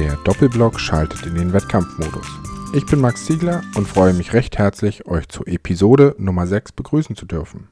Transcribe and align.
Der 0.00 0.16
Doppelblock 0.24 0.80
schaltet 0.80 1.26
in 1.26 1.34
den 1.34 1.52
Wettkampfmodus. 1.52 2.26
Ich 2.72 2.86
bin 2.86 3.02
Max 3.02 3.26
Ziegler 3.26 3.60
und 3.74 3.86
freue 3.86 4.14
mich 4.14 4.32
recht 4.32 4.56
herzlich, 4.56 5.06
euch 5.06 5.28
zur 5.28 5.46
Episode 5.46 6.14
Nummer 6.16 6.46
6 6.46 6.72
begrüßen 6.72 7.16
zu 7.16 7.26
dürfen. 7.26 7.68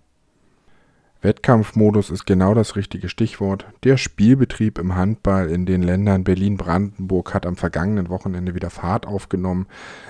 Wettkampfmodus 1.20 2.10
ist 2.10 2.26
genau 2.26 2.54
das 2.54 2.76
richtige 2.76 3.08
Stichwort. 3.08 3.66
Der 3.82 3.96
Spielbetrieb 3.96 4.78
im 4.78 4.94
Handball 4.94 5.50
in 5.50 5.66
den 5.66 5.82
Ländern 5.82 6.22
Berlin-Brandenburg 6.22 7.34
hat 7.34 7.44
am 7.44 7.56
vergangenen 7.56 8.08
Wochenende 8.08 8.54
wieder 8.54 8.70
Fahrt 8.70 9.04
aufgenommen. 9.04 9.66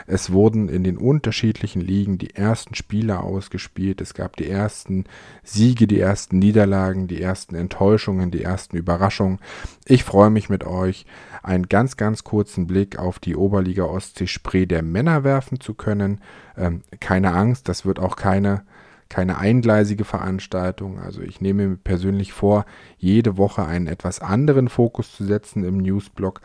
Es 0.06 0.32
wurden 0.32 0.68
in 0.68 0.84
den 0.84 0.98
unterschiedlichen 0.98 1.80
Ligen 1.80 2.18
die 2.18 2.34
ersten 2.34 2.74
Spiele 2.74 3.20
ausgespielt. 3.20 4.02
Es 4.02 4.12
gab 4.12 4.36
die 4.36 4.50
ersten 4.50 5.04
Siege, 5.42 5.86
die 5.86 5.98
ersten 5.98 6.38
Niederlagen, 6.38 7.08
die 7.08 7.22
ersten 7.22 7.54
Enttäuschungen, 7.54 8.30
die 8.30 8.42
ersten 8.42 8.77
Überraschungen. 8.77 9.38
Ich 9.86 10.04
freue 10.04 10.28
mich 10.28 10.50
mit 10.50 10.64
euch, 10.64 11.06
einen 11.42 11.70
ganz, 11.70 11.96
ganz 11.96 12.22
kurzen 12.22 12.66
Blick 12.66 12.98
auf 12.98 13.18
die 13.18 13.34
Oberliga 13.34 13.84
Ostsee 13.84 14.27
Spree 14.27 14.66
der 14.66 14.82
Männer 14.82 15.24
werfen 15.24 15.58
zu 15.58 15.72
können. 15.72 16.20
Ähm, 16.58 16.82
keine 17.00 17.32
Angst, 17.32 17.66
das 17.70 17.86
wird 17.86 17.98
auch 17.98 18.16
keine 18.16 18.64
keine 19.08 19.38
eingleisige 19.38 20.04
Veranstaltung. 20.04 20.98
Also 20.98 21.22
ich 21.22 21.40
nehme 21.40 21.66
mir 21.66 21.76
persönlich 21.76 22.32
vor, 22.32 22.66
jede 22.96 23.36
Woche 23.36 23.64
einen 23.64 23.86
etwas 23.86 24.20
anderen 24.20 24.68
Fokus 24.68 25.16
zu 25.16 25.24
setzen 25.24 25.64
im 25.64 25.78
Newsblog. 25.78 26.40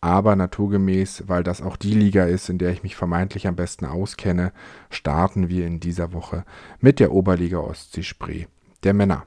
Aber 0.00 0.34
naturgemäß, 0.34 1.24
weil 1.28 1.44
das 1.44 1.62
auch 1.62 1.76
die 1.76 1.94
Liga 1.94 2.24
ist, 2.24 2.48
in 2.48 2.58
der 2.58 2.72
ich 2.72 2.82
mich 2.82 2.96
vermeintlich 2.96 3.46
am 3.46 3.54
besten 3.54 3.84
auskenne, 3.84 4.52
starten 4.90 5.48
wir 5.48 5.66
in 5.66 5.78
dieser 5.78 6.12
Woche 6.12 6.44
mit 6.80 6.98
der 6.98 7.12
Oberliga 7.12 7.58
Ostsee 7.58 8.02
Spree 8.02 8.46
der 8.82 8.94
Männer. 8.94 9.24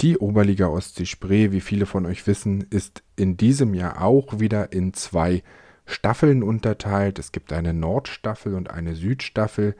Die 0.00 0.16
Oberliga 0.16 0.68
Ostsee 0.68 1.04
Spree, 1.04 1.52
wie 1.52 1.60
viele 1.60 1.84
von 1.84 2.06
euch 2.06 2.26
wissen, 2.26 2.62
ist 2.70 3.02
in 3.16 3.36
diesem 3.36 3.74
Jahr 3.74 4.02
auch 4.02 4.40
wieder 4.40 4.72
in 4.72 4.94
zwei 4.94 5.42
Staffeln 5.84 6.42
unterteilt. 6.42 7.18
Es 7.18 7.32
gibt 7.32 7.52
eine 7.52 7.74
Nordstaffel 7.74 8.54
und 8.54 8.70
eine 8.70 8.94
Südstaffel 8.94 9.76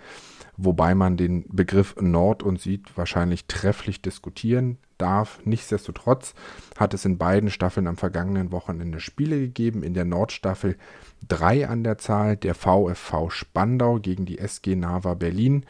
wobei 0.64 0.94
man 0.94 1.16
den 1.16 1.44
Begriff 1.48 1.97
Nord 2.00 2.42
und 2.42 2.61
Süd 2.61 2.97
wahrscheinlich 2.97 3.47
trefflich 3.47 4.03
diskutieren 4.03 4.78
darf. 4.98 5.41
Nichtsdestotrotz 5.44 6.34
hat 6.78 6.94
es 6.94 7.05
in 7.05 7.19
beiden 7.19 7.50
Staffeln 7.50 7.86
am 7.86 7.97
vergangenen 7.97 8.53
Wochenende 8.53 9.00
Spiele 9.00 9.41
gegeben. 9.41 9.83
In 9.83 9.94
der 9.94 10.05
Nordstaffel 10.05 10.77
drei 11.27 11.69
an 11.69 11.84
der 11.84 11.98
Zahl, 11.98 12.36
der 12.36 12.55
VfV 12.55 13.31
Spandau 13.31 13.98
gegen 13.98 14.27
die 14.27 14.38
SG 14.38 14.77
Nava 14.77 15.14
Berlin. 15.14 15.64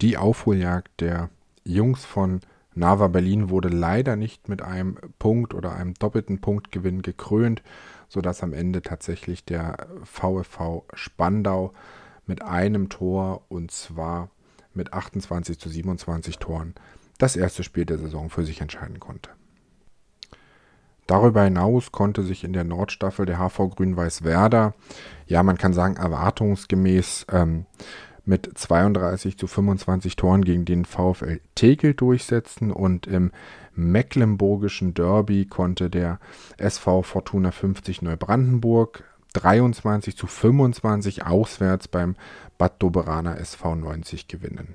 Die 0.00 0.16
Aufholjagd 0.16 1.00
der 1.00 1.30
Jungs 1.64 2.04
von 2.04 2.40
Nava 2.74 3.08
Berlin 3.08 3.50
wurde 3.50 3.68
leider 3.68 4.16
nicht 4.16 4.48
mit 4.48 4.62
einem 4.62 4.96
Punkt 5.18 5.54
oder 5.54 5.74
einem 5.74 5.94
doppelten 5.94 6.40
Punktgewinn 6.40 7.02
gekrönt, 7.02 7.62
sodass 8.08 8.42
am 8.42 8.52
Ende 8.52 8.82
tatsächlich 8.82 9.44
der 9.44 9.88
VfV 10.04 10.84
Spandau 10.94 11.72
mit 12.30 12.42
einem 12.42 12.88
Tor 12.88 13.42
und 13.48 13.72
zwar 13.72 14.30
mit 14.72 14.92
28 14.92 15.58
zu 15.58 15.68
27 15.68 16.38
Toren 16.38 16.74
das 17.18 17.34
erste 17.34 17.64
Spiel 17.64 17.84
der 17.84 17.98
Saison 17.98 18.30
für 18.30 18.44
sich 18.44 18.60
entscheiden 18.60 19.00
konnte. 19.00 19.30
Darüber 21.08 21.42
hinaus 21.42 21.90
konnte 21.90 22.22
sich 22.22 22.44
in 22.44 22.52
der 22.52 22.62
Nordstaffel 22.62 23.26
der 23.26 23.38
HV 23.38 23.74
Grün-Weiß 23.74 24.22
Werder, 24.22 24.74
ja, 25.26 25.42
man 25.42 25.58
kann 25.58 25.72
sagen, 25.72 25.96
erwartungsgemäß 25.96 27.26
ähm, 27.32 27.66
mit 28.24 28.48
32 28.56 29.36
zu 29.36 29.48
25 29.48 30.14
Toren 30.14 30.44
gegen 30.44 30.64
den 30.64 30.84
VfL 30.84 31.40
Tegel 31.56 31.94
durchsetzen 31.94 32.70
und 32.70 33.08
im 33.08 33.32
mecklenburgischen 33.74 34.94
Derby 34.94 35.46
konnte 35.46 35.90
der 35.90 36.20
SV 36.58 37.02
Fortuna 37.02 37.50
50 37.50 38.02
Neubrandenburg 38.02 39.02
23 39.32 40.16
zu 40.16 40.26
25 40.26 41.26
auswärts 41.26 41.88
beim 41.88 42.16
Bad 42.58 42.82
Doberaner 42.82 43.38
SV 43.38 43.76
90 43.76 44.28
gewinnen. 44.28 44.74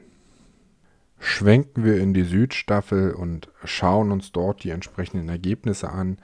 Schwenken 1.20 1.84
wir 1.84 1.98
in 1.98 2.14
die 2.14 2.24
Südstaffel 2.24 3.12
und 3.12 3.50
schauen 3.64 4.12
uns 4.12 4.32
dort 4.32 4.64
die 4.64 4.70
entsprechenden 4.70 5.30
Ergebnisse 5.30 5.90
an. 5.90 6.18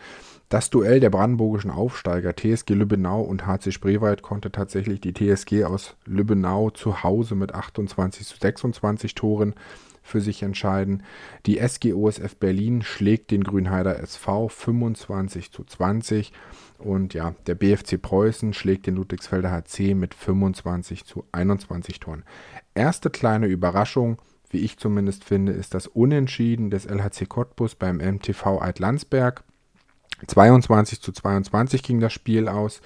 Das 0.49 0.69
Duell 0.69 0.99
der 0.99 1.09
brandenburgischen 1.09 1.71
Aufsteiger 1.71 2.35
TSG 2.35 2.71
Lübbenau 2.71 3.21
und 3.21 3.47
HC 3.47 3.71
Spreewald 3.71 4.21
konnte 4.21 4.51
tatsächlich 4.51 4.99
die 4.99 5.13
TSG 5.13 5.63
aus 5.63 5.95
Lübbenau 6.05 6.71
zu 6.71 7.03
Hause 7.03 7.35
mit 7.35 7.55
28 7.55 8.27
zu 8.27 8.37
26 8.37 9.15
Toren 9.15 9.55
für 10.03 10.19
sich 10.19 10.43
entscheiden. 10.43 11.03
Die 11.45 11.57
SG 11.57 11.93
OSF 11.93 12.35
Berlin 12.35 12.81
schlägt 12.81 13.31
den 13.31 13.43
Grünheider 13.43 13.99
SV 13.99 14.49
25 14.49 15.51
zu 15.51 15.63
20 15.63 16.33
und 16.81 17.13
ja, 17.13 17.35
der 17.47 17.55
BFC 17.55 18.01
Preußen 18.01 18.53
schlägt 18.53 18.87
den 18.87 18.95
Ludwigsfelder 18.95 19.51
HC 19.51 19.93
mit 19.93 20.13
25 20.13 21.05
zu 21.05 21.25
21 21.31 21.99
Toren. 21.99 22.23
Erste 22.73 23.09
kleine 23.09 23.47
Überraschung, 23.47 24.17
wie 24.49 24.59
ich 24.59 24.77
zumindest 24.77 25.23
finde, 25.23 25.53
ist 25.53 25.73
das 25.73 25.87
Unentschieden 25.87 26.69
des 26.69 26.85
LHC 26.85 27.25
Cottbus 27.27 27.75
beim 27.75 27.97
MTV 27.97 28.59
Altlandsberg. 28.59 29.43
22 30.27 31.01
zu 31.01 31.11
22 31.11 31.83
ging 31.83 31.99
das 31.99 32.13
Spiel 32.13 32.47
aus. 32.47 32.81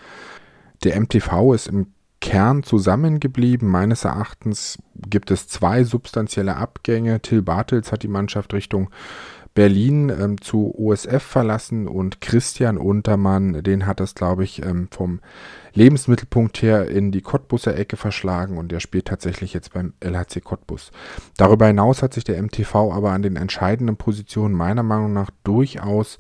Der 0.83 1.00
MTV 1.00 1.53
ist 1.53 1.67
im 1.67 1.88
Kern 2.22 2.63
zusammengeblieben. 2.63 3.69
Meines 3.69 4.06
Erachtens 4.06 4.77
gibt 4.95 5.31
es 5.31 5.47
zwei 5.47 5.83
substanzielle 5.83 6.56
Abgänge. 6.56 7.22
Till 7.22 7.41
Bartels 7.41 7.91
hat 7.91 8.03
die 8.03 8.07
Mannschaft 8.07 8.53
Richtung 8.53 8.89
Berlin 9.55 10.09
ähm, 10.09 10.41
zu 10.41 10.75
OSF 10.77 11.23
verlassen 11.23 11.88
und 11.88 12.19
Christian 12.19 12.77
Untermann, 12.77 13.63
den 13.63 13.88
hat 13.88 14.01
es, 14.01 14.13
glaube 14.13 14.43
ich, 14.43 14.63
ähm, 14.63 14.89
vom 14.91 15.21
Lebensmittelpunkt 15.73 16.61
her 16.61 16.89
in 16.89 17.11
die 17.11 17.21
Cottbuser 17.21 17.75
Ecke 17.75 17.97
verschlagen 17.97 18.57
und 18.57 18.71
der 18.71 18.81
spielt 18.81 19.05
tatsächlich 19.05 19.53
jetzt 19.53 19.73
beim 19.73 19.94
LHC 20.01 20.41
Cottbus. 20.41 20.91
Darüber 21.38 21.67
hinaus 21.67 22.03
hat 22.03 22.13
sich 22.13 22.25
der 22.25 22.41
MTV 22.41 22.94
aber 22.94 23.11
an 23.11 23.21
den 23.21 23.38
entscheidenden 23.38 23.95
Positionen 23.95 24.53
meiner 24.53 24.83
Meinung 24.83 25.13
nach 25.13 25.31
durchaus 25.45 26.17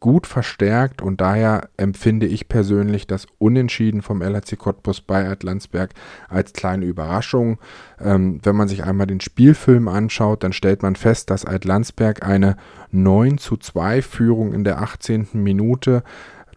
gut 0.00 0.26
verstärkt 0.26 1.00
und 1.00 1.20
daher 1.20 1.68
empfinde 1.76 2.26
ich 2.26 2.48
persönlich 2.48 3.06
das 3.06 3.26
Unentschieden 3.38 4.02
vom 4.02 4.22
LHC 4.22 4.56
Cottbus 4.56 5.00
bei 5.00 5.28
Atlantsberg 5.28 5.90
als 6.28 6.52
kleine 6.52 6.84
Überraschung. 6.84 7.58
Ähm, 8.00 8.40
wenn 8.42 8.56
man 8.56 8.68
sich 8.68 8.84
einmal 8.84 9.06
den 9.06 9.20
Spielfilm 9.20 9.88
anschaut, 9.88 10.44
dann 10.44 10.52
stellt 10.52 10.82
man 10.82 10.96
fest, 10.96 11.30
dass 11.30 11.44
Atlantsberg 11.44 12.26
eine 12.26 12.56
9 12.90 13.38
zu 13.38 13.56
2 13.56 14.02
Führung 14.02 14.52
in 14.52 14.64
der 14.64 14.82
18. 14.82 15.28
Minute 15.32 16.02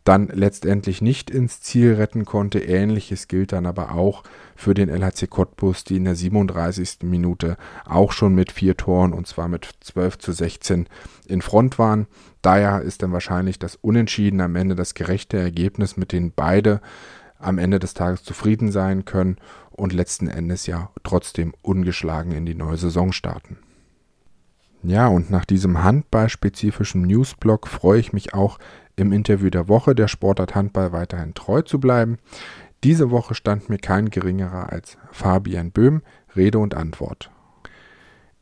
dann 0.09 0.27
letztendlich 0.33 1.03
nicht 1.03 1.29
ins 1.29 1.61
Ziel 1.61 1.93
retten 1.93 2.25
konnte. 2.25 2.57
Ähnliches 2.57 3.27
gilt 3.27 3.51
dann 3.51 3.67
aber 3.67 3.91
auch 3.91 4.23
für 4.55 4.73
den 4.73 4.89
LHC 4.89 5.27
Cottbus, 5.29 5.83
die 5.83 5.97
in 5.97 6.05
der 6.05 6.15
37. 6.15 7.03
Minute 7.03 7.57
auch 7.85 8.11
schon 8.11 8.33
mit 8.33 8.51
vier 8.51 8.75
Toren 8.75 9.13
und 9.13 9.27
zwar 9.27 9.47
mit 9.47 9.69
12 9.81 10.17
zu 10.17 10.31
16 10.31 10.87
in 11.27 11.43
Front 11.43 11.77
waren. 11.77 12.07
Daher 12.41 12.81
ist 12.81 13.03
dann 13.03 13.11
wahrscheinlich 13.11 13.59
das 13.59 13.75
Unentschieden 13.75 14.41
am 14.41 14.55
Ende 14.55 14.73
das 14.73 14.95
gerechte 14.95 15.37
Ergebnis, 15.37 15.95
mit 15.95 16.11
dem 16.11 16.31
beide 16.35 16.81
am 17.37 17.59
Ende 17.59 17.77
des 17.77 17.93
Tages 17.93 18.23
zufrieden 18.23 18.71
sein 18.71 19.05
können 19.05 19.37
und 19.69 19.93
letzten 19.93 20.27
Endes 20.27 20.65
ja 20.65 20.89
trotzdem 21.03 21.53
ungeschlagen 21.61 22.31
in 22.31 22.47
die 22.47 22.55
neue 22.55 22.77
Saison 22.77 23.11
starten. 23.11 23.59
Ja, 24.81 25.07
und 25.07 25.29
nach 25.29 25.45
diesem 25.45 25.83
handballspezifischen 25.83 27.03
Newsblog 27.03 27.67
freue 27.67 27.99
ich 27.99 28.11
mich 28.11 28.33
auch 28.33 28.57
im 28.99 29.11
Interview 29.11 29.49
der 29.49 29.67
Woche 29.67 29.95
der 29.95 30.07
Sportart 30.07 30.55
Handball 30.55 30.91
weiterhin 30.91 31.33
treu 31.33 31.61
zu 31.61 31.79
bleiben. 31.79 32.17
Diese 32.83 33.11
Woche 33.11 33.35
stand 33.35 33.69
mir 33.69 33.77
kein 33.77 34.09
geringerer 34.09 34.71
als 34.71 34.97
Fabian 35.11 35.71
Böhm 35.71 36.01
Rede 36.35 36.59
und 36.59 36.75
Antwort. 36.75 37.31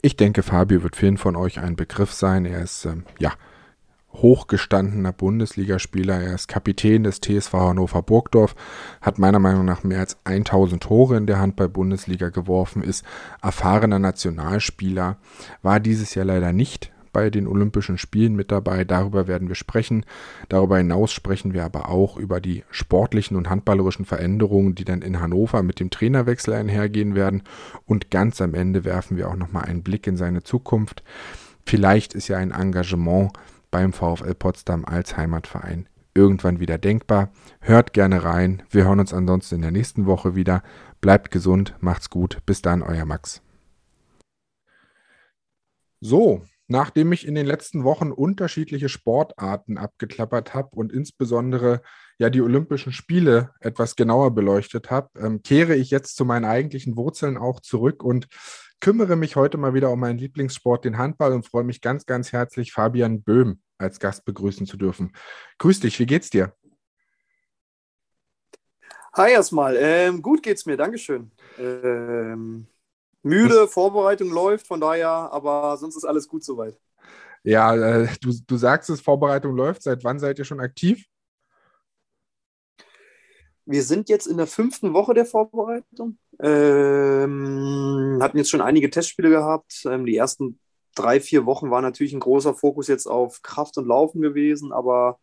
Ich 0.01 0.15
denke, 0.15 0.44
Fabio 0.44 0.83
wird 0.83 0.95
vielen 0.95 1.18
von 1.18 1.36
euch 1.36 1.59
ein 1.59 1.75
Begriff 1.75 2.13
sein. 2.13 2.45
Er 2.45 2.62
ist 2.62 2.86
ähm, 2.86 3.04
ja 3.19 3.33
hochgestandener 4.13 5.12
Bundesligaspieler. 5.12 6.21
Er 6.21 6.36
ist 6.36 6.48
Kapitän 6.48 7.03
des 7.03 7.19
TSV 7.21 7.53
Hannover 7.53 8.01
Burgdorf, 8.01 8.56
hat 9.01 9.19
meiner 9.19 9.39
Meinung 9.39 9.65
nach 9.65 9.83
mehr 9.83 10.00
als 10.00 10.18
1000 10.24 10.83
Tore 10.83 11.18
in 11.18 11.27
der 11.27 11.39
Handball-Bundesliga 11.39 12.30
geworfen, 12.30 12.83
ist 12.83 13.06
erfahrener 13.42 14.00
Nationalspieler, 14.00 15.18
war 15.62 15.80
dieses 15.80 16.15
Jahr 16.15 16.25
leider 16.25 16.53
nicht 16.53 16.92
bei 17.17 17.31
den 17.31 17.47
Olympischen 17.47 17.97
Spielen 17.97 18.35
mit 18.35 18.51
dabei. 18.51 18.85
Darüber 18.85 19.25
werden 19.25 19.47
wir 19.47 19.55
sprechen. 19.55 20.05
Darüber 20.49 20.77
hinaus 20.77 21.11
sprechen 21.11 21.51
wir 21.51 21.65
aber 21.65 21.89
auch 21.89 22.15
über 22.15 22.39
die 22.39 22.63
sportlichen 22.69 23.35
und 23.35 23.49
handballerischen 23.49 24.05
Veränderungen, 24.05 24.75
die 24.75 24.85
dann 24.85 25.01
in 25.01 25.19
Hannover 25.19 25.63
mit 25.63 25.79
dem 25.79 25.89
Trainerwechsel 25.89 26.53
einhergehen 26.53 27.15
werden. 27.15 27.41
Und 27.87 28.11
ganz 28.11 28.39
am 28.39 28.53
Ende 28.53 28.85
werfen 28.85 29.17
wir 29.17 29.29
auch 29.29 29.35
nochmal 29.35 29.63
einen 29.63 29.81
Blick 29.81 30.05
in 30.05 30.15
seine 30.15 30.43
Zukunft. 30.43 31.01
Vielleicht 31.65 32.13
ist 32.13 32.27
ja 32.27 32.37
ein 32.37 32.51
Engagement 32.51 33.33
beim 33.71 33.93
VfL 33.93 34.35
Potsdam 34.35 34.85
als 34.85 35.17
Heimatverein 35.17 35.89
irgendwann 36.13 36.59
wieder 36.59 36.77
denkbar. 36.77 37.31
Hört 37.61 37.93
gerne 37.93 38.23
rein. 38.23 38.61
Wir 38.69 38.85
hören 38.85 38.99
uns 38.99 39.11
ansonsten 39.11 39.55
in 39.55 39.61
der 39.63 39.71
nächsten 39.71 40.05
Woche 40.05 40.35
wieder. 40.35 40.61
Bleibt 41.01 41.31
gesund, 41.31 41.73
macht's 41.79 42.11
gut. 42.11 42.37
Bis 42.45 42.61
dann, 42.61 42.83
euer 42.83 43.05
Max. 43.05 43.41
So, 45.99 46.43
nachdem 46.67 47.11
ich 47.11 47.25
in 47.25 47.35
den 47.35 47.45
letzten 47.45 47.83
Wochen 47.83 48.11
unterschiedliche 48.11 48.89
Sportarten 48.89 49.77
abgeklappert 49.77 50.53
habe 50.53 50.69
und 50.75 50.91
insbesondere 50.91 51.81
ja 52.19 52.29
die 52.29 52.41
Olympischen 52.41 52.91
Spiele 52.91 53.51
etwas 53.59 53.95
genauer 53.95 54.35
beleuchtet 54.35 54.91
habe, 54.91 55.09
ähm, 55.19 55.41
kehre 55.41 55.75
ich 55.75 55.89
jetzt 55.91 56.15
zu 56.15 56.25
meinen 56.25 56.45
eigentlichen 56.45 56.97
Wurzeln 56.97 57.37
auch 57.37 57.59
zurück 57.59 58.03
und 58.03 58.27
kümmere 58.79 59.15
mich 59.15 59.35
heute 59.35 59.57
mal 59.57 59.73
wieder 59.73 59.91
um 59.91 59.99
meinen 59.99 60.19
Lieblingssport, 60.19 60.85
den 60.85 60.97
Handball, 60.97 61.33
und 61.33 61.47
freue 61.47 61.63
mich 61.63 61.81
ganz, 61.81 62.05
ganz 62.05 62.31
herzlich, 62.31 62.73
Fabian 62.73 63.21
Böhm 63.23 63.59
als 63.77 63.99
Gast 63.99 64.25
begrüßen 64.25 64.67
zu 64.67 64.77
dürfen. 64.77 65.13
Grüß 65.59 65.79
dich, 65.79 65.99
wie 65.99 66.05
geht's 66.05 66.29
dir? 66.29 66.53
Hi 69.13 69.31
erstmal. 69.31 69.75
Ähm, 69.79 70.21
gut 70.21 70.43
geht's 70.43 70.65
mir, 70.65 70.77
Dankeschön. 70.77 71.31
Ähm, 71.57 72.67
müde, 73.27 73.56
das 73.56 73.74
Vorbereitung 73.74 74.29
läuft, 74.29 74.68
von 74.68 74.79
daher, 74.79 75.09
aber 75.09 75.77
sonst 75.77 75.95
ist 75.95 76.06
alles 76.06 76.27
gut 76.27 76.44
soweit. 76.44 76.77
Ja, 77.44 77.75
äh, 77.75 78.07
du, 78.21 78.33
du 78.45 78.57
sagst 78.57 78.89
es, 78.89 79.01
Vorbereitung 79.01 79.56
läuft. 79.56 79.83
Seit 79.83 80.03
wann 80.03 80.19
seid 80.19 80.39
ihr 80.39 80.45
schon 80.45 80.59
aktiv? 80.59 81.06
Wir 83.65 83.83
sind 83.83 84.09
jetzt 84.09 84.27
in 84.27 84.38
der 84.38 84.47
fünften 84.47 84.94
Woche 84.94 85.13
der 85.13 85.25
Vorbereitung. 85.25 86.18
Ähm, 86.41 88.19
hatten 88.21 88.38
jetzt 88.38 88.50
schon 88.50 88.62
einige 88.62 88.89
Testspiele 88.89 89.29
gehabt. 89.29 89.83
Ähm, 89.85 90.06
die 90.06 90.15
ersten 90.15 90.59
drei, 90.95 91.19
vier 91.19 91.45
Wochen 91.45 91.69
war 91.69 91.81
natürlich 91.81 92.13
ein 92.13 92.19
großer 92.19 92.53
Fokus 92.53 92.88
jetzt 92.88 93.07
auf 93.07 93.41
Kraft 93.41 93.77
und 93.77 93.88
Laufen 93.88 94.21
gewesen, 94.21 94.71
aber 94.71 95.19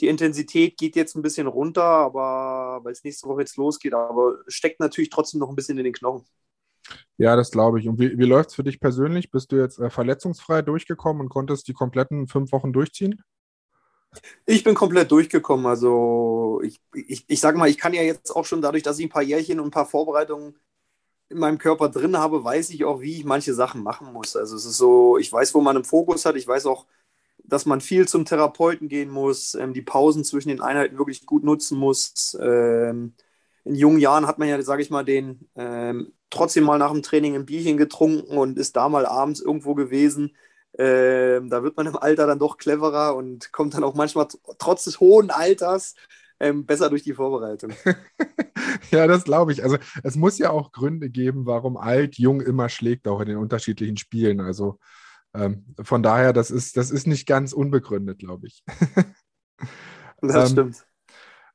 die 0.00 0.08
Intensität 0.08 0.78
geht 0.78 0.96
jetzt 0.96 1.14
ein 1.14 1.22
bisschen 1.22 1.46
runter, 1.46 1.82
aber 1.82 2.80
weil 2.82 2.92
es 2.92 3.04
nächste 3.04 3.28
Woche 3.28 3.40
jetzt 3.40 3.56
losgeht, 3.56 3.92
aber 3.92 4.38
steckt 4.46 4.80
natürlich 4.80 5.10
trotzdem 5.10 5.40
noch 5.40 5.50
ein 5.50 5.56
bisschen 5.56 5.78
in 5.78 5.84
den 5.84 5.92
Knochen. 5.92 6.24
Ja, 7.20 7.36
das 7.36 7.50
glaube 7.50 7.78
ich. 7.78 7.86
Und 7.86 7.98
wie, 8.00 8.16
wie 8.16 8.24
läuft 8.24 8.48
es 8.48 8.54
für 8.54 8.64
dich 8.64 8.80
persönlich? 8.80 9.30
Bist 9.30 9.52
du 9.52 9.56
jetzt 9.56 9.78
äh, 9.78 9.90
verletzungsfrei 9.90 10.62
durchgekommen 10.62 11.20
und 11.20 11.28
konntest 11.28 11.68
die 11.68 11.74
kompletten 11.74 12.28
fünf 12.28 12.50
Wochen 12.50 12.72
durchziehen? 12.72 13.22
Ich 14.46 14.64
bin 14.64 14.74
komplett 14.74 15.10
durchgekommen. 15.10 15.66
Also 15.66 16.62
ich, 16.64 16.80
ich, 16.94 17.26
ich 17.28 17.38
sage 17.38 17.58
mal, 17.58 17.68
ich 17.68 17.76
kann 17.76 17.92
ja 17.92 18.00
jetzt 18.00 18.34
auch 18.34 18.46
schon 18.46 18.62
dadurch, 18.62 18.82
dass 18.82 18.98
ich 18.98 19.04
ein 19.04 19.10
paar 19.10 19.20
Jährchen 19.20 19.60
und 19.60 19.66
ein 19.66 19.70
paar 19.70 19.84
Vorbereitungen 19.84 20.54
in 21.28 21.36
meinem 21.36 21.58
Körper 21.58 21.90
drin 21.90 22.16
habe, 22.16 22.42
weiß 22.42 22.70
ich 22.70 22.86
auch, 22.86 23.02
wie 23.02 23.18
ich 23.18 23.26
manche 23.26 23.52
Sachen 23.52 23.82
machen 23.82 24.14
muss. 24.14 24.34
Also 24.34 24.56
es 24.56 24.64
ist 24.64 24.78
so, 24.78 25.18
ich 25.18 25.30
weiß, 25.30 25.54
wo 25.54 25.60
man 25.60 25.76
einen 25.76 25.84
Fokus 25.84 26.24
hat. 26.24 26.36
Ich 26.36 26.48
weiß 26.48 26.64
auch, 26.64 26.86
dass 27.44 27.66
man 27.66 27.82
viel 27.82 28.08
zum 28.08 28.24
Therapeuten 28.24 28.88
gehen 28.88 29.10
muss, 29.10 29.54
ähm, 29.56 29.74
die 29.74 29.82
Pausen 29.82 30.24
zwischen 30.24 30.48
den 30.48 30.62
Einheiten 30.62 30.96
wirklich 30.96 31.26
gut 31.26 31.44
nutzen 31.44 31.76
muss. 31.76 32.34
Ähm, 32.40 33.12
in 33.64 33.74
jungen 33.74 33.98
Jahren 33.98 34.26
hat 34.26 34.38
man 34.38 34.48
ja, 34.48 34.62
sage 34.62 34.80
ich 34.80 34.88
mal, 34.88 35.04
den 35.04 35.50
ähm, 35.54 36.14
trotzdem 36.30 36.64
mal 36.64 36.78
nach 36.78 36.92
dem 36.92 37.02
Training 37.02 37.34
ein 37.34 37.46
Bierchen 37.46 37.76
getrunken 37.76 38.36
und 38.36 38.58
ist 38.58 38.76
da 38.76 38.88
mal 38.88 39.06
abends 39.06 39.40
irgendwo 39.40 39.74
gewesen. 39.74 40.36
Ähm, 40.78 41.50
da 41.50 41.62
wird 41.62 41.76
man 41.76 41.86
im 41.86 41.96
Alter 41.96 42.26
dann 42.26 42.38
doch 42.38 42.56
cleverer 42.56 43.16
und 43.16 43.52
kommt 43.52 43.74
dann 43.74 43.84
auch 43.84 43.94
manchmal 43.94 44.28
trotz 44.58 44.84
des 44.84 45.00
hohen 45.00 45.30
Alters 45.30 45.94
ähm, 46.38 46.64
besser 46.64 46.88
durch 46.88 47.02
die 47.02 47.12
Vorbereitung. 47.12 47.72
ja, 48.90 49.06
das 49.06 49.24
glaube 49.24 49.52
ich. 49.52 49.62
Also 49.62 49.76
es 50.02 50.16
muss 50.16 50.38
ja 50.38 50.50
auch 50.50 50.72
Gründe 50.72 51.10
geben, 51.10 51.44
warum 51.44 51.76
alt, 51.76 52.18
jung 52.18 52.40
immer 52.40 52.68
schlägt, 52.68 53.08
auch 53.08 53.20
in 53.20 53.28
den 53.28 53.36
unterschiedlichen 53.36 53.96
Spielen. 53.96 54.40
Also 54.40 54.78
ähm, 55.34 55.74
von 55.80 56.02
daher, 56.02 56.32
das 56.32 56.50
ist, 56.50 56.76
das 56.76 56.90
ist 56.90 57.06
nicht 57.06 57.26
ganz 57.26 57.52
unbegründet, 57.52 58.18
glaube 58.20 58.46
ich. 58.46 58.64
das 60.20 60.34
ähm, 60.50 60.52
stimmt. 60.52 60.86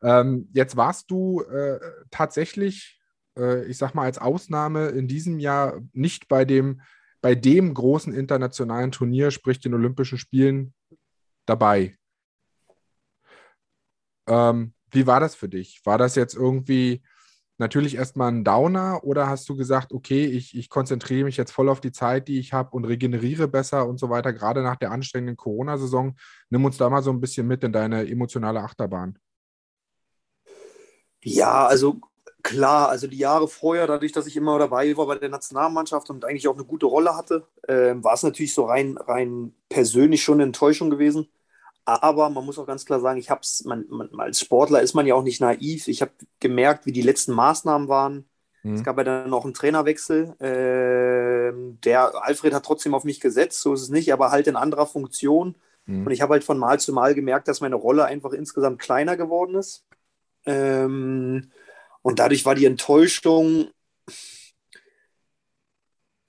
Ähm, 0.02 0.50
jetzt 0.54 0.78
warst 0.78 1.10
du 1.10 1.42
äh, 1.42 1.80
tatsächlich, 2.12 2.95
äh, 3.38 3.66
ich 3.66 3.78
sag 3.78 3.94
mal, 3.94 4.04
als 4.04 4.18
Ausnahme 4.18 4.88
in 4.88 5.08
diesem 5.08 5.40
Jahr 5.40 5.82
nicht 5.94 6.28
bei 6.28 6.46
dem 6.46 6.82
bei 7.22 7.34
dem 7.34 7.74
großen 7.74 8.14
internationalen 8.14 8.92
Turnier, 8.92 9.32
sprich 9.32 9.60
den 9.60 9.74
Olympischen 9.74 10.20
Spielen, 10.20 10.76
dabei. 11.48 11.98
Ähm, 14.28 14.76
wie 14.92 15.08
war 15.08 15.20
das 15.20 15.34
für 15.34 15.50
dich? 15.50 15.82
War 15.86 15.98
das 15.98 16.14
jetzt 16.14 16.36
irgendwie 16.36 17.04
natürlich 17.58 17.96
erstmal 17.96 18.32
ein 18.32 18.44
Downer 18.44 19.04
oder 19.04 19.28
hast 19.28 19.50
du 19.50 19.56
gesagt, 19.56 19.92
okay, 19.92 20.26
ich, 20.26 20.56
ich 20.56 20.70
konzentriere 20.70 21.24
mich 21.24 21.38
jetzt 21.38 21.52
voll 21.52 21.70
auf 21.70 21.82
die 21.82 21.92
Zeit, 21.92 22.28
die 22.28 22.38
ich 22.38 22.54
habe 22.54 22.72
und 22.72 22.86
regeneriere 22.86 23.48
besser 23.48 23.88
und 23.88 24.00
so 24.00 24.12
weiter, 24.12 24.32
gerade 24.32 24.62
nach 24.62 24.76
der 24.76 24.92
anstrengenden 24.92 25.38
Corona-Saison? 25.38 26.16
Nimm 26.50 26.66
uns 26.66 26.78
da 26.78 26.90
mal 26.92 27.02
so 27.02 27.12
ein 27.12 27.22
bisschen 27.22 27.48
mit 27.48 27.64
in 27.64 27.74
deine 27.74 28.08
emotionale 28.08 28.60
Achterbahn. 28.62 29.18
Ja, 31.24 31.66
also 31.66 32.02
Klar, 32.46 32.90
also 32.90 33.08
die 33.08 33.18
Jahre 33.18 33.48
vorher, 33.48 33.88
dadurch, 33.88 34.12
dass 34.12 34.28
ich 34.28 34.38
immer 34.38 34.60
dabei 34.60 34.96
war 34.96 35.08
bei 35.08 35.16
der 35.16 35.30
Nationalmannschaft 35.30 36.12
und 36.12 36.24
eigentlich 36.26 36.48
auch 36.48 36.54
eine 36.54 36.64
gute 36.64 36.86
Rolle 36.86 37.18
hatte, 37.18 37.48
äh, 37.64 37.96
war 37.96 38.14
es 38.14 38.22
natürlich 38.22 38.54
so 38.54 38.66
rein, 38.66 39.00
rein 39.00 39.56
persönlich 39.68 40.22
schon 40.22 40.36
eine 40.36 40.44
Enttäuschung 40.44 40.92
gewesen. 40.92 41.28
Aber 41.86 42.30
man 42.30 42.46
muss 42.46 42.60
auch 42.60 42.68
ganz 42.68 42.86
klar 42.86 43.00
sagen, 43.00 43.18
ich 43.18 43.32
habe 43.32 43.42
es, 43.42 43.66
man, 43.66 43.86
man, 43.90 44.12
als 44.20 44.42
Sportler 44.42 44.82
ist 44.82 44.94
man 44.94 45.08
ja 45.08 45.16
auch 45.16 45.24
nicht 45.24 45.42
naiv. 45.42 45.88
Ich 45.88 46.04
habe 46.04 46.12
gemerkt, 46.40 46.86
wie 46.86 46.92
die 46.92 47.02
letzten 47.02 47.34
Maßnahmen 47.34 47.88
waren. 47.88 48.30
Mhm. 48.62 48.76
Es 48.76 48.84
gab 48.84 49.00
ja 49.00 49.04
dann 49.04 49.32
noch 49.32 49.44
einen 49.44 49.56
Trainerwechsel. 49.56 50.36
Äh, 50.40 51.52
der 51.84 52.24
Alfred 52.24 52.54
hat 52.54 52.64
trotzdem 52.64 52.94
auf 52.94 53.06
mich 53.06 53.20
gesetzt, 53.20 53.60
so 53.60 53.74
ist 53.74 53.82
es 53.82 53.90
nicht, 53.90 54.14
aber 54.14 54.30
halt 54.30 54.46
in 54.46 54.56
anderer 54.56 54.86
Funktion. 54.86 55.56
Mhm. 55.88 56.06
Und 56.06 56.12
ich 56.12 56.22
habe 56.22 56.34
halt 56.34 56.44
von 56.44 56.60
Mal 56.60 56.80
zu 56.80 56.94
Mal 56.94 57.16
gemerkt, 57.16 57.48
dass 57.48 57.60
meine 57.60 57.76
Rolle 57.76 58.06
einfach 58.06 58.34
insgesamt 58.34 58.78
kleiner 58.78 59.18
geworden 59.18 59.56
ist. 59.56 59.84
Ähm, 60.46 61.50
und 62.06 62.20
dadurch 62.20 62.46
war 62.46 62.54
die 62.54 62.66
Enttäuschung 62.66 63.72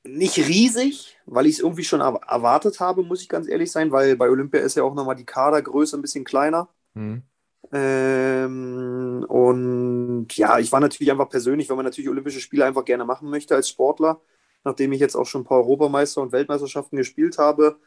nicht 0.05 0.39
riesig, 0.39 1.19
weil 1.27 1.45
ich 1.45 1.57
es 1.57 1.61
irgendwie 1.61 1.85
schon 1.85 2.01
erwartet 2.01 2.81
habe, 2.81 3.03
muss 3.03 3.21
ich 3.21 3.29
ganz 3.29 3.47
ehrlich 3.47 3.71
sein, 3.71 3.93
weil 3.93 4.17
bei 4.17 4.31
Olympia 4.31 4.61
ist 4.61 4.77
ja 4.77 4.85
auch 4.85 4.95
nochmal 4.95 5.17
die 5.17 5.27
Kadergröße 5.27 5.99
ein 5.99 6.01
bisschen 6.01 6.25
kleiner. 6.25 6.71
Mhm. 6.95 7.25
Ähm, 7.73 9.27
und 9.29 10.35
ja, 10.35 10.59
ich 10.59 10.73
war 10.73 10.81
natürlich 10.81 11.11
einfach 11.11 11.29
persönlich, 11.29 11.69
wenn 11.69 11.77
man 11.77 11.85
natürlich 11.85 12.09
Olympische 12.09 12.41
Spiele 12.41 12.65
einfach 12.65 12.87
gerne 12.87 13.05
machen 13.05 13.29
möchte 13.29 13.55
als 13.55 13.69
Sportler, 13.69 14.23
nachdem 14.65 14.93
ich 14.93 15.01
jetzt 15.01 15.15
auch 15.15 15.27
schon 15.27 15.43
ein 15.43 15.47
paar 15.47 15.59
Europameister 15.59 16.23
und 16.23 16.33
Weltmeisterschaften 16.33 16.97
gespielt 16.97 17.37
habe, 17.37 17.79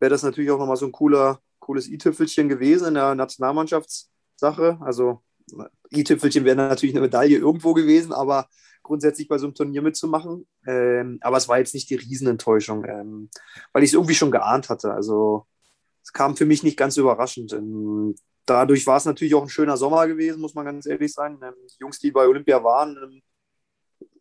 wäre 0.00 0.10
das 0.10 0.24
natürlich 0.24 0.50
auch 0.50 0.58
nochmal 0.58 0.78
so 0.78 0.86
ein 0.86 0.92
cooler, 0.92 1.40
cooles 1.60 1.86
i-Tüpfelchen 1.86 2.48
gewesen 2.48 2.88
in 2.88 2.94
der 2.94 3.14
Nationalmannschaftssache. 3.14 4.78
Also 4.80 5.22
i-Tüpfelchen 5.92 6.44
wäre 6.44 6.56
natürlich 6.56 6.94
eine 6.94 7.02
Medaille 7.02 7.38
irgendwo 7.38 7.74
gewesen, 7.74 8.12
aber 8.12 8.48
grundsätzlich 8.82 9.28
bei 9.28 9.38
so 9.38 9.46
einem 9.46 9.54
Turnier 9.54 9.82
mitzumachen. 9.82 10.46
Ähm, 10.66 11.18
aber 11.20 11.36
es 11.36 11.48
war 11.48 11.58
jetzt 11.58 11.74
nicht 11.74 11.90
die 11.90 11.96
Riesenenttäuschung, 11.96 12.84
ähm, 12.84 13.30
weil 13.72 13.82
ich 13.82 13.90
es 13.90 13.94
irgendwie 13.94 14.14
schon 14.14 14.30
geahnt 14.30 14.68
hatte. 14.68 14.92
Also 14.92 15.46
es 16.02 16.12
kam 16.12 16.36
für 16.36 16.46
mich 16.46 16.62
nicht 16.62 16.76
ganz 16.76 16.96
überraschend. 16.96 17.52
Ähm, 17.52 18.14
dadurch 18.46 18.86
war 18.86 18.96
es 18.96 19.04
natürlich 19.04 19.34
auch 19.34 19.42
ein 19.42 19.48
schöner 19.48 19.76
Sommer 19.76 20.06
gewesen, 20.06 20.40
muss 20.40 20.54
man 20.54 20.64
ganz 20.64 20.86
ehrlich 20.86 21.12
sagen. 21.12 21.40
Ähm, 21.42 21.54
die 21.68 21.80
Jungs, 21.80 21.98
die 21.98 22.12
bei 22.12 22.26
Olympia 22.26 22.62
waren, 22.62 22.96
ähm, 23.02 23.22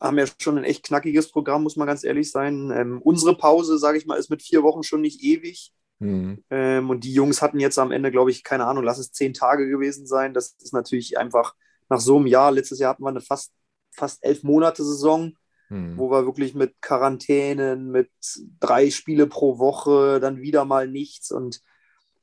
haben 0.01 0.17
ja 0.17 0.25
schon 0.39 0.57
ein 0.57 0.63
echt 0.63 0.83
knackiges 0.83 1.31
Programm, 1.31 1.63
muss 1.63 1.75
man 1.75 1.87
ganz 1.87 2.03
ehrlich 2.03 2.31
sein. 2.31 2.71
Ähm, 2.71 3.01
unsere 3.03 3.37
Pause, 3.37 3.77
sage 3.77 3.97
ich 3.97 4.05
mal, 4.05 4.17
ist 4.17 4.29
mit 4.29 4.41
vier 4.41 4.63
Wochen 4.63 4.83
schon 4.83 5.01
nicht 5.01 5.23
ewig. 5.23 5.71
Mhm. 5.99 6.43
Ähm, 6.49 6.89
und 6.89 7.03
die 7.03 7.13
Jungs 7.13 7.41
hatten 7.41 7.59
jetzt 7.59 7.79
am 7.79 7.91
Ende, 7.91 8.11
glaube 8.11 8.31
ich, 8.31 8.43
keine 8.43 8.65
Ahnung, 8.65 8.83
lass 8.83 8.97
es 8.97 9.11
zehn 9.11 9.33
Tage 9.33 9.67
gewesen 9.69 10.05
sein. 10.05 10.33
Das 10.33 10.55
ist 10.61 10.73
natürlich 10.73 11.17
einfach 11.17 11.55
nach 11.89 11.99
so 11.99 12.17
einem 12.17 12.27
Jahr. 12.27 12.51
Letztes 12.51 12.79
Jahr 12.79 12.91
hatten 12.91 13.03
wir 13.03 13.09
eine 13.09 13.21
fast, 13.21 13.53
fast 13.91 14.23
elf 14.23 14.43
Monate 14.43 14.83
Saison, 14.83 15.33
mhm. 15.69 15.97
wo 15.97 16.11
wir 16.11 16.25
wirklich 16.25 16.53
mit 16.55 16.81
Quarantänen, 16.81 17.91
mit 17.91 18.11
drei 18.59 18.89
Spiele 18.89 19.27
pro 19.27 19.57
Woche, 19.57 20.19
dann 20.19 20.41
wieder 20.41 20.65
mal 20.65 20.87
nichts 20.87 21.31
und 21.31 21.61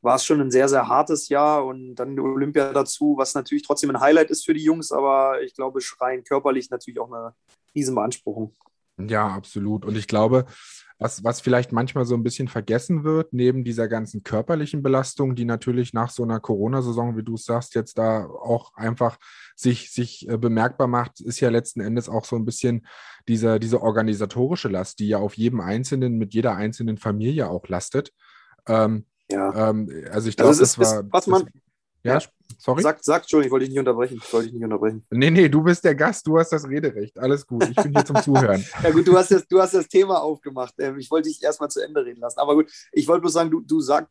war 0.02 0.16
es 0.16 0.24
schon 0.24 0.40
ein 0.40 0.50
sehr, 0.50 0.68
sehr 0.68 0.88
hartes 0.88 1.28
Jahr 1.28 1.64
und 1.64 1.94
dann 1.94 2.16
die 2.16 2.20
Olympia 2.20 2.72
dazu, 2.72 3.14
was 3.16 3.34
natürlich 3.34 3.62
trotzdem 3.62 3.90
ein 3.90 4.00
Highlight 4.00 4.30
ist 4.30 4.44
für 4.44 4.52
die 4.52 4.64
Jungs, 4.64 4.90
aber 4.90 5.40
ich 5.42 5.54
glaube, 5.54 5.80
schreien 5.80 6.24
körperlich 6.24 6.70
natürlich 6.70 6.98
auch 6.98 7.10
eine 7.10 7.34
riesen 7.74 7.94
Beanspruchung. 7.94 8.52
Ja, 8.98 9.28
absolut. 9.28 9.84
Und 9.84 9.96
ich 9.96 10.08
glaube, 10.08 10.44
was, 11.02 11.24
was 11.24 11.40
vielleicht 11.40 11.72
manchmal 11.72 12.04
so 12.04 12.14
ein 12.14 12.22
bisschen 12.22 12.48
vergessen 12.48 13.02
wird, 13.02 13.32
neben 13.32 13.64
dieser 13.64 13.88
ganzen 13.88 14.22
körperlichen 14.22 14.82
Belastung, 14.82 15.34
die 15.34 15.44
natürlich 15.44 15.92
nach 15.92 16.10
so 16.10 16.22
einer 16.22 16.38
Corona-Saison, 16.38 17.16
wie 17.16 17.24
du 17.24 17.34
es 17.34 17.44
sagst, 17.44 17.74
jetzt 17.74 17.98
da 17.98 18.26
auch 18.26 18.74
einfach 18.74 19.18
sich, 19.56 19.90
sich 19.90 20.28
äh, 20.28 20.38
bemerkbar 20.38 20.86
macht, 20.86 21.20
ist 21.20 21.40
ja 21.40 21.50
letzten 21.50 21.80
Endes 21.80 22.08
auch 22.08 22.24
so 22.24 22.36
ein 22.36 22.44
bisschen 22.44 22.86
diese, 23.28 23.58
diese 23.58 23.82
organisatorische 23.82 24.68
Last, 24.68 25.00
die 25.00 25.08
ja 25.08 25.18
auf 25.18 25.34
jedem 25.34 25.60
Einzelnen, 25.60 26.18
mit 26.18 26.34
jeder 26.34 26.54
einzelnen 26.54 26.98
Familie 26.98 27.48
auch 27.48 27.66
lastet. 27.68 28.12
Ähm, 28.66 29.06
ja. 29.30 29.70
Ähm, 29.70 29.90
also 30.10 30.28
ich 30.28 30.36
glaube, 30.36 30.50
also 30.50 30.60
das 30.60 30.78
war. 30.78 31.04
was 31.10 31.26
man, 31.26 31.48
ja, 32.04 32.20
sorry. 32.58 32.82
Sag, 32.82 33.02
sag, 33.02 33.22
Entschuldigung, 33.22 33.46
ich 33.46 33.52
wollte 33.52 33.64
dich 33.64 33.70
nicht 33.70 33.78
unterbrechen. 33.78 34.20
Ich 34.22 34.32
wollte 34.32 34.46
dich 34.46 34.54
nicht 34.54 34.64
unterbrechen. 34.64 35.04
Nee, 35.10 35.30
nee, 35.30 35.48
du 35.48 35.62
bist 35.62 35.84
der 35.84 35.94
Gast, 35.94 36.26
du 36.26 36.38
hast 36.38 36.50
das 36.50 36.66
Rederecht. 36.68 37.18
Alles 37.18 37.46
gut, 37.46 37.68
ich 37.68 37.76
bin 37.76 37.92
hier 37.92 38.04
zum 38.04 38.16
Zuhören. 38.22 38.64
ja, 38.82 38.90
gut, 38.90 39.06
du 39.06 39.16
hast, 39.16 39.30
das, 39.30 39.46
du 39.46 39.60
hast 39.60 39.74
das 39.74 39.88
Thema 39.88 40.22
aufgemacht. 40.22 40.74
Ähm, 40.78 40.98
ich 40.98 41.10
wollte 41.10 41.28
dich 41.28 41.42
erstmal 41.42 41.70
zu 41.70 41.80
Ende 41.80 42.04
reden 42.04 42.20
lassen. 42.20 42.38
Aber 42.38 42.54
gut, 42.54 42.70
ich 42.92 43.08
wollte 43.08 43.22
bloß 43.22 43.32
sagen, 43.32 43.50
du, 43.50 43.60
du 43.60 43.80
sag, 43.80 44.08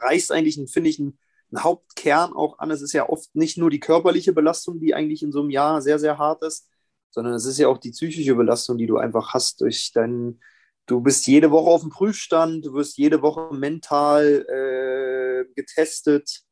reichst 0.00 0.32
eigentlich, 0.32 0.60
finde 0.70 0.90
ich, 0.90 0.98
einen, 0.98 1.18
einen 1.50 1.64
Hauptkern 1.64 2.32
auch 2.32 2.58
an. 2.58 2.70
Es 2.70 2.82
ist 2.82 2.92
ja 2.92 3.08
oft 3.08 3.34
nicht 3.34 3.58
nur 3.58 3.70
die 3.70 3.80
körperliche 3.80 4.32
Belastung, 4.32 4.80
die 4.80 4.94
eigentlich 4.94 5.22
in 5.22 5.32
so 5.32 5.40
einem 5.40 5.50
Jahr 5.50 5.80
sehr, 5.82 5.98
sehr 5.98 6.18
hart 6.18 6.42
ist, 6.42 6.68
sondern 7.10 7.34
es 7.34 7.44
ist 7.44 7.58
ja 7.58 7.68
auch 7.68 7.78
die 7.78 7.90
psychische 7.90 8.34
Belastung, 8.34 8.78
die 8.78 8.86
du 8.86 8.98
einfach 8.98 9.32
hast 9.34 9.60
durch 9.60 9.92
deinen 9.92 10.40
du 10.88 11.00
bist 11.00 11.26
jede 11.26 11.50
Woche 11.50 11.70
auf 11.70 11.82
dem 11.82 11.90
Prüfstand, 11.90 12.66
du 12.66 12.72
wirst 12.72 12.98
jede 12.98 13.22
Woche 13.22 13.54
mental 13.54 14.44
äh, 14.48 15.44
getestet, 15.54 16.42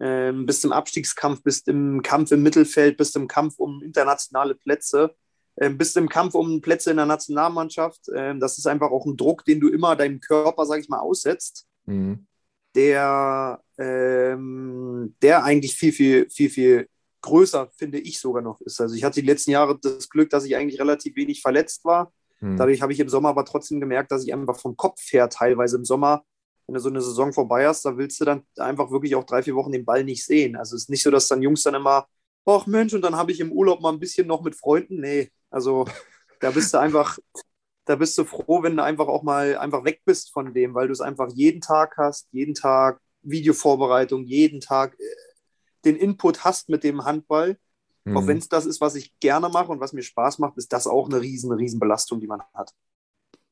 äh, 0.00 0.32
bist 0.32 0.64
im 0.64 0.72
Abstiegskampf, 0.72 1.42
bist 1.42 1.68
im 1.68 2.02
Kampf 2.02 2.32
im 2.32 2.42
Mittelfeld, 2.42 2.96
bist 2.96 3.16
im 3.16 3.28
Kampf 3.28 3.58
um 3.58 3.82
internationale 3.82 4.54
Plätze, 4.54 5.14
äh, 5.56 5.70
bist 5.70 5.96
im 5.96 6.08
Kampf 6.08 6.34
um 6.34 6.60
Plätze 6.60 6.90
in 6.90 6.96
der 6.96 7.06
Nationalmannschaft. 7.06 8.00
Ähm, 8.14 8.40
das 8.40 8.58
ist 8.58 8.66
einfach 8.66 8.90
auch 8.90 9.06
ein 9.06 9.16
Druck, 9.16 9.44
den 9.44 9.60
du 9.60 9.68
immer 9.68 9.96
deinem 9.96 10.20
Körper, 10.20 10.66
sag 10.66 10.80
ich 10.80 10.88
mal, 10.88 11.00
aussetzt, 11.00 11.66
mhm. 11.86 12.26
der, 12.74 13.62
ähm, 13.78 15.14
der 15.22 15.44
eigentlich 15.44 15.76
viel, 15.76 15.92
viel, 15.92 16.30
viel, 16.30 16.50
viel 16.50 16.88
größer, 17.20 17.70
finde 17.76 17.98
ich 17.98 18.20
sogar 18.20 18.42
noch 18.42 18.60
ist. 18.60 18.80
Also 18.80 18.94
ich 18.94 19.04
hatte 19.04 19.20
die 19.20 19.26
letzten 19.26 19.50
Jahre 19.50 19.78
das 19.80 20.10
Glück, 20.10 20.28
dass 20.30 20.44
ich 20.44 20.56
eigentlich 20.56 20.80
relativ 20.80 21.16
wenig 21.16 21.40
verletzt 21.40 21.84
war 21.84 22.12
hm. 22.44 22.58
Dadurch 22.58 22.82
habe 22.82 22.92
ich 22.92 23.00
im 23.00 23.08
Sommer 23.08 23.30
aber 23.30 23.44
trotzdem 23.44 23.80
gemerkt, 23.80 24.12
dass 24.12 24.24
ich 24.24 24.32
einfach 24.32 24.58
vom 24.58 24.76
Kopf 24.76 25.00
her 25.12 25.30
teilweise 25.30 25.76
im 25.76 25.84
Sommer, 25.84 26.24
wenn 26.66 26.74
du 26.74 26.80
so 26.80 26.88
eine 26.88 27.00
Saison 27.00 27.32
vorbei 27.32 27.66
hast, 27.66 27.84
da 27.84 27.96
willst 27.96 28.20
du 28.20 28.24
dann 28.24 28.42
einfach 28.58 28.90
wirklich 28.90 29.14
auch 29.14 29.24
drei, 29.24 29.42
vier 29.42 29.54
Wochen 29.54 29.72
den 29.72 29.84
Ball 29.84 30.04
nicht 30.04 30.24
sehen. 30.24 30.56
Also 30.56 30.76
es 30.76 30.84
ist 30.84 30.90
nicht 30.90 31.02
so, 31.02 31.10
dass 31.10 31.28
dann 31.28 31.42
Jungs 31.42 31.62
dann 31.62 31.74
immer, 31.74 32.06
ach 32.46 32.66
Mensch, 32.66 32.94
und 32.94 33.02
dann 33.02 33.16
habe 33.16 33.32
ich 33.32 33.40
im 33.40 33.52
Urlaub 33.52 33.80
mal 33.80 33.92
ein 33.92 34.00
bisschen 34.00 34.26
noch 34.26 34.42
mit 34.42 34.54
Freunden. 34.54 35.00
Nee, 35.00 35.30
also 35.50 35.84
da 36.40 36.50
bist 36.50 36.72
du 36.72 36.78
einfach, 36.78 37.18
da 37.84 37.96
bist 37.96 38.16
du 38.16 38.24
froh, 38.24 38.62
wenn 38.62 38.76
du 38.76 38.82
einfach 38.82 39.08
auch 39.08 39.22
mal 39.22 39.58
einfach 39.58 39.84
weg 39.84 40.02
bist 40.04 40.32
von 40.32 40.54
dem, 40.54 40.74
weil 40.74 40.86
du 40.86 40.92
es 40.92 41.00
einfach 41.00 41.30
jeden 41.34 41.60
Tag 41.60 41.96
hast, 41.98 42.28
jeden 42.32 42.54
Tag 42.54 43.00
Videovorbereitung, 43.22 44.24
jeden 44.24 44.60
Tag 44.60 44.94
äh, 44.98 45.04
den 45.84 45.96
Input 45.96 46.44
hast 46.44 46.68
mit 46.70 46.82
dem 46.82 47.04
Handball. 47.04 47.58
Mhm. 48.04 48.16
Auch 48.16 48.26
wenn 48.26 48.38
es 48.38 48.48
das 48.48 48.64
ist, 48.64 48.80
was 48.80 48.94
ich 48.94 49.18
gerne 49.20 49.48
mache 49.50 49.70
und 49.70 49.80
was 49.80 49.92
mir 49.92 50.02
Spaß 50.02 50.38
macht, 50.38 50.56
ist 50.56 50.72
das 50.72 50.86
auch 50.86 51.08
eine 51.08 51.20
riesen, 51.20 51.52
riesen 51.52 51.80
Belastung, 51.80 52.20
die 52.20 52.26
man 52.26 52.42
hat. 52.54 52.72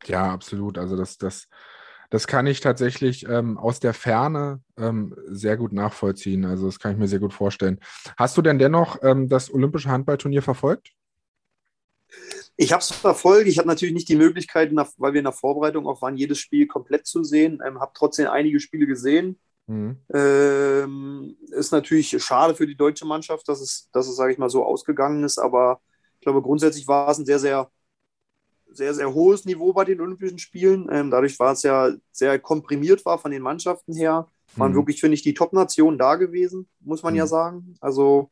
Ja, 0.06 0.32
absolut. 0.32 0.78
Also 0.78 0.96
das, 0.96 1.16
das, 1.18 1.48
das 2.12 2.26
kann 2.26 2.46
ich 2.46 2.60
tatsächlich 2.60 3.26
ähm, 3.26 3.56
aus 3.56 3.80
der 3.80 3.94
Ferne 3.94 4.60
ähm, 4.76 5.16
sehr 5.28 5.56
gut 5.56 5.72
nachvollziehen. 5.72 6.44
Also 6.44 6.66
das 6.66 6.78
kann 6.78 6.92
ich 6.92 6.98
mir 6.98 7.08
sehr 7.08 7.20
gut 7.20 7.32
vorstellen. 7.32 7.80
Hast 8.18 8.36
du 8.36 8.42
denn 8.42 8.58
dennoch 8.58 8.98
ähm, 9.02 9.30
das 9.30 9.50
Olympische 9.50 9.88
Handballturnier 9.88 10.42
verfolgt? 10.42 10.92
Ich 12.56 12.70
habe 12.72 12.82
es 12.82 12.92
verfolgt. 12.92 13.48
Ich 13.48 13.56
habe 13.56 13.66
natürlich 13.66 13.94
nicht 13.94 14.10
die 14.10 14.16
Möglichkeit, 14.16 14.70
weil 14.98 15.14
wir 15.14 15.20
in 15.20 15.24
der 15.24 15.32
Vorbereitung 15.32 15.86
auch 15.86 16.02
waren, 16.02 16.18
jedes 16.18 16.38
Spiel 16.38 16.66
komplett 16.66 17.06
zu 17.06 17.24
sehen. 17.24 17.62
Ähm, 17.66 17.80
habe 17.80 17.92
trotzdem 17.94 18.28
einige 18.28 18.60
Spiele 18.60 18.86
gesehen. 18.86 19.40
Mhm. 19.66 19.96
Ähm, 20.12 21.36
ist 21.52 21.72
natürlich 21.72 22.22
schade 22.22 22.54
für 22.54 22.66
die 22.66 22.76
deutsche 22.76 23.06
Mannschaft, 23.06 23.48
dass 23.48 23.62
es, 23.62 23.88
dass 23.90 24.06
es, 24.06 24.16
sage 24.16 24.32
ich 24.32 24.38
mal, 24.38 24.50
so 24.50 24.66
ausgegangen 24.66 25.24
ist, 25.24 25.38
aber 25.38 25.80
ich 26.16 26.20
glaube, 26.20 26.42
grundsätzlich 26.42 26.86
war 26.86 27.08
es 27.08 27.18
ein 27.18 27.24
sehr, 27.24 27.38
sehr, 27.38 27.70
sehr, 28.74 28.94
sehr 28.94 29.12
hohes 29.12 29.44
Niveau 29.44 29.72
bei 29.72 29.84
den 29.84 30.00
Olympischen 30.00 30.38
Spielen. 30.38 30.88
Ähm, 30.90 31.10
dadurch 31.10 31.38
war 31.38 31.52
es 31.52 31.62
ja 31.62 31.92
sehr 32.10 32.38
komprimiert 32.38 33.04
war 33.04 33.18
von 33.18 33.30
den 33.30 33.42
Mannschaften 33.42 33.94
her. 33.94 34.26
Waren 34.56 34.72
mhm. 34.72 34.76
wirklich, 34.76 35.00
finde 35.00 35.14
ich, 35.14 35.22
die 35.22 35.34
Top-Nationen 35.34 35.98
da 35.98 36.16
gewesen, 36.16 36.68
muss 36.80 37.02
man 37.02 37.14
mhm. 37.14 37.18
ja 37.18 37.26
sagen. 37.26 37.74
Also, 37.80 38.30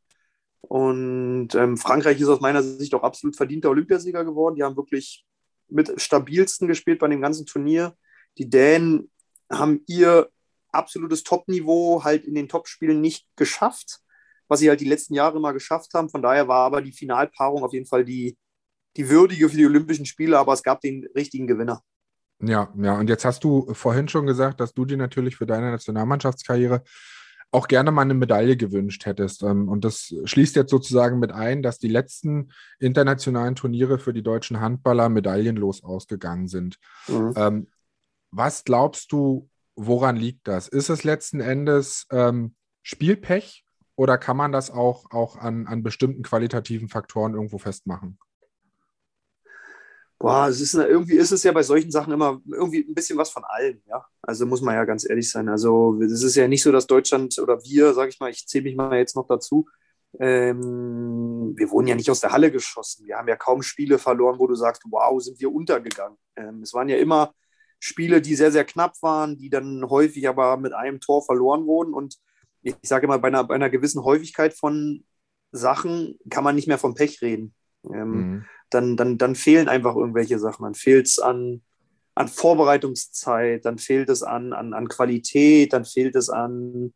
und 0.61 1.55
ähm, 1.55 1.77
Frankreich 1.77 2.21
ist 2.21 2.29
aus 2.29 2.41
meiner 2.41 2.63
Sicht 2.63 2.95
auch 2.95 3.03
absolut 3.03 3.37
verdienter 3.37 3.71
Olympiasieger 3.71 4.25
geworden. 4.25 4.57
Die 4.57 4.63
haben 4.63 4.77
wirklich 4.77 5.25
mit 5.69 6.01
stabilsten 6.01 6.69
gespielt 6.69 6.99
bei 6.99 7.09
dem 7.09 7.21
ganzen 7.21 7.47
Turnier. 7.47 7.95
Die 8.39 8.51
Dänen 8.51 9.11
haben 9.51 9.83
ihr 9.87 10.29
absolutes 10.73 11.25
Top-Niveau 11.25 12.05
halt 12.05 12.25
in 12.25 12.35
den 12.35 12.49
Top-Spielen 12.49 13.01
nicht 13.01 13.27
geschafft, 13.37 14.01
was 14.49 14.61
sie 14.61 14.69
halt 14.69 14.81
die 14.81 14.89
letzten 14.89 15.15
Jahre 15.15 15.39
immer 15.39 15.53
geschafft 15.53 15.95
haben. 15.95 16.11
Von 16.11 16.23
daher 16.23 16.49
war 16.49 16.65
aber 16.67 16.83
die 16.83 16.93
Finalpaarung 16.93 17.65
auf 17.65 17.73
jeden 17.73 17.87
Fall 17.87 18.05
die, 18.05 18.37
die 18.97 19.09
würdige 19.09 19.49
für 19.49 19.57
die 19.57 19.67
Olympischen 19.67 20.07
Spiele, 20.07 20.39
aber 20.39 20.53
es 20.53 20.63
gab 20.63 20.81
den 20.81 21.07
richtigen 21.15 21.47
Gewinner. 21.47 21.83
Ja, 22.43 22.73
ja, 22.81 22.99
und 22.99 23.09
jetzt 23.09 23.25
hast 23.25 23.45
du 23.45 23.73
vorhin 23.75 24.09
schon 24.09 24.27
gesagt, 24.27 24.61
dass 24.61 24.73
du 24.73 24.85
dir 24.85 24.97
natürlich 24.97 25.37
für 25.37 25.47
deine 25.47 25.71
Nationalmannschaftskarriere 25.71 26.83
auch 27.53 27.69
gerne 27.69 27.91
mal 27.91 28.03
eine 28.03 28.15
Medaille 28.15 28.57
gewünscht 28.57 29.07
hättest. 29.07 29.43
Ähm, 29.43 29.69
und 29.69 29.85
das 29.85 30.15
schließt 30.25 30.57
jetzt 30.57 30.71
sozusagen 30.71 31.19
mit 31.19 31.33
ein, 31.33 31.63
dass 31.63 31.79
die 31.79 31.89
letzten 31.89 32.53
internationalen 32.79 33.57
Turniere 33.57 33.99
für 33.99 34.13
die 34.13 34.23
deutschen 34.23 34.61
Handballer 34.61 35.09
medaillenlos 35.09 35.83
ausgegangen 35.83 36.49
sind. 36.49 36.79
Mhm. 37.09 37.33
Ähm, 37.37 37.67
was 38.31 38.65
glaubst 38.65 39.11
du, 39.13 39.49
woran 39.75 40.17
liegt 40.17 40.47
das? 40.47 40.69
Ist 40.69 40.91
es 40.91 41.03
letzten 41.03 41.41
Endes 41.41 42.07
ähm, 42.11 42.55
Spielpech 42.83 43.65
oder 43.97 44.17
kann 44.17 44.37
man 44.37 44.53
das 44.53 44.71
auch, 44.71 45.11
auch 45.11 45.37
an, 45.37 45.67
an 45.67 45.83
bestimmten 45.83 46.23
qualitativen 46.23 46.89
Faktoren 46.89 47.35
irgendwo 47.35 47.59
festmachen? 47.59 48.19
Boah, 50.21 50.49
es 50.49 50.61
ist 50.61 50.75
irgendwie 50.75 51.15
ist 51.15 51.33
es 51.33 51.43
ja 51.45 51.53
bei 51.53 51.63
solchen 51.63 51.91
Sachen 51.91 52.13
immer 52.13 52.43
irgendwie 52.47 52.81
ein 52.87 52.95
bisschen 52.95 53.17
was 53.17 53.31
von 53.31 53.43
allem, 53.43 53.81
ja. 53.89 54.05
Also 54.21 54.45
muss 54.45 54.61
man 54.61 54.75
ja 54.75 54.85
ganz 54.85 55.09
ehrlich 55.09 55.31
sein. 55.31 55.49
Also 55.49 55.99
es 56.03 56.23
ist 56.23 56.37
ja 56.37 56.47
nicht 56.47 56.63
so, 56.63 56.71
dass 56.71 56.87
Deutschland 56.87 57.39
oder 57.39 57.65
wir, 57.65 57.95
sage 57.95 58.11
ich 58.11 58.21
mal, 58.21 58.31
ich 58.31 58.47
zähle 58.47 58.65
mich 58.65 58.77
mal 58.77 58.99
jetzt 58.99 59.17
noch 59.17 59.27
dazu, 59.27 59.67
ähm, 60.19 61.55
wir 61.57 61.71
wurden 61.71 61.87
ja 61.87 61.95
nicht 61.95 62.11
aus 62.11 62.21
der 62.21 62.33
Halle 62.33 62.51
geschossen. 62.51 63.07
Wir 63.07 63.17
haben 63.17 63.29
ja 63.29 63.37
kaum 63.37 63.63
Spiele 63.63 63.99
verloren, 63.99 64.39
wo 64.39 64.47
du 64.47 64.55
sagst, 64.55 64.83
wow, 64.91 65.23
sind 65.23 65.41
wir 65.41 65.51
untergegangen. 65.51 66.19
Ähm, 66.37 66.61
es 66.63 66.75
waren 66.75 66.91
ja 66.91 66.99
immer 66.99 67.33
Spiele, 67.79 68.21
die 68.21 68.35
sehr, 68.35 68.53
sehr 68.53 68.65
knapp 68.65 69.01
waren, 69.03 69.39
die 69.39 69.49
dann 69.49 69.89
häufig 69.89 70.29
aber 70.29 70.59
mit 70.59 70.75
einem 70.75 71.01
Tor 71.01 71.25
verloren 71.25 71.65
wurden. 71.65 71.95
Und 71.95 72.19
ich 72.61 72.75
sage 72.83 73.07
immer, 73.07 73.19
bei 73.19 73.29
einer, 73.29 73.45
bei 73.45 73.55
einer 73.55 73.71
gewissen 73.71 74.05
Häufigkeit 74.05 74.53
von 74.53 75.05
Sachen 75.51 76.19
kann 76.29 76.45
man 76.45 76.57
nicht 76.57 76.69
mehr 76.69 76.79
vom 76.79 76.95
Pech 76.95 77.23
reden. 77.23 77.55
Ähm, 77.91 78.11
mhm. 78.11 78.45
Dann, 78.71 78.97
dann, 78.97 79.19
dann 79.19 79.35
fehlen 79.35 79.69
einfach 79.69 79.97
irgendwelche 79.97 80.39
Sachen. 80.39 80.65
Dann 80.65 80.75
fehlt 80.75 81.07
es 81.07 81.19
an, 81.19 81.63
an 82.15 82.29
Vorbereitungszeit, 82.29 83.65
dann 83.65 83.79
fehlt 83.79 84.09
es 84.09 84.23
an, 84.23 84.53
an, 84.53 84.73
an 84.73 84.89
Qualität, 84.89 85.73
dann 85.73 85.85
fehlt 85.85 86.17
es 86.17 86.31
an 86.31 86.93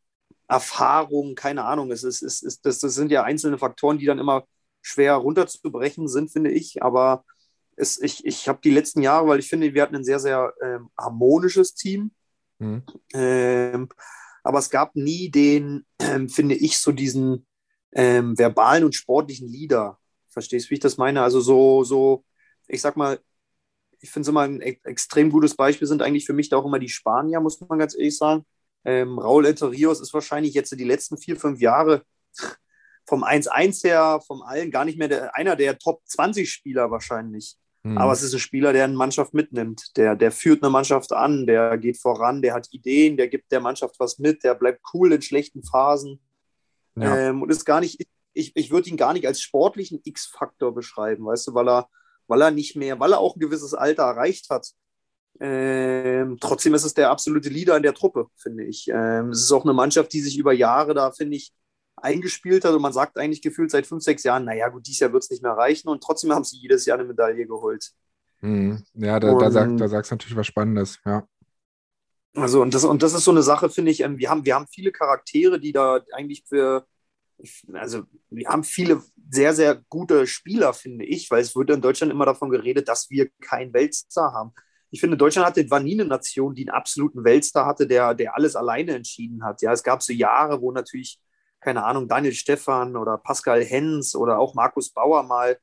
Erfahrung, 0.48 1.34
keine 1.34 1.64
Ahnung. 1.64 1.90
Es 1.90 2.04
ist, 2.04 2.22
es 2.22 2.42
ist, 2.42 2.66
das, 2.66 2.78
das 2.78 2.94
sind 2.94 3.10
ja 3.10 3.22
einzelne 3.22 3.58
Faktoren, 3.58 3.98
die 3.98 4.06
dann 4.06 4.18
immer 4.18 4.44
schwer 4.82 5.14
runterzubrechen 5.14 6.08
sind, 6.08 6.30
finde 6.30 6.50
ich. 6.50 6.82
Aber 6.82 7.24
es, 7.76 8.00
ich, 8.00 8.24
ich 8.24 8.48
habe 8.48 8.60
die 8.62 8.70
letzten 8.70 9.02
Jahre, 9.02 9.28
weil 9.28 9.38
ich 9.40 9.48
finde, 9.48 9.74
wir 9.74 9.82
hatten 9.82 9.96
ein 9.96 10.04
sehr, 10.04 10.20
sehr 10.20 10.52
ähm, 10.62 10.90
harmonisches 10.98 11.74
Team. 11.74 12.12
Mhm. 12.58 12.82
Ähm, 13.14 13.88
aber 14.42 14.58
es 14.58 14.70
gab 14.70 14.94
nie 14.94 15.30
den, 15.30 15.86
ähm, 15.98 16.28
finde 16.28 16.54
ich, 16.54 16.78
so 16.78 16.92
diesen 16.92 17.46
ähm, 17.92 18.38
verbalen 18.38 18.84
und 18.84 18.94
sportlichen 18.94 19.48
Leader. 19.48 19.98
Verstehst 20.34 20.66
du, 20.66 20.70
wie 20.70 20.74
ich 20.74 20.80
das 20.80 20.98
meine? 20.98 21.22
Also 21.22 21.40
so, 21.40 21.84
so, 21.84 22.24
ich 22.68 22.82
sag 22.82 22.96
mal, 22.96 23.18
ich 24.00 24.10
finde 24.10 24.24
es 24.24 24.28
immer 24.28 24.42
ein 24.42 24.60
extrem 24.60 25.30
gutes 25.30 25.54
Beispiel 25.54 25.88
sind 25.88 26.02
eigentlich 26.02 26.26
für 26.26 26.34
mich 26.34 26.50
da 26.50 26.58
auch 26.58 26.66
immer 26.66 26.78
die 26.78 26.90
Spanier, 26.90 27.40
muss 27.40 27.58
man 27.60 27.78
ganz 27.78 27.94
ehrlich 27.94 28.18
sagen. 28.18 28.44
Ähm, 28.84 29.18
Raúl 29.18 29.46
Eterios 29.46 30.00
ist 30.00 30.12
wahrscheinlich 30.12 30.52
jetzt 30.52 30.78
die 30.78 30.84
letzten 30.84 31.16
vier, 31.16 31.36
fünf 31.36 31.60
Jahre 31.60 32.02
vom 33.06 33.24
1-1 33.24 33.86
her, 33.86 34.20
vom 34.26 34.42
allen 34.42 34.70
gar 34.70 34.84
nicht 34.84 34.98
mehr 34.98 35.08
der, 35.08 35.34
einer 35.34 35.56
der 35.56 35.78
Top 35.78 36.02
20 36.04 36.50
Spieler 36.50 36.90
wahrscheinlich. 36.90 37.56
Mhm. 37.82 37.96
Aber 37.96 38.12
es 38.12 38.22
ist 38.22 38.34
ein 38.34 38.40
Spieler, 38.40 38.72
der 38.72 38.84
eine 38.84 38.94
Mannschaft 38.94 39.32
mitnimmt. 39.32 39.96
Der, 39.96 40.16
der 40.16 40.32
führt 40.32 40.62
eine 40.62 40.70
Mannschaft 40.70 41.12
an, 41.12 41.46
der 41.46 41.78
geht 41.78 41.98
voran, 41.98 42.42
der 42.42 42.54
hat 42.54 42.68
Ideen, 42.72 43.16
der 43.16 43.28
gibt 43.28 43.52
der 43.52 43.60
Mannschaft 43.60 43.94
was 43.98 44.18
mit, 44.18 44.42
der 44.44 44.54
bleibt 44.54 44.82
cool 44.92 45.12
in 45.12 45.22
schlechten 45.22 45.62
Phasen. 45.62 46.20
Ja. 46.96 47.30
Ähm, 47.30 47.42
und 47.42 47.50
ist 47.50 47.64
gar 47.64 47.80
nicht, 47.80 48.06
ich, 48.34 48.54
ich 48.56 48.70
würde 48.70 48.90
ihn 48.90 48.96
gar 48.96 49.12
nicht 49.12 49.26
als 49.26 49.40
sportlichen 49.40 50.00
X-Faktor 50.04 50.74
beschreiben, 50.74 51.24
weißt 51.24 51.48
du, 51.48 51.54
weil 51.54 51.68
er, 51.68 51.88
weil 52.26 52.42
er 52.42 52.50
nicht 52.50 52.76
mehr, 52.76 53.00
weil 53.00 53.12
er 53.12 53.20
auch 53.20 53.36
ein 53.36 53.40
gewisses 53.40 53.74
Alter 53.74 54.02
erreicht 54.02 54.50
hat. 54.50 54.68
Ähm, 55.40 56.36
trotzdem 56.40 56.74
ist 56.74 56.84
es 56.84 56.94
der 56.94 57.10
absolute 57.10 57.48
Leader 57.48 57.76
in 57.76 57.82
der 57.82 57.94
Truppe, 57.94 58.26
finde 58.36 58.64
ich. 58.64 58.88
Ähm, 58.92 59.30
es 59.30 59.40
ist 59.40 59.52
auch 59.52 59.64
eine 59.64 59.72
Mannschaft, 59.72 60.12
die 60.12 60.20
sich 60.20 60.38
über 60.38 60.52
Jahre 60.52 60.94
da, 60.94 61.10
finde 61.10 61.36
ich, 61.36 61.52
eingespielt 61.96 62.64
hat 62.64 62.74
und 62.74 62.82
man 62.82 62.92
sagt 62.92 63.18
eigentlich 63.18 63.42
gefühlt 63.42 63.70
seit 63.70 63.86
fünf, 63.86 64.02
sechs 64.02 64.24
Jahren, 64.24 64.44
naja, 64.44 64.68
gut, 64.68 64.86
dieses 64.86 65.00
Jahr 65.00 65.12
wird 65.12 65.22
es 65.22 65.30
nicht 65.30 65.42
mehr 65.42 65.52
reichen 65.52 65.88
und 65.88 66.02
trotzdem 66.02 66.32
haben 66.32 66.44
sie 66.44 66.58
jedes 66.58 66.86
Jahr 66.86 66.98
eine 66.98 67.06
Medaille 67.06 67.46
geholt. 67.46 67.92
Mhm. 68.40 68.84
Ja, 68.94 69.18
da, 69.20 69.34
da, 69.34 69.50
sag, 69.50 69.76
da 69.76 69.88
sagst 69.88 70.10
du 70.10 70.14
natürlich 70.14 70.36
was 70.36 70.46
Spannendes, 70.46 70.98
ja. 71.04 71.26
Also, 72.36 72.62
und 72.62 72.74
das, 72.74 72.84
und 72.84 73.02
das 73.02 73.14
ist 73.14 73.24
so 73.24 73.30
eine 73.30 73.44
Sache, 73.44 73.70
finde 73.70 73.92
ich, 73.92 74.00
ähm, 74.00 74.18
wir 74.18 74.28
haben, 74.28 74.44
wir 74.44 74.56
haben 74.56 74.66
viele 74.66 74.90
Charaktere, 74.90 75.60
die 75.60 75.72
da 75.72 76.00
eigentlich 76.12 76.44
für, 76.48 76.84
also 77.72 78.04
wir 78.30 78.48
haben 78.48 78.64
viele 78.64 79.02
sehr, 79.30 79.54
sehr 79.54 79.82
gute 79.88 80.26
Spieler, 80.26 80.72
finde 80.72 81.04
ich, 81.04 81.30
weil 81.30 81.42
es 81.42 81.54
wird 81.56 81.70
in 81.70 81.80
Deutschland 81.80 82.12
immer 82.12 82.26
davon 82.26 82.50
geredet, 82.50 82.88
dass 82.88 83.10
wir 83.10 83.28
keinen 83.40 83.72
Weltstar 83.72 84.32
haben. 84.32 84.52
Ich 84.90 85.00
finde, 85.00 85.16
Deutschland 85.16 85.46
hatte, 85.46 85.68
war 85.70 85.80
nie 85.80 85.94
eine 85.94 86.08
Nation, 86.08 86.54
die 86.54 86.62
einen 86.62 86.76
absoluten 86.76 87.24
Weltstar 87.24 87.66
hatte, 87.66 87.86
der, 87.86 88.14
der 88.14 88.36
alles 88.36 88.54
alleine 88.54 88.94
entschieden 88.94 89.44
hat. 89.44 89.60
Ja, 89.62 89.72
es 89.72 89.82
gab 89.82 90.02
so 90.02 90.12
Jahre, 90.12 90.60
wo 90.60 90.70
natürlich 90.70 91.18
keine 91.64 91.82
Ahnung, 91.82 92.06
Daniel 92.06 92.34
Stephan 92.34 92.94
oder 92.94 93.16
Pascal 93.16 93.64
Hens 93.64 94.14
oder 94.14 94.38
auch 94.38 94.54
Markus 94.54 94.90
Bauer 94.90 95.22
mal 95.22 95.58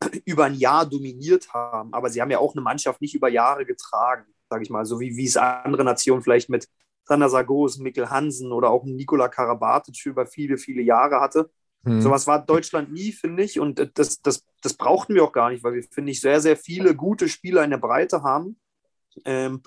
über 0.24 0.46
ein 0.46 0.54
Jahr 0.54 0.86
dominiert 0.86 1.52
haben. 1.52 1.92
Aber 1.92 2.08
sie 2.08 2.22
haben 2.22 2.30
ja 2.30 2.38
auch 2.38 2.54
eine 2.54 2.62
Mannschaft 2.62 3.00
nicht 3.02 3.14
über 3.14 3.28
Jahre 3.28 3.66
getragen, 3.66 4.24
sage 4.48 4.62
ich 4.62 4.70
mal, 4.70 4.86
so 4.86 4.98
wie, 4.98 5.14
wie 5.16 5.26
es 5.26 5.36
andere 5.36 5.84
Nationen 5.84 6.22
vielleicht 6.22 6.48
mit 6.48 6.68
Sander 7.06 7.28
Sargos, 7.28 7.78
Mikkel 7.78 8.10
Hansen 8.10 8.52
oder 8.52 8.70
auch 8.70 8.84
Nikola 8.84 9.28
Karabatic 9.28 10.04
über 10.06 10.26
viele, 10.26 10.58
viele 10.58 10.82
Jahre 10.82 11.20
hatte. 11.20 11.50
Mhm. 11.82 12.02
Sowas 12.02 12.26
war 12.26 12.44
Deutschland 12.44 12.92
nie, 12.92 13.12
finde 13.12 13.44
ich. 13.44 13.60
Und 13.60 13.90
das, 13.94 14.20
das, 14.20 14.44
das 14.60 14.74
brauchten 14.74 15.14
wir 15.14 15.22
auch 15.24 15.32
gar 15.32 15.50
nicht, 15.50 15.62
weil 15.62 15.74
wir, 15.74 15.84
finde 15.84 16.10
ich, 16.10 16.20
sehr, 16.20 16.40
sehr 16.40 16.56
viele 16.56 16.94
gute 16.94 17.28
Spieler 17.28 17.62
in 17.62 17.70
der 17.70 17.78
Breite 17.78 18.22
haben. 18.22 18.58
Ähm, 19.24 19.62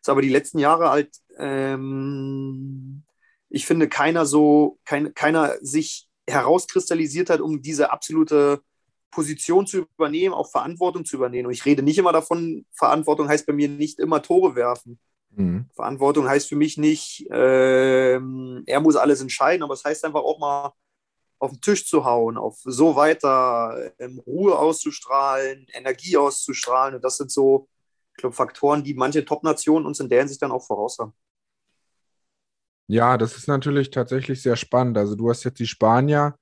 ist 0.00 0.08
aber 0.08 0.22
die 0.22 0.28
letzten 0.28 0.58
Jahre 0.58 0.90
halt, 0.90 1.10
ähm, 1.36 3.02
ich 3.48 3.66
finde, 3.66 3.88
keiner 3.88 4.24
so, 4.24 4.78
kein, 4.84 5.14
keiner 5.14 5.54
sich 5.60 6.08
herauskristallisiert 6.28 7.28
hat, 7.28 7.40
um 7.40 7.60
diese 7.60 7.90
absolute 7.90 8.62
Position 9.10 9.66
zu 9.66 9.86
übernehmen, 9.96 10.34
auch 10.34 10.50
Verantwortung 10.50 11.04
zu 11.04 11.16
übernehmen. 11.16 11.46
Und 11.46 11.52
ich 11.52 11.64
rede 11.64 11.82
nicht 11.82 11.98
immer 11.98 12.12
davon, 12.12 12.66
Verantwortung 12.72 13.28
heißt 13.28 13.46
bei 13.46 13.52
mir 13.52 13.68
nicht 13.68 13.98
immer 13.98 14.22
Tore 14.22 14.54
werfen. 14.54 14.98
Mhm. 15.36 15.66
Verantwortung 15.74 16.28
heißt 16.28 16.48
für 16.48 16.56
mich 16.56 16.78
nicht, 16.78 17.26
ähm, 17.30 18.62
er 18.66 18.80
muss 18.80 18.96
alles 18.96 19.20
entscheiden, 19.20 19.62
aber 19.62 19.74
es 19.74 19.84
heißt 19.84 20.04
einfach 20.04 20.20
auch 20.20 20.38
mal 20.38 20.72
auf 21.38 21.50
den 21.50 21.60
Tisch 21.60 21.86
zu 21.86 22.04
hauen, 22.04 22.36
auf 22.36 22.58
so 22.64 22.96
weiter, 22.96 23.92
ähm, 23.98 24.20
Ruhe 24.26 24.58
auszustrahlen, 24.58 25.66
Energie 25.72 26.16
auszustrahlen. 26.16 26.94
Und 26.94 27.04
das 27.04 27.16
sind 27.16 27.30
so, 27.30 27.68
ich 28.12 28.18
glaube, 28.18 28.34
Faktoren, 28.34 28.84
die 28.84 28.94
manche 28.94 29.24
Top-Nationen 29.24 29.86
uns 29.86 30.00
in 30.00 30.08
der 30.08 30.20
Hinsicht 30.20 30.40
dann 30.42 30.52
auch 30.52 30.64
voraus 30.64 30.98
haben. 30.98 31.12
Ja, 32.86 33.16
das 33.16 33.36
ist 33.36 33.48
natürlich 33.48 33.90
tatsächlich 33.90 34.42
sehr 34.42 34.56
spannend. 34.56 34.96
Also 34.98 35.16
du 35.16 35.30
hast 35.30 35.44
jetzt 35.44 35.58
die 35.58 35.66
Spanier 35.66 36.36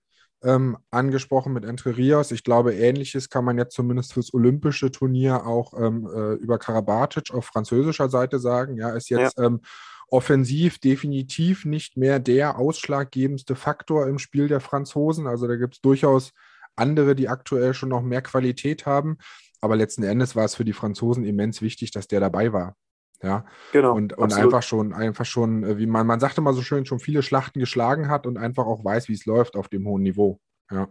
ähm, 0.45 0.77
angesprochen 0.91 1.53
mit 1.53 1.65
Entre 1.65 1.97
Rios. 1.97 2.31
Ich 2.31 2.45
glaube, 2.45 2.75
ähnliches 2.75 3.29
kann 3.29 3.45
man 3.45 3.59
jetzt 3.59 3.75
zumindest 3.75 4.13
fürs 4.13 4.33
olympische 4.35 4.91
Turnier 4.91 5.47
auch 5.47 5.75
ähm, 5.79 6.09
äh, 6.13 6.35
über 6.35 6.59
Karabatic 6.59 7.33
auf 7.33 7.47
französischer 7.47 8.09
Seite 8.09 8.39
sagen. 8.39 8.77
Ja, 8.77 8.91
ist 8.91 9.11
jetzt 9.11 9.39
ja. 9.39 9.45
ähm, 9.45 9.61
offensiv 10.09 10.79
definitiv 10.79 11.65
nicht 11.65 11.97
mehr 11.97 12.19
der 12.19 12.59
ausschlaggebendste 12.59 13.57
Faktor 13.57 14.07
im 14.09 14.19
Spiel 14.19 14.49
der 14.49 14.61
Franzosen. 14.61 15.27
Also 15.27 15.47
da 15.49 15.57
gibt 15.57 15.75
es 15.75 15.81
durchaus 15.81 16.33
andere, 16.77 17.15
die 17.15 17.29
aktuell 17.29 17.75
schon 17.75 17.89
noch 17.89 18.03
mehr 18.03 18.23
Qualität 18.23 18.85
haben. 18.87 19.19
Aber 19.61 19.77
letzten 19.77 20.03
Endes 20.03 20.37
war 20.37 20.45
es 20.45 20.55
für 20.55 20.65
die 20.65 20.73
Franzosen 20.73 21.25
immens 21.25 21.63
wichtig, 21.63 21.93
dass 21.93 22.09
der 22.09 22.21
dabei 22.21 22.53
war. 22.53 22.77
Ja, 23.23 23.45
genau. 23.73 23.95
Und, 23.95 24.19
und 24.19 24.33
einfach 24.33 24.63
schon, 24.63 24.93
einfach 24.93 25.25
schon, 25.25 25.63
äh, 25.63 25.79
wie 25.79 25.87
man, 25.87 26.07
man 26.07 26.19
sagte 26.19 26.41
mal 26.41 26.55
so 26.55 26.63
schön, 26.63 26.87
schon 26.87 26.99
viele 26.99 27.23
Schlachten 27.23 27.61
geschlagen 27.61 28.09
hat 28.09 28.27
und 28.27 28.37
einfach 28.37 28.67
auch 28.67 28.85
weiß, 28.85 29.09
wie 29.09 29.15
es 29.15 29.27
läuft 29.27 29.57
auf 29.57 29.69
dem 29.69 29.87
hohen 29.87 30.03
Niveau. 30.03 30.41
Ja. 30.71 30.89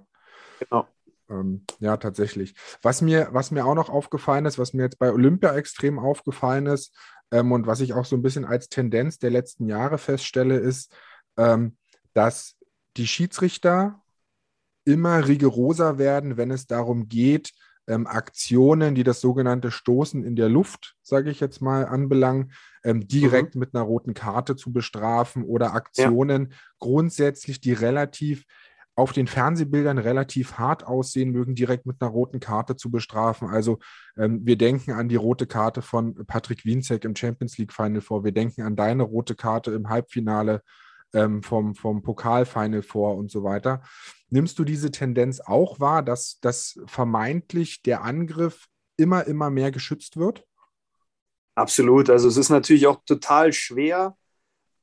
Genau. 0.60 0.88
Ähm, 1.30 1.66
ja, 1.80 1.98
tatsächlich. 1.98 2.56
Was 2.82 3.02
mir, 3.02 3.30
was 3.32 3.52
mir 3.52 3.66
auch 3.66 3.76
noch 3.76 3.90
aufgefallen 3.90 4.46
ist, 4.46 4.58
was 4.58 4.74
mir 4.74 4.84
jetzt 4.84 5.00
bei 5.00 5.12
Olympia 5.12 5.56
extrem 5.56 6.00
aufgefallen 6.00 6.68
ist 6.68 6.96
ähm, 7.32 7.52
und 7.52 7.68
was 7.68 7.82
ich 7.82 7.94
auch 7.94 8.06
so 8.06 8.16
ein 8.16 8.22
bisschen 8.22 8.46
als 8.46 8.70
Tendenz 8.70 9.20
der 9.20 9.32
letzten 9.32 9.68
Jahre 9.68 9.98
feststelle, 9.98 10.58
ist, 10.58 10.96
ähm, 11.38 11.78
dass 12.14 12.58
die 12.98 13.08
Schiedsrichter 13.08 14.02
immer 14.86 15.28
rigoroser 15.28 15.98
werden, 15.98 16.38
wenn 16.38 16.52
es 16.52 16.66
darum 16.66 17.08
geht, 17.08 17.52
ähm, 17.92 18.08
Aktionen, 18.08 18.96
die 18.96 19.04
das 19.04 19.20
sogenannte 19.22 19.70
Stoßen 19.70 20.24
in 20.24 20.36
der 20.36 20.50
Luft, 20.50 20.96
sage 21.04 21.30
ich 21.30 21.40
jetzt 21.40 21.62
mal, 21.62 21.86
anbelangen, 21.86 22.54
ähm, 22.84 23.08
direkt 23.08 23.56
mhm. 23.56 23.60
mit 23.60 23.76
einer 23.76 23.84
roten 23.84 24.14
Karte 24.14 24.56
zu 24.56 24.72
bestrafen 24.72 25.44
oder 25.44 25.74
Aktionen 25.74 26.48
ja. 26.50 26.58
grundsätzlich, 26.80 27.60
die 27.60 27.74
relativ 27.74 28.46
auf 28.96 29.14
den 29.14 29.28
Fernsehbildern 29.28 29.98
relativ 29.98 30.54
hart 30.54 30.86
aussehen 30.86 31.32
mögen, 31.32 31.56
direkt 31.56 31.86
mit 31.86 32.02
einer 32.02 32.12
roten 32.12 32.40
Karte 32.40 32.76
zu 32.76 32.92
bestrafen. 32.92 33.50
Also 33.50 33.80
ähm, 34.18 34.46
wir 34.46 34.58
denken 34.58 34.92
an 34.92 35.10
die 35.10 35.16
rote 35.16 35.48
Karte 35.48 35.82
von 35.82 36.26
Patrick 36.28 36.66
Wienzek 36.66 37.04
im 37.06 37.16
Champions 37.16 37.58
League 37.58 37.74
Final 37.74 38.02
vor. 38.02 38.24
Wir 38.24 38.32
denken 38.32 38.62
an 38.62 38.76
deine 38.76 39.04
rote 39.04 39.36
Karte 39.36 39.72
im 39.72 39.90
Halbfinale 39.90 40.62
ähm, 41.14 41.42
vom, 41.44 41.76
vom 41.76 42.04
Pokalfinal 42.04 42.82
vor 42.82 43.18
und 43.18 43.32
so 43.32 43.44
weiter. 43.44 43.82
Nimmst 44.34 44.58
du 44.58 44.64
diese 44.64 44.92
Tendenz 44.92 45.42
auch 45.42 45.82
wahr, 45.82 46.02
dass, 46.02 46.40
dass 46.40 46.80
vermeintlich 46.86 47.82
der 47.84 48.04
Angriff 48.04 48.68
immer, 48.96 49.28
immer 49.28 49.50
mehr 49.50 49.72
geschützt 49.72 50.16
wird? 50.16 50.46
Absolut. 51.54 52.10
Also 52.10 52.30
es 52.30 52.38
ist 52.38 52.50
natürlich 52.50 52.88
auch 52.88 53.04
total 53.06 53.52
schwer 53.52 54.16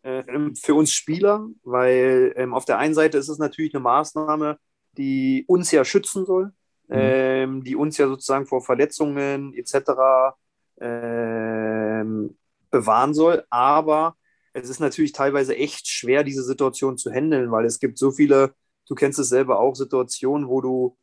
äh, 0.03 0.23
für 0.55 0.75
uns 0.75 0.93
Spieler, 0.93 1.47
weil 1.63 2.35
ähm, 2.37 2.53
auf 2.53 2.67
der 2.67 2.77
einen 2.77 2.93
Seite 2.93 3.17
ist 3.17 3.31
es 3.31 3.39
natürlich 3.39 3.75
eine 3.75 3.83
Maßnahme, 3.83 4.59
die 4.99 5.45
uns 5.49 5.71
ja 5.71 5.83
schützen 5.83 6.27
soll, 6.27 6.53
mhm. 6.89 6.97
ähm, 6.99 7.65
die 7.65 7.75
uns 7.75 7.97
ja 7.97 8.07
sozusagen 8.07 8.47
vor 8.47 8.61
Verletzungen 8.61 9.55
etc. 9.55 10.37
Ähm, 10.79 12.37
bewahren 12.71 13.15
soll. 13.15 13.47
Aber 13.49 14.15
es 14.53 14.69
ist 14.69 14.81
natürlich 14.81 15.13
teilweise 15.13 15.57
echt 15.57 15.89
schwer, 15.89 16.23
diese 16.23 16.43
Situation 16.43 16.99
zu 16.99 17.11
handeln, 17.11 17.51
weil 17.51 17.65
es 17.65 17.79
gibt 17.79 17.97
so 17.97 18.11
viele 18.11 18.53
du 18.89 18.95
kennst 18.95 19.19
es 19.19 19.29
selber 19.29 19.61
auch, 19.61 19.75
Situationen, 19.75 20.49
wo 20.49 20.61
du, 20.61 20.97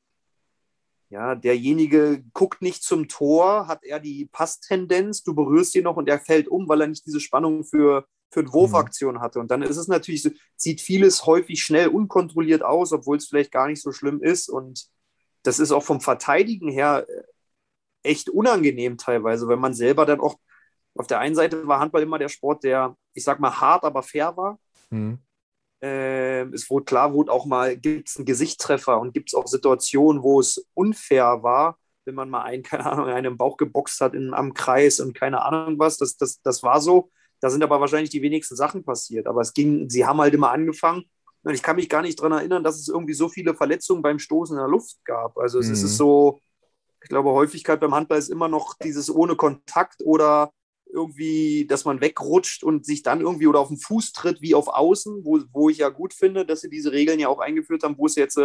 ja, 1.10 1.36
derjenige 1.36 2.24
guckt 2.34 2.62
nicht 2.62 2.84
zum 2.84 3.08
Tor, 3.08 3.68
hat 3.68 3.84
er 3.84 4.00
die 4.00 4.26
Passtendenz, 4.26 5.24
du 5.24 5.34
berührst 5.36 5.76
ihn 5.76 5.84
noch 5.84 5.98
und 5.98 6.10
er 6.10 6.20
fällt 6.20 6.48
um, 6.48 6.68
weil 6.68 6.82
er 6.82 6.88
nicht 6.88 7.06
diese 7.06 7.20
Spannung 7.20 7.64
für, 7.64 8.06
für 8.32 8.42
eine 8.42 8.52
Wurfaktion 8.52 9.22
hatte. 9.22 9.40
Und 9.40 9.52
dann 9.52 9.62
ist 9.62 9.78
es 9.78 9.88
natürlich, 9.88 10.24
so, 10.24 10.32
sieht 10.58 10.82
vieles 10.82 11.26
häufig 11.26 11.62
schnell 11.62 11.88
unkontrolliert 11.88 12.64
aus, 12.64 12.92
obwohl 12.92 13.18
es 13.18 13.28
vielleicht 13.28 13.52
gar 13.52 13.68
nicht 13.68 13.82
so 13.82 13.92
schlimm 13.92 14.22
ist. 14.22 14.50
Und 14.50 14.88
das 15.44 15.60
ist 15.60 15.72
auch 15.72 15.84
vom 15.84 16.02
Verteidigen 16.02 16.70
her 16.70 17.06
äh, 17.08 17.24
echt 18.10 18.30
unangenehm 18.30 18.98
teilweise, 18.98 19.48
wenn 19.48 19.60
man 19.60 19.74
selber 19.74 20.06
dann 20.06 20.20
auch 20.20 20.38
auf 20.96 21.08
der 21.08 21.20
einen 21.20 21.36
Seite 21.36 21.68
war 21.68 21.80
Handball 21.80 22.04
immer 22.04 22.20
der 22.20 22.30
Sport, 22.30 22.64
der, 22.64 22.96
ich 23.14 23.24
sag 23.24 23.40
mal, 23.40 23.60
hart, 23.60 23.84
aber 23.84 24.02
fair 24.02 24.36
war. 24.38 24.60
Mhm. 24.90 25.20
Äh, 25.86 26.46
es 26.54 26.70
wurde 26.70 26.86
klar, 26.86 27.14
wurde 27.14 27.32
auch 27.32 27.46
mal, 27.46 27.78
gibt 27.78 28.10
es 28.10 28.18
einen 28.18 28.26
Gesichtstreffer 28.26 29.00
und 29.00 29.14
gibt 29.14 29.30
es 29.30 29.36
auch 29.36 29.46
Situationen, 29.46 30.24
wo 30.24 30.40
es 30.40 30.68
unfair 30.74 31.44
war, 31.44 31.78
wenn 32.06 32.16
man 32.16 32.30
mal 32.30 32.42
einen, 32.44 32.64
keine 32.64 32.92
Ahnung, 32.92 33.06
einen 33.08 33.34
im 33.34 33.38
Bauch 33.38 33.58
geboxt 33.58 34.02
hat 34.02 34.16
in, 34.16 34.34
am 34.34 34.54
Kreis 34.54 35.00
und 35.00 35.14
keine 35.14 35.44
Ahnung 35.44 35.78
was. 35.78 35.98
Das, 35.98 36.18
das, 36.18 36.42
das 36.42 36.64
war 36.64 36.82
so. 36.82 37.12
Da 37.40 37.50
sind 37.52 37.64
aber 37.64 37.80
wahrscheinlich 37.80 38.10
die 38.10 38.24
wenigsten 38.24 38.56
Sachen 38.56 38.84
passiert. 38.84 39.28
Aber 39.28 39.42
es 39.42 39.54
ging, 39.54 39.90
sie 39.90 40.06
haben 40.06 40.20
halt 40.20 40.34
immer 40.34 40.52
angefangen. 40.52 41.04
Und 41.44 41.54
ich 41.54 41.62
kann 41.62 41.76
mich 41.76 41.90
gar 41.90 42.02
nicht 42.02 42.18
daran 42.18 42.32
erinnern, 42.32 42.64
dass 42.64 42.80
es 42.80 42.88
irgendwie 42.88 43.14
so 43.14 43.30
viele 43.30 43.54
Verletzungen 43.54 44.02
beim 44.02 44.18
Stoßen 44.18 44.56
in 44.56 44.60
der 44.62 44.70
Luft 44.70 44.98
gab. 45.06 45.38
Also 45.38 45.60
es 45.60 45.68
mhm. 45.68 45.74
ist 45.74 45.98
so, 45.98 46.40
ich 47.04 47.10
glaube, 47.10 47.30
Häufigkeit 47.30 47.80
beim 47.80 47.94
Handball 47.94 48.18
ist 48.18 48.30
immer 48.30 48.48
noch 48.48 48.74
dieses 48.82 49.14
ohne 49.14 49.36
Kontakt 49.36 50.02
oder 50.04 50.52
irgendwie, 50.96 51.68
dass 51.68 51.86
man 51.86 52.02
wegrutscht 52.02 52.64
und 52.64 52.86
sich 52.86 53.04
dann 53.04 53.22
irgendwie 53.22 53.48
oder 53.48 53.60
auf 53.60 53.68
den 53.68 53.78
Fuß 53.78 54.14
tritt 54.14 54.42
wie 54.42 54.56
auf 54.56 54.68
Außen, 54.68 55.24
wo, 55.24 55.42
wo 55.52 55.70
ich 55.70 55.78
ja 55.80 55.90
gut 55.90 56.14
finde, 56.14 56.46
dass 56.46 56.62
sie 56.62 56.70
diese 56.70 56.92
Regeln 56.92 57.20
ja 57.20 57.28
auch 57.28 57.40
eingeführt 57.40 57.84
haben, 57.84 57.98
wo 57.98 58.08
es 58.08 58.16
jetzt 58.16 58.38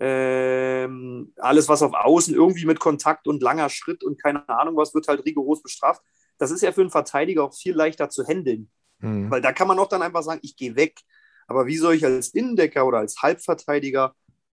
äh, 0.00 0.88
alles, 1.36 1.68
was 1.68 1.82
auf 1.82 1.92
Außen 1.92 2.34
irgendwie 2.34 2.64
mit 2.64 2.80
Kontakt 2.80 3.28
und 3.28 3.42
langer 3.42 3.68
Schritt 3.68 4.02
und 4.02 4.22
keine 4.22 4.48
Ahnung 4.48 4.76
was, 4.76 4.94
wird 4.94 5.08
halt 5.08 5.24
rigoros 5.24 5.62
bestraft. 5.62 6.02
Das 6.38 6.50
ist 6.50 6.62
ja 6.62 6.72
für 6.72 6.80
einen 6.80 6.90
Verteidiger 6.90 7.44
auch 7.44 7.54
viel 7.54 7.74
leichter 7.74 8.08
zu 8.08 8.24
handeln, 8.26 8.70
mhm. 8.98 9.30
weil 9.30 9.40
da 9.40 9.52
kann 9.52 9.68
man 9.68 9.78
auch 9.78 9.88
dann 9.88 10.02
einfach 10.02 10.22
sagen, 10.22 10.40
ich 10.42 10.56
gehe 10.56 10.76
weg. 10.76 11.00
Aber 11.46 11.66
wie 11.66 11.76
soll 11.76 11.94
ich 11.94 12.04
als 12.04 12.28
Innendecker 12.28 12.86
oder 12.86 12.98
als 12.98 13.20
Halbverteidiger 13.22 14.14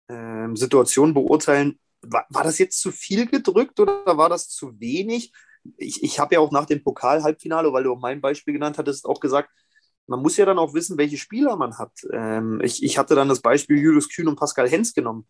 äh, 0.09 0.49
Situationen 0.55 1.15
beurteilen? 1.15 1.79
War, 2.03 2.27
war 2.31 2.45
das 2.45 2.59
jetzt 2.59 2.81
zu 2.81 2.91
viel 2.93 3.27
gedrückt 3.27 3.79
oder 3.79 4.17
war 4.17 4.29
das 4.29 4.49
zu 4.49 4.81
wenig? 4.81 5.33
Ich, 5.77 6.03
ich 6.03 6.19
habe 6.19 6.35
ja 6.35 6.41
auch 6.41 6.51
nach 6.51 6.67
dem 6.67 6.83
Pokal-Halbfinale, 6.83 7.73
weil 7.73 7.85
du 7.85 7.95
mein 7.95 8.21
Beispiel 8.21 8.55
genannt 8.55 8.79
hattest, 8.79 9.07
auch 9.07 9.21
gesagt, 9.21 9.51
man 10.07 10.23
muss 10.23 10.37
ja 10.37 10.47
dann 10.47 10.59
auch 10.59 10.75
wissen, 10.75 10.97
welche 10.97 11.19
Spieler 11.19 11.57
man 11.57 11.79
hat. 11.79 11.93
Ähm, 12.13 12.61
ich, 12.63 12.83
ich 12.83 12.99
hatte 12.99 13.15
dann 13.15 13.29
das 13.29 13.41
Beispiel 13.41 13.79
Julius 13.79 14.09
Kühn 14.09 14.27
und 14.27 14.37
Pascal 14.37 14.69
Hens 14.69 14.95
genommen. 14.95 15.27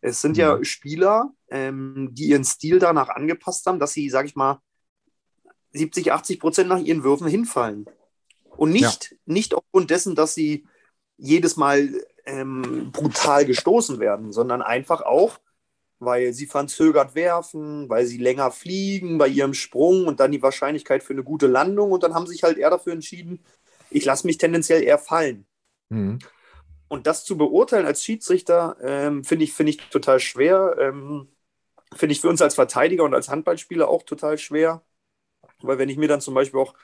Es 0.00 0.20
sind 0.20 0.32
mhm. 0.32 0.40
ja 0.40 0.64
Spieler, 0.64 1.32
ähm, 1.50 2.10
die 2.12 2.28
ihren 2.28 2.44
Stil 2.44 2.78
danach 2.78 3.08
angepasst 3.08 3.66
haben, 3.66 3.80
dass 3.80 3.92
sie, 3.92 4.08
sag 4.08 4.26
ich 4.26 4.36
mal, 4.36 4.60
70, 5.72 6.12
80 6.12 6.40
Prozent 6.40 6.68
nach 6.68 6.78
ihren 6.78 7.02
Würfen 7.02 7.26
hinfallen. 7.26 7.86
Und 8.56 8.70
nicht, 8.70 9.10
ja. 9.10 9.16
nicht 9.26 9.54
aufgrund 9.54 9.90
dessen, 9.90 10.14
dass 10.14 10.34
sie 10.34 10.66
jedes 11.16 11.56
Mal 11.56 11.90
ähm, 12.24 12.90
brutal 12.92 13.44
gestoßen 13.44 13.98
werden, 13.98 14.32
sondern 14.32 14.62
einfach 14.62 15.02
auch, 15.02 15.38
weil 15.98 16.32
sie 16.32 16.46
verzögert 16.46 17.14
werfen, 17.14 17.88
weil 17.88 18.06
sie 18.06 18.18
länger 18.18 18.50
fliegen 18.50 19.18
bei 19.18 19.28
ihrem 19.28 19.54
Sprung 19.54 20.06
und 20.06 20.20
dann 20.20 20.32
die 20.32 20.42
Wahrscheinlichkeit 20.42 21.02
für 21.02 21.12
eine 21.12 21.24
gute 21.24 21.46
Landung 21.46 21.92
und 21.92 22.02
dann 22.02 22.14
haben 22.14 22.26
sie 22.26 22.32
sich 22.32 22.42
halt 22.42 22.58
eher 22.58 22.70
dafür 22.70 22.92
entschieden, 22.92 23.40
ich 23.90 24.04
lasse 24.04 24.26
mich 24.26 24.38
tendenziell 24.38 24.82
eher 24.82 24.98
fallen. 24.98 25.46
Mhm. 25.88 26.18
Und 26.88 27.06
das 27.06 27.24
zu 27.24 27.36
beurteilen 27.36 27.86
als 27.86 28.04
Schiedsrichter 28.04 28.76
ähm, 28.80 29.24
finde 29.24 29.44
ich, 29.44 29.52
find 29.52 29.68
ich 29.68 29.78
total 29.90 30.20
schwer. 30.20 30.76
Ähm, 30.78 31.28
finde 31.94 32.12
ich 32.12 32.20
für 32.20 32.28
uns 32.28 32.42
als 32.42 32.54
Verteidiger 32.54 33.04
und 33.04 33.14
als 33.14 33.28
Handballspieler 33.28 33.88
auch 33.88 34.02
total 34.02 34.38
schwer. 34.38 34.82
Weil 35.62 35.78
wenn 35.78 35.88
ich 35.88 35.96
mir 35.96 36.08
dann 36.08 36.20
zum 36.20 36.34
Beispiel 36.34 36.60
auch 36.60 36.74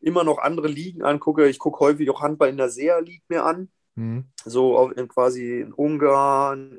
immer 0.00 0.24
noch 0.24 0.38
andere 0.38 0.68
Ligen 0.68 1.02
angucke, 1.02 1.48
ich 1.48 1.58
gucke 1.58 1.80
häufig 1.80 2.10
auch 2.10 2.22
Handball 2.22 2.48
in 2.48 2.56
der 2.56 2.70
SEA 2.70 2.98
League 2.98 3.24
mir 3.28 3.44
an. 3.44 3.70
Mhm. 3.94 4.24
So 4.44 4.90
in, 4.90 5.08
quasi 5.08 5.60
in 5.60 5.72
Ungarn 5.72 6.78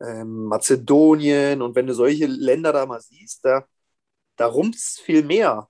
ähm, 0.00 0.44
Mazedonien 0.44 1.62
und 1.62 1.74
wenn 1.74 1.86
du 1.86 1.94
solche 1.94 2.26
Länder 2.26 2.72
da 2.72 2.86
mal 2.86 3.00
siehst, 3.00 3.44
da, 3.44 3.66
da 4.36 4.52
es 4.74 4.98
viel 4.98 5.24
mehr. 5.24 5.68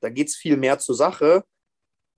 Da 0.00 0.10
geht 0.10 0.28
es 0.28 0.36
viel 0.36 0.56
mehr 0.56 0.78
zur 0.78 0.94
Sache. 0.94 1.44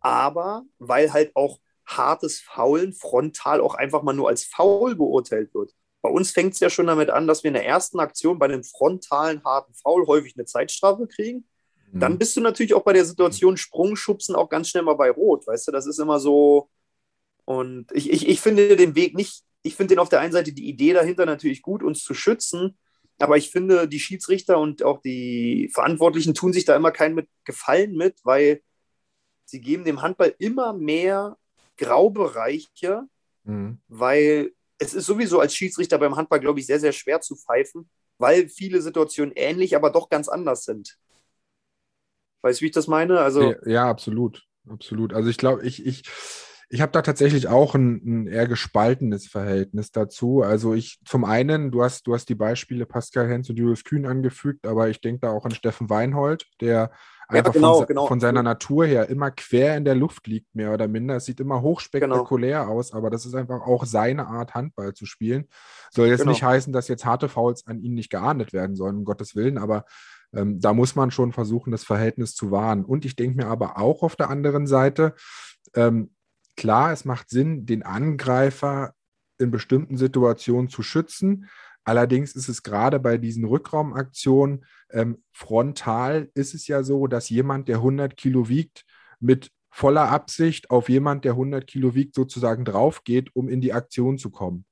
Aber 0.01 0.65
weil 0.79 1.13
halt 1.13 1.35
auch 1.35 1.59
hartes 1.87 2.41
Faulen 2.41 2.93
frontal 2.93 3.61
auch 3.61 3.75
einfach 3.75 4.03
mal 4.03 4.13
nur 4.13 4.29
als 4.29 4.45
faul 4.45 4.95
beurteilt 4.95 5.55
wird. 5.55 5.75
Bei 6.03 6.11
uns 6.11 6.31
fängt 6.31 6.55
es 6.55 6.61
ja 6.61 6.71
schon 6.71 6.87
damit 6.87 7.11
an, 7.11 7.27
dass 7.27 7.43
wir 7.43 7.49
in 7.49 7.55
der 7.55 7.67
ersten 7.67 7.99
Aktion 7.99 8.39
bei 8.39 8.47
einem 8.47 8.63
frontalen 8.63 9.43
harten 9.45 9.75
Foul 9.75 10.07
häufig 10.07 10.35
eine 10.37 10.45
Zeitstrafe 10.45 11.09
kriegen. 11.09 11.49
mhm. 11.93 12.01
dann 12.01 12.19
bist 12.19 12.37
du 12.37 12.41
natürlich 12.41 12.75
auch 12.75 12.85
bei 12.85 12.93
der 12.93 13.05
Situation 13.05 13.57
Sprungschubsen 13.57 14.37
auch 14.37 14.49
ganz 14.49 14.69
schnell 14.69 14.85
mal 14.85 14.95
bei 14.95 15.11
Rot. 15.11 15.47
Weißt 15.47 15.67
du, 15.67 15.73
das 15.73 15.87
ist 15.87 15.99
immer 15.99 16.21
so. 16.21 16.71
Und 17.45 17.91
ich, 17.93 18.11
ich, 18.13 18.29
ich 18.29 18.41
finde 18.41 18.77
den 18.77 18.95
Weg 18.95 19.17
nicht, 19.17 19.43
ich 19.63 19.75
finde 19.75 19.95
den 19.95 19.99
auf 19.99 20.09
der 20.09 20.21
einen 20.21 20.33
Seite 20.33 20.53
die 20.53 20.69
Idee 20.69 20.93
dahinter 20.93 21.27
natürlich 21.27 21.63
gut, 21.63 21.83
uns 21.83 22.03
zu 22.03 22.15
schützen. 22.15 22.79
Aber 23.19 23.37
ich 23.37 23.51
finde, 23.51 23.89
die 23.89 23.99
Schiedsrichter 23.99 24.59
und 24.59 24.85
auch 24.85 25.01
die 25.01 25.71
Verantwortlichen 25.75 26.35
tun 26.35 26.53
sich 26.53 26.65
da 26.65 26.77
immer 26.77 26.93
keinen 26.93 27.17
mit 27.17 27.29
Gefallen 27.45 27.97
mit, 27.97 28.21
weil 28.23 28.63
sie 29.45 29.61
geben 29.61 29.85
dem 29.85 30.03
Handball 30.03 30.35
immer 30.39 30.73
mehr 30.73 31.37
Graubereiche, 31.77 33.03
mhm. 33.45 33.81
weil 33.89 34.53
es 34.79 34.95
ist 34.95 35.07
sowieso 35.07 35.41
als 35.41 35.55
Schiedsrichter 35.55 35.99
beim 35.99 36.15
Handball, 36.15 36.39
glaube 36.39 36.61
ich, 36.61 36.67
sehr, 36.67 36.79
sehr 36.79 36.93
schwer 36.93 37.21
zu 37.21 37.35
pfeifen, 37.35 37.91
weil 38.19 38.49
viele 38.49 38.81
Situationen 38.81 39.33
ähnlich, 39.35 39.75
aber 39.75 39.91
doch 39.91 40.09
ganz 40.09 40.29
anders 40.29 40.65
sind. 40.65 40.97
Weißt 42.43 42.61
du, 42.61 42.63
wie 42.63 42.67
ich 42.67 42.73
das 42.73 42.87
meine? 42.87 43.19
Also, 43.19 43.43
ja, 43.43 43.57
ja 43.67 43.91
absolut. 43.91 44.49
Absolut. 44.71 45.13
Also 45.13 45.31
ich 45.31 45.39
glaube, 45.39 45.67
ich, 45.67 45.85
ich, 45.85 46.03
ich 46.71 46.83
habe 46.83 46.93
da 46.93 47.01
tatsächlich 47.01 47.49
auch 47.49 47.75
ein, 47.75 48.03
ein, 48.05 48.27
eher 48.27 48.47
gespaltenes 48.47 49.27
Verhältnis 49.27 49.91
dazu. 49.91 50.43
Also 50.43 50.75
ich 50.75 50.99
zum 51.05 51.25
einen, 51.25 51.71
du 51.71 51.83
hast, 51.83 52.07
du 52.07 52.15
hast 52.15 52.29
die 52.29 52.35
Beispiele 52.35 52.85
Pascal 52.85 53.29
Hens 53.29 53.49
und 53.49 53.57
Julius 53.57 53.85
Kühn 53.85 54.05
angefügt, 54.05 54.67
aber 54.67 54.89
ich 54.89 55.01
denke 55.01 55.21
da 55.21 55.31
auch 55.31 55.47
an 55.47 55.53
Steffen 55.53 55.89
Weinhold, 55.89 56.47
der 56.61 56.91
einfach 57.27 57.55
ja, 57.55 57.61
genau, 57.61 57.79
von, 57.79 57.87
genau. 57.87 58.07
von, 58.07 58.21
seiner 58.21 58.43
Natur 58.43 58.85
her 58.85 59.09
immer 59.09 59.31
quer 59.31 59.79
in 59.79 59.87
der 59.87 59.95
Luft 59.95 60.27
liegt, 60.27 60.55
mehr 60.55 60.73
oder 60.73 60.89
minder. 60.89 61.17
Es 61.17 61.25
sieht 61.25 61.41
immer 61.41 61.63
hochspektakulär 61.63 62.61
genau. 62.61 62.73
aus, 62.73 62.93
aber 62.93 63.09
das 63.09 63.25
ist 63.25 63.35
einfach 63.35 63.63
auch 63.63 63.87
seine 63.87 64.27
Art, 64.27 64.55
Handball 64.55 64.93
zu 64.93 65.07
spielen. 65.07 65.47
Soll 65.91 66.09
jetzt 66.09 66.21
genau. 66.21 66.33
nicht 66.33 66.43
heißen, 66.43 66.73
dass 66.73 66.89
jetzt 66.89 67.07
harte 67.07 67.31
Fouls 67.31 67.67
an 67.67 67.81
ihn 67.81 67.95
nicht 67.95 68.11
geahndet 68.11 68.53
werden 68.53 68.77
sollen, 68.77 68.97
um 68.99 69.05
Gottes 69.05 69.35
Willen, 69.35 69.57
aber 69.57 69.87
ähm, 70.35 70.61
da 70.61 70.75
muss 70.75 70.95
man 70.95 71.11
schon 71.11 71.33
versuchen, 71.33 71.71
das 71.71 71.85
Verhältnis 71.85 72.35
zu 72.35 72.51
wahren. 72.51 72.85
Und 72.85 73.07
ich 73.07 73.17
denke 73.17 73.39
mir 73.39 73.47
aber 73.47 73.79
auch 73.79 74.03
auf 74.03 74.17
der 74.17 74.29
anderen 74.29 74.67
Seite, 74.67 75.15
ähm, 75.75 76.11
klar, 76.59 76.93
es 76.93 77.07
macht 77.07 77.31
Sinn, 77.31 77.65
den 77.65 77.83
Angreifer 77.83 78.93
in 79.39 79.51
bestimmten 79.51 79.97
Situationen 79.97 80.69
zu 80.69 80.83
schützen. 80.83 81.49
Allerdings 81.85 82.35
ist 82.35 82.49
es 82.49 82.63
gerade 82.63 82.99
bei 83.01 83.17
diesen 83.17 83.45
Rückraumaktionen 83.47 84.67
ähm, 84.91 85.23
frontal 85.33 86.31
ist 86.35 86.55
es 86.55 86.67
ja 86.67 86.83
so, 86.83 87.07
dass 87.07 87.31
jemand, 87.31 87.69
der 87.69 87.77
100 87.77 88.17
Kilo 88.17 88.49
wiegt, 88.49 88.85
mit 89.21 89.51
voller 89.71 90.11
Absicht 90.11 90.71
auf 90.71 90.89
jemand, 90.89 91.25
der 91.25 91.33
100 91.33 91.67
Kilo 91.67 91.95
wiegt, 91.95 92.15
sozusagen 92.15 92.65
drauf 92.65 93.05
geht, 93.05 93.35
um 93.37 93.49
in 93.49 93.61
die 93.61 93.73
Aktion 93.73 94.19
zu 94.19 94.31
kommen. 94.31 94.65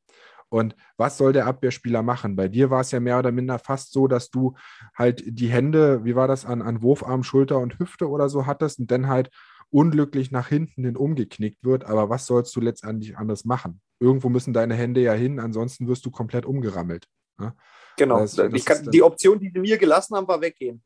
Und 0.49 0.77
was 0.97 1.19
soll 1.19 1.33
der 1.33 1.47
Abwehrspieler 1.47 2.03
machen? 2.03 2.37
Bei 2.37 2.49
dir 2.49 2.71
war 2.71 2.81
es 2.81 2.91
ja 2.91 3.01
mehr 3.01 3.19
oder 3.19 3.33
minder 3.33 3.59
fast 3.59 3.93
so, 3.93 4.09
dass 4.09 4.31
du 4.31 4.55
halt 4.95 5.23
die 5.27 5.49
Hände, 5.49 6.05
wie 6.05 6.15
war 6.15 6.29
das, 6.29 6.45
an, 6.45 6.63
an 6.63 6.83
Wurfarm, 6.83 7.23
Schulter 7.23 7.59
und 7.59 7.79
Hüfte 7.79 8.09
oder 8.09 8.29
so 8.29 8.47
hattest 8.47 8.79
und 8.79 8.91
dann 8.91 9.09
halt 9.09 9.31
unglücklich 9.71 10.31
nach 10.31 10.49
hinten 10.49 10.85
hin 10.85 10.97
umgeknickt 10.97 11.65
wird. 11.65 11.85
Aber 11.85 12.09
was 12.09 12.27
sollst 12.27 12.55
du 12.57 12.61
letztendlich 12.61 13.17
anders 13.17 13.45
machen? 13.45 13.81
Irgendwo 13.99 14.29
müssen 14.29 14.53
deine 14.53 14.75
Hände 14.75 15.01
ja 15.01 15.13
hin, 15.13 15.41
ansonsten 15.41 15.89
wirst 15.89 16.05
du 16.07 16.11
komplett 16.11 16.47
umgerammelt. 16.47 17.07
Ja? 17.39 17.55
Genau. 17.97 18.19
Das, 18.21 18.35
das 18.35 18.65
kann, 18.65 18.91
die 18.91 19.03
Option, 19.03 19.39
die 19.39 19.51
sie 19.51 19.59
mir 19.59 19.79
gelassen 19.79 20.17
haben, 20.17 20.29
war 20.29 20.41
weggehen. 20.41 20.83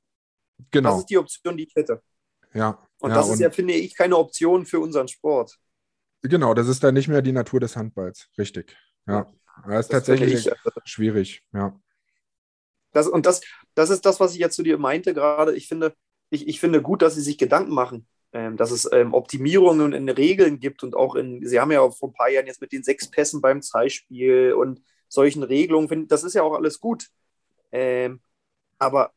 Genau. 0.71 0.91
Das 0.91 1.01
ist 1.01 1.07
die 1.07 1.19
Option, 1.19 1.57
die 1.57 1.65
ich 1.65 1.75
hätte. 1.75 2.03
Ja. 2.53 2.87
Und 2.99 3.11
ja, 3.11 3.17
das 3.17 3.31
ist 3.31 3.41
ja, 3.41 3.51
finde 3.51 3.75
ich, 3.75 3.97
keine 3.97 4.17
Option 4.17 4.67
für 4.67 4.81
unseren 4.81 5.09
Sport. 5.09 5.59
Genau, 6.23 6.55
das 6.55 6.69
ist 6.69 6.85
dann 6.85 6.95
nicht 6.95 7.09
mehr 7.09 7.23
die 7.23 7.33
Natur 7.33 7.61
des 7.61 7.77
Handballs. 7.77 8.29
Richtig. 8.37 8.77
Ja. 9.07 9.27
Das 9.67 9.81
ist 9.81 9.93
das 9.93 10.05
tatsächlich 10.05 10.35
ich, 10.35 10.53
also, 10.53 10.71
schwierig, 10.85 11.43
ja. 11.53 11.79
Das, 12.93 13.07
und 13.07 13.27
das, 13.27 13.41
das 13.75 13.91
ist 13.91 14.05
das, 14.05 14.21
was 14.21 14.35
ich 14.35 14.41
jetzt 14.41 14.57
zu 14.57 14.63
dir 14.63 14.79
meinte 14.79 15.15
gerade. 15.15 15.55
Ich 15.55 15.69
finde, 15.69 15.95
ich, 16.29 16.49
ich 16.49 16.61
finde 16.61 16.83
gut, 16.83 17.03
dass 17.03 17.15
sie 17.15 17.21
sich 17.21 17.39
Gedanken 17.39 17.73
machen 17.73 18.07
dass 18.33 18.71
es 18.71 18.89
ähm, 18.93 19.13
Optimierungen 19.13 19.93
in 19.93 20.09
Regeln 20.09 20.61
gibt 20.61 20.83
und 20.83 20.95
auch 20.95 21.17
in, 21.17 21.45
Sie 21.47 21.59
haben 21.59 21.73
ja 21.73 21.91
vor 21.91 22.11
ein 22.11 22.13
paar 22.13 22.31
Jahren 22.31 22.47
jetzt 22.47 22.61
mit 22.61 22.73
den 22.73 22.85
sechs 22.85 23.11
Pässen 23.11 23.41
beim 23.41 23.61
Zeitspiel 23.61 24.53
und 24.53 24.83
solchen 25.09 25.43
Regelungen, 25.43 26.07
das 26.07 26.23
ist 26.23 26.35
ja 26.35 26.43
auch 26.43 26.55
alles 26.55 26.79
gut. 26.79 27.09
Ähm, 27.73 28.21
aber 28.79 29.13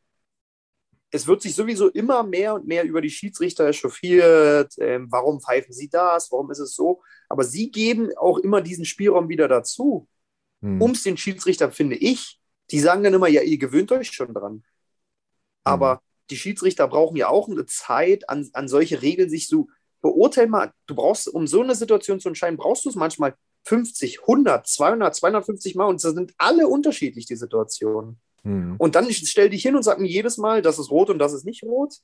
es 1.12 1.28
wird 1.28 1.44
sich 1.44 1.54
sowieso 1.54 1.90
immer 1.90 2.24
mehr 2.24 2.56
und 2.56 2.66
mehr 2.66 2.84
über 2.84 3.02
die 3.02 3.12
Schiedsrichter 3.12 3.68
echauffiert. 3.68 4.74
Ähm, 4.80 5.08
warum 5.12 5.40
pfeifen 5.40 5.74
sie 5.74 5.90
das? 5.90 6.32
Warum 6.32 6.50
ist 6.50 6.60
es 6.60 6.76
so? 6.76 7.04
Aber 7.30 7.44
sie 7.44 7.70
geben 7.70 8.10
auch 8.18 8.40
immer 8.40 8.62
diesen 8.62 8.86
Spielraum 8.86 9.30
wieder 9.30 9.48
dazu. 9.48 10.08
Hm. 10.62 10.82
Um 10.82 10.92
es 10.92 11.04
den 11.04 11.18
Schiedsrichtern, 11.18 11.72
finde 11.72 11.98
ich, 11.98 12.40
die 12.72 12.80
sagen 12.80 13.04
dann 13.04 13.14
immer, 13.14 13.28
ja, 13.28 13.44
ihr 13.44 13.60
gewöhnt 13.60 13.92
euch 13.92 14.12
schon 14.12 14.34
dran. 14.34 14.64
Aber 15.64 15.98
hm 15.98 16.13
die 16.30 16.38
Schiedsrichter 16.38 16.88
brauchen 16.88 17.18
ja 17.18 17.28
auch 17.28 17.50
eine 17.50 17.66
Zeit, 17.66 18.30
an, 18.30 18.50
an 18.54 18.68
solche 18.68 19.02
Regeln 19.02 19.30
sich 19.30 19.48
zu 19.48 19.70
beurteilen. 20.02 20.50
Mal, 20.50 20.72
du 20.88 20.96
brauchst, 20.96 21.28
um 21.28 21.48
so 21.48 21.62
eine 21.62 21.76
Situation 21.76 22.20
zu 22.20 22.30
entscheiden, 22.30 22.58
brauchst 22.58 22.86
du 22.86 22.90
es 22.90 22.96
manchmal 22.96 23.36
50, 23.66 24.22
100, 24.22 24.68
200, 24.68 25.16
250 25.16 25.76
Mal 25.76 25.86
und 25.86 26.04
das 26.04 26.14
sind 26.14 26.34
alle 26.38 26.68
unterschiedlich, 26.68 27.26
die 27.26 27.36
Situationen. 27.36 28.20
Mhm. 28.44 28.76
Und 28.78 28.96
dann 28.96 29.12
stell 29.12 29.50
dich 29.50 29.62
hin 29.62 29.76
und 29.76 29.84
sag 29.84 30.00
mir 30.00 30.08
jedes 30.08 30.38
Mal, 30.38 30.62
das 30.62 30.80
ist 30.80 30.92
rot 30.92 31.10
und 31.10 31.20
das 31.20 31.34
ist 31.34 31.46
nicht 31.46 31.64
rot. 31.64 31.96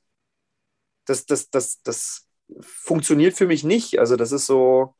Das, 1.04 1.26
das, 1.26 1.50
das, 1.50 1.82
das 1.82 2.26
funktioniert 2.62 3.34
für 3.34 3.46
mich 3.46 3.64
nicht. 3.64 3.98
Also, 3.98 4.16
das 4.16 4.32
ist 4.32 4.46
so, 4.46 4.94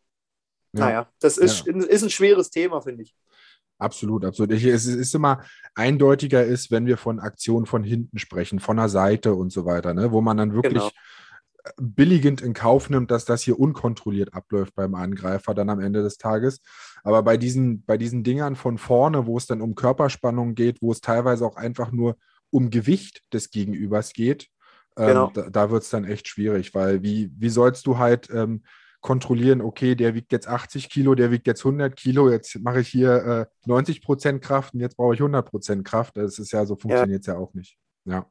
ja. 0.72 0.80
naja, 0.80 1.12
das 1.20 1.38
ist, 1.38 1.66
ja. 1.66 1.74
ist 1.74 2.02
ein 2.02 2.10
schweres 2.10 2.50
Thema, 2.50 2.80
finde 2.82 3.04
ich. 3.04 3.14
Absolut, 3.80 4.24
absolut. 4.24 4.52
Ich, 4.52 4.64
es 4.64 4.86
ist 4.86 5.14
immer 5.14 5.42
eindeutiger 5.74 6.44
ist, 6.44 6.70
wenn 6.70 6.86
wir 6.86 6.96
von 6.96 7.18
Aktionen 7.18 7.66
von 7.66 7.82
hinten 7.82 8.18
sprechen, 8.18 8.60
von 8.60 8.76
der 8.76 8.88
Seite 8.88 9.34
und 9.34 9.50
so 9.50 9.64
weiter, 9.64 9.94
ne? 9.94 10.12
wo 10.12 10.20
man 10.20 10.36
dann 10.36 10.54
wirklich 10.54 10.74
genau. 10.74 10.90
billigend 11.78 12.42
in 12.42 12.52
Kauf 12.52 12.90
nimmt, 12.90 13.10
dass 13.10 13.24
das 13.24 13.42
hier 13.42 13.58
unkontrolliert 13.58 14.34
abläuft 14.34 14.74
beim 14.74 14.94
Angreifer 14.94 15.54
dann 15.54 15.70
am 15.70 15.80
Ende 15.80 16.02
des 16.02 16.18
Tages. 16.18 16.60
Aber 17.02 17.22
bei 17.22 17.36
diesen, 17.36 17.84
bei 17.84 17.96
diesen 17.96 18.22
Dingern 18.22 18.54
von 18.54 18.76
vorne, 18.76 19.26
wo 19.26 19.38
es 19.38 19.46
dann 19.46 19.62
um 19.62 19.74
Körperspannung 19.74 20.54
geht, 20.54 20.82
wo 20.82 20.92
es 20.92 21.00
teilweise 21.00 21.46
auch 21.46 21.56
einfach 21.56 21.90
nur 21.90 22.16
um 22.50 22.70
Gewicht 22.70 23.22
des 23.32 23.50
Gegenübers 23.50 24.12
geht, 24.12 24.48
ähm, 24.96 25.06
genau. 25.06 25.26
ähm, 25.28 25.32
da, 25.34 25.50
da 25.50 25.70
wird 25.70 25.84
es 25.84 25.90
dann 25.90 26.04
echt 26.04 26.28
schwierig, 26.28 26.74
weil 26.74 27.02
wie, 27.02 27.30
wie 27.38 27.48
sollst 27.48 27.86
du 27.86 27.98
halt 27.98 28.28
ähm, 28.30 28.62
kontrollieren, 29.00 29.60
okay, 29.60 29.94
der 29.94 30.14
wiegt 30.14 30.32
jetzt 30.32 30.46
80 30.46 30.90
Kilo, 30.90 31.14
der 31.14 31.30
wiegt 31.30 31.46
jetzt 31.46 31.64
100 31.64 31.96
Kilo, 31.96 32.30
jetzt 32.30 32.58
mache 32.60 32.80
ich 32.80 32.88
hier 32.88 33.48
äh, 33.64 33.68
90 33.68 34.02
Prozent 34.02 34.42
Kraft 34.42 34.74
und 34.74 34.80
jetzt 34.80 34.96
brauche 34.96 35.14
ich 35.14 35.20
100 35.20 35.48
Prozent 35.48 35.86
Kraft. 35.86 36.16
Das 36.16 36.38
ist 36.38 36.52
ja, 36.52 36.66
so 36.66 36.76
funktioniert 36.76 37.20
es 37.20 37.26
ja. 37.26 37.34
ja 37.34 37.40
auch 37.40 37.54
nicht. 37.54 37.78
Ja. 38.04 38.26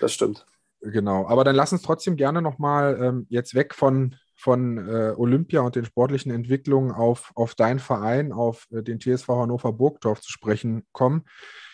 Das 0.00 0.12
stimmt. 0.12 0.46
Genau, 0.80 1.26
aber 1.26 1.44
dann 1.44 1.56
lass 1.56 1.72
uns 1.72 1.82
trotzdem 1.82 2.16
gerne 2.16 2.42
nochmal 2.42 2.98
ähm, 3.00 3.26
jetzt 3.30 3.54
weg 3.54 3.74
von, 3.74 4.16
von 4.36 4.76
äh, 4.86 5.14
Olympia 5.16 5.60
und 5.60 5.76
den 5.76 5.86
sportlichen 5.86 6.30
Entwicklungen 6.30 6.90
auf, 6.90 7.32
auf 7.34 7.54
deinen 7.54 7.78
Verein, 7.78 8.32
auf 8.32 8.66
äh, 8.70 8.82
den 8.82 9.00
TSV 9.00 9.28
Hannover 9.28 9.72
Burgdorf 9.72 10.20
zu 10.20 10.30
sprechen 10.30 10.86
kommen. 10.92 11.24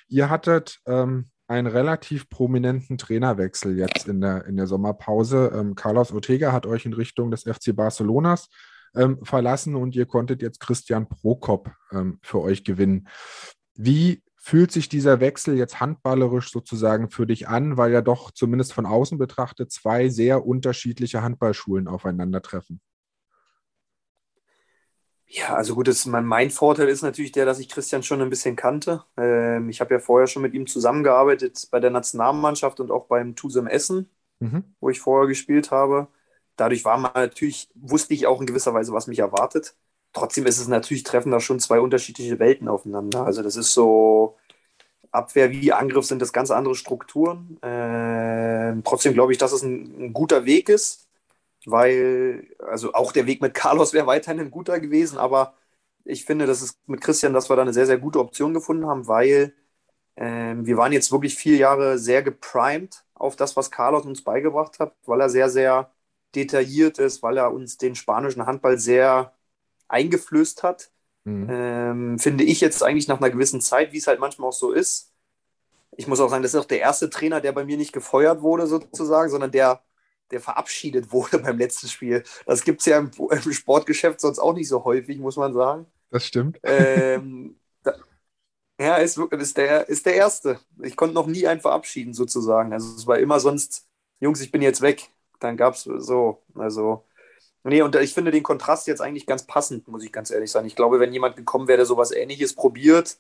Ihr 0.09 0.31
hattet 0.31 0.81
ähm, 0.87 1.31
einen 1.51 1.67
relativ 1.67 2.29
prominenten 2.29 2.97
Trainerwechsel 2.97 3.77
jetzt 3.77 4.07
in 4.07 4.21
der, 4.21 4.47
in 4.47 4.57
der 4.57 4.69
Sommerpause. 4.69 5.51
Ähm, 5.53 5.75
Carlos 5.75 6.13
Ortega 6.13 6.53
hat 6.53 6.65
euch 6.65 6.87
in 6.87 6.93
Richtung 6.93 7.33
des 7.33 7.43
FC 7.43 7.75
Barcelonas 7.75 8.49
ähm, 8.95 9.19
verlassen 9.25 9.75
und 9.75 9.97
ihr 9.97 10.07
konntet 10.07 10.43
jetzt 10.43 10.61
Christian 10.61 11.09
Prokop 11.09 11.73
ähm, 11.91 12.21
für 12.23 12.41
euch 12.41 12.63
gewinnen. 12.63 13.09
Wie 13.75 14.23
fühlt 14.37 14.71
sich 14.71 14.89
dieser 14.89 15.19
Wechsel 15.19 15.57
jetzt 15.57 15.81
handballerisch 15.81 16.53
sozusagen 16.53 17.11
für 17.11 17.27
dich 17.27 17.49
an, 17.49 17.77
weil 17.77 17.91
ja 17.91 18.01
doch 18.01 18.31
zumindest 18.31 18.73
von 18.73 18.87
außen 18.87 19.19
betrachtet 19.19 19.73
zwei 19.73 20.09
sehr 20.09 20.47
unterschiedliche 20.47 21.21
Handballschulen 21.21 21.89
aufeinandertreffen? 21.89 22.81
Ja, 25.33 25.55
also 25.55 25.77
gut, 25.77 25.87
das, 25.87 26.07
mein, 26.07 26.25
mein 26.25 26.51
Vorteil 26.51 26.89
ist 26.89 27.03
natürlich 27.03 27.31
der, 27.31 27.45
dass 27.45 27.61
ich 27.61 27.69
Christian 27.69 28.03
schon 28.03 28.21
ein 28.21 28.31
bisschen 28.31 28.57
kannte. 28.57 29.05
Ähm, 29.17 29.69
ich 29.69 29.81
habe 29.81 29.95
ja 29.95 30.01
vorher 30.01 30.27
schon 30.27 30.43
mit 30.43 30.55
ihm 30.55 30.67
zusammengearbeitet 30.67 31.69
bei 31.71 31.79
der 31.79 31.91
Nationalmannschaft 31.91 32.81
und 32.81 32.91
auch 32.91 33.07
beim 33.07 33.37
Tusem 33.37 33.69
Essen, 33.69 34.11
mhm. 34.41 34.65
wo 34.81 34.91
ich 34.91 35.01
vorher 35.01 35.29
gespielt 35.29 35.71
habe. 35.71 36.09
Dadurch 36.57 36.85
war 36.85 36.99
man 36.99 37.13
natürlich, 37.15 37.71
wusste 37.77 38.13
ich 38.13 38.27
auch 38.27 38.41
in 38.41 38.47
gewisser 38.47 38.75
Weise, 38.75 38.93
was 38.93 39.07
mich 39.07 39.21
erwartet. 39.21 39.77
Trotzdem 40.13 40.47
ist 40.47 40.59
es 40.59 40.67
natürlich, 40.67 41.05
treffen 41.05 41.31
da 41.31 41.39
schon 41.39 41.61
zwei 41.61 41.79
unterschiedliche 41.79 42.41
Welten 42.41 42.67
aufeinander. 42.67 43.25
Also 43.25 43.43
das 43.43 43.55
ist 43.55 43.73
so, 43.73 44.37
Abwehr 45.13 45.51
wie 45.53 45.73
Angriff 45.73 46.07
sind 46.07 46.23
das 46.23 46.33
ganz 46.33 46.51
andere 46.51 46.75
Strukturen. 46.75 47.59
Ähm, 47.63 48.83
trotzdem 48.85 49.15
glaube 49.15 49.33
ich, 49.33 49.39
dass 49.39 49.53
es 49.53 49.63
ein, 49.63 50.07
ein 50.07 50.13
guter 50.13 50.45
Weg 50.45 50.69
ist 50.69 51.10
weil, 51.67 52.49
also 52.59 52.93
auch 52.95 53.13
der 53.13 53.27
Weg 53.27 53.43
mit 53.43 53.55
Carlos 53.55 53.93
wäre 53.93 54.07
weiterhin 54.07 54.41
ein 54.41 54.51
guter 54.51 54.81
gewesen, 54.81 55.19
aber 55.19 55.55
ich 56.05 56.25
finde, 56.25 56.47
dass 56.47 56.63
es 56.63 56.79
mit 56.87 57.01
Christian, 57.01 57.33
dass 57.35 57.51
wir 57.51 57.57
da 57.57 57.63
eine 57.63 57.73
sehr, 57.73 57.87
sehr 57.87 57.99
gute 57.99 58.21
Option 58.21 58.55
gefunden 58.55 58.87
haben, 58.87 59.07
weil 59.09 59.55
ähm, 60.17 60.67
wir 60.67 60.77
waren 60.77 60.93
jetzt 60.93 61.13
wirklich 61.13 61.37
vier 61.37 61.57
Jahre 61.57 61.99
sehr 61.99 62.23
geprimed 62.23 63.05
auf 63.15 63.37
das, 63.37 63.57
was 63.57 63.71
Carlos 63.71 64.07
uns 64.07 64.25
beigebracht 64.25 64.79
hat, 64.81 64.95
weil 65.07 65.21
er 65.21 65.31
sehr, 65.31 65.51
sehr 65.51 65.93
detailliert 66.35 66.99
ist, 66.99 67.23
weil 67.23 67.39
er 67.39 67.53
uns 67.53 67.77
den 67.79 67.95
spanischen 67.95 68.47
Handball 68.47 68.79
sehr 68.79 69.35
eingeflößt 69.89 70.63
hat. 70.63 70.91
Mhm. 71.25 71.49
Ähm, 71.51 72.19
finde 72.19 72.45
ich 72.45 72.61
jetzt 72.61 72.83
eigentlich 72.83 73.09
nach 73.09 73.19
einer 73.19 73.31
gewissen 73.31 73.61
Zeit, 73.61 73.93
wie 73.93 73.99
es 73.99 74.07
halt 74.07 74.21
manchmal 74.21 74.49
auch 74.49 74.55
so 74.55 74.73
ist, 74.73 75.11
ich 75.97 76.07
muss 76.07 76.21
auch 76.21 76.31
sagen, 76.31 76.43
das 76.43 76.55
ist 76.55 76.61
auch 76.61 76.65
der 76.67 76.81
erste 76.81 77.11
Trainer, 77.11 77.41
der 77.41 77.53
bei 77.53 77.65
mir 77.65 77.77
nicht 77.77 77.93
gefeuert 77.93 78.43
wurde, 78.43 78.67
sozusagen, 78.67 79.31
sondern 79.31 79.51
der, 79.51 79.83
der 80.31 80.41
verabschiedet 80.41 81.13
wurde 81.13 81.39
beim 81.43 81.59
letzten 81.59 81.89
Spiel. 81.89 82.23
Das 82.47 82.65
gibt 82.65 82.81
es 82.81 82.87
ja 82.87 82.99
im, 82.99 83.11
im, 83.31 83.53
Sportgeschäft 83.53 84.21
sonst 84.21 84.39
auch 84.39 84.55
nicht 84.55 84.69
so 84.69 84.85
häufig, 84.85 85.19
muss 85.19 85.37
man 85.37 85.53
sagen. 85.53 85.87
Das 86.11 86.27
stimmt. 86.27 86.59
Ähm, 86.63 87.57
da, 87.83 87.95
ja, 88.81 88.97
ist, 88.97 89.19
ist, 89.19 89.57
der, 89.57 89.89
ist 89.89 90.07
der 90.07 90.15
erste. 90.15 90.59
Ich 90.83 90.97
konnte 90.97 91.15
noch 91.15 91.27
nie 91.27 91.47
einen 91.47 91.61
verabschieden, 91.61 92.15
sozusagen. 92.15 92.73
Also 92.73 92.97
es 92.97 93.07
war 93.07 93.19
immer 93.19 93.39
sonst, 93.41 93.87
Jungs, 94.21 94.41
ich 94.41 94.51
bin 94.51 94.63
jetzt 94.63 94.81
weg. 94.81 95.09
Dann 95.39 95.57
gab 95.57 95.75
es 95.75 95.85
so, 95.85 96.43
also. 96.55 97.05
Nee, 97.63 97.83
und 97.83 97.95
ich 97.97 98.15
finde 98.15 98.31
den 98.31 98.43
Kontrast 98.43 98.87
jetzt 98.87 99.03
eigentlich 99.03 99.27
ganz 99.27 99.47
passend, 99.47 99.87
muss 99.87 100.03
ich 100.03 100.13
ganz 100.13 100.31
ehrlich 100.31 100.51
sagen. 100.51 100.67
Ich 100.67 100.77
glaube, 100.77 100.99
wenn 100.99 101.13
jemand 101.13 101.37
gekommen 101.37 101.69
wäre, 101.69 101.77
der 101.77 101.87
sowas 101.87 102.11
ähnliches 102.11 102.55
probiert, 102.55 103.19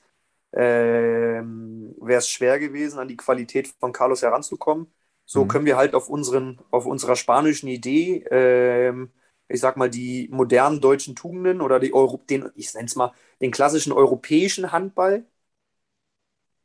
ähm, 0.53 1.95
wäre 2.01 2.19
es 2.19 2.29
schwer 2.29 2.59
gewesen, 2.59 2.99
an 2.99 3.09
die 3.09 3.17
Qualität 3.19 3.69
von 3.79 3.93
Carlos 3.93 4.23
heranzukommen. 4.23 4.91
So 5.31 5.45
mhm. 5.45 5.49
können 5.49 5.65
wir 5.67 5.77
halt 5.77 5.95
auf, 5.95 6.09
unseren, 6.09 6.59
auf 6.73 6.87
unserer 6.87 7.15
spanischen 7.15 7.69
Idee, 7.69 8.25
ähm, 8.33 9.13
ich 9.49 9.61
sag 9.61 9.77
mal, 9.77 9.89
die 9.89 10.29
modernen 10.33 10.81
deutschen 10.81 11.15
Tugenden 11.15 11.61
oder 11.61 11.79
die 11.79 11.95
Euro, 11.95 12.17
den, 12.29 12.51
ich 12.57 12.75
nenne 12.75 12.87
es 12.87 12.97
mal, 12.97 13.13
den 13.41 13.53
klassischen 13.53 13.93
europäischen 13.93 14.73
Handball. 14.73 15.25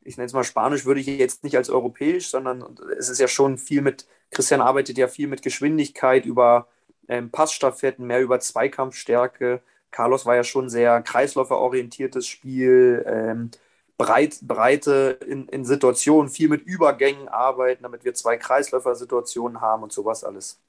Ich 0.02 0.18
nenne 0.18 0.26
es 0.26 0.34
mal 0.34 0.44
Spanisch, 0.44 0.86
würde 0.86 1.00
ich 1.00 1.06
jetzt 1.08 1.44
nicht 1.44 1.56
als 1.58 1.70
europäisch, 1.70 2.28
sondern 2.30 2.76
es 2.98 3.10
ist 3.10 3.20
ja 3.20 3.28
schon 3.28 3.60
viel 3.60 3.82
mit, 3.84 4.08
Christian 4.32 4.62
arbeitet 4.62 4.98
ja 4.98 5.08
viel 5.08 5.28
mit 5.28 5.44
Geschwindigkeit 5.44 6.26
über 6.26 6.68
ähm, 7.08 7.30
Passstaffetten, 7.32 8.08
mehr 8.08 8.22
über 8.22 8.40
Zweikampfstärke. 8.40 9.62
Carlos 9.92 10.26
war 10.26 10.36
ja 10.36 10.44
schon 10.44 10.70
sehr 10.70 11.04
kreisläuferorientiertes 11.04 12.28
Spiel. 12.28 13.04
Ähm, 13.08 13.52
breit, 13.98 14.40
Breite 14.42 15.20
in, 15.28 15.48
in 15.48 15.66
Situationen, 15.66 16.30
viel 16.30 16.50
mit 16.50 16.64
Übergängen 16.64 17.28
arbeiten, 17.28 17.84
damit 17.84 18.04
wir 18.04 18.14
zwei 18.14 18.38
Kreisläufer-Situationen 18.38 19.62
haben 19.62 19.84
und 19.84 19.94
sowas 19.94 20.24
alles. 20.24 20.60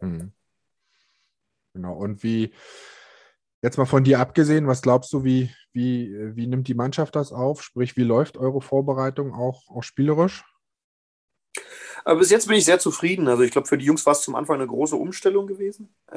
Mhm. 0.00 0.32
Genau. 1.74 1.94
Und 1.94 2.22
wie, 2.22 2.52
jetzt 3.62 3.78
mal 3.78 3.86
von 3.86 4.04
dir 4.04 4.20
abgesehen, 4.20 4.66
was 4.66 4.82
glaubst 4.82 5.12
du, 5.12 5.24
wie, 5.24 5.50
wie, 5.72 6.36
wie 6.36 6.46
nimmt 6.46 6.68
die 6.68 6.74
Mannschaft 6.74 7.16
das 7.16 7.32
auf? 7.32 7.62
Sprich, 7.62 7.96
wie 7.96 8.02
läuft 8.02 8.36
eure 8.36 8.60
Vorbereitung 8.60 9.32
auch, 9.32 9.68
auch 9.68 9.82
spielerisch? 9.82 10.44
Aber 12.04 12.18
bis 12.18 12.30
jetzt 12.30 12.48
bin 12.48 12.56
ich 12.56 12.64
sehr 12.64 12.78
zufrieden. 12.78 13.28
Also 13.28 13.42
ich 13.42 13.52
glaube, 13.52 13.68
für 13.68 13.78
die 13.78 13.84
Jungs 13.84 14.04
war 14.06 14.12
es 14.12 14.22
zum 14.22 14.34
Anfang 14.34 14.56
eine 14.56 14.66
große 14.66 14.96
Umstellung 14.96 15.46
gewesen, 15.46 15.94
äh, 16.10 16.16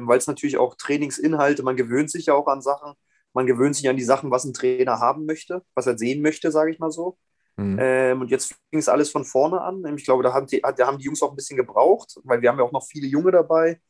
weil 0.00 0.18
es 0.18 0.26
natürlich 0.26 0.56
auch 0.56 0.76
Trainingsinhalte, 0.76 1.62
man 1.62 1.76
gewöhnt 1.76 2.10
sich 2.10 2.26
ja 2.26 2.34
auch 2.34 2.46
an 2.46 2.62
Sachen. 2.62 2.94
Man 3.38 3.46
gewöhnt 3.46 3.76
sich 3.76 3.88
an 3.88 3.96
die 3.96 4.02
Sachen, 4.02 4.32
was 4.32 4.44
ein 4.44 4.52
Trainer 4.52 4.98
haben 4.98 5.24
möchte, 5.24 5.62
was 5.76 5.86
er 5.86 5.96
sehen 5.96 6.22
möchte, 6.22 6.50
sage 6.50 6.72
ich 6.72 6.80
mal 6.80 6.90
so. 6.90 7.18
Mhm. 7.56 7.78
Ähm, 7.80 8.20
und 8.22 8.32
jetzt 8.32 8.48
fing 8.48 8.80
es 8.80 8.88
alles 8.88 9.10
von 9.10 9.24
vorne 9.24 9.60
an. 9.60 9.84
Ich 9.96 10.04
glaube, 10.04 10.24
da 10.24 10.32
haben, 10.32 10.48
die, 10.48 10.60
da 10.60 10.86
haben 10.88 10.98
die 10.98 11.04
Jungs 11.04 11.22
auch 11.22 11.30
ein 11.30 11.36
bisschen 11.36 11.56
gebraucht, 11.56 12.18
weil 12.24 12.42
wir 12.42 12.48
haben 12.48 12.58
ja 12.58 12.64
auch 12.64 12.72
noch 12.72 12.84
viele 12.84 13.06
Junge 13.06 13.30
dabei. 13.30 13.80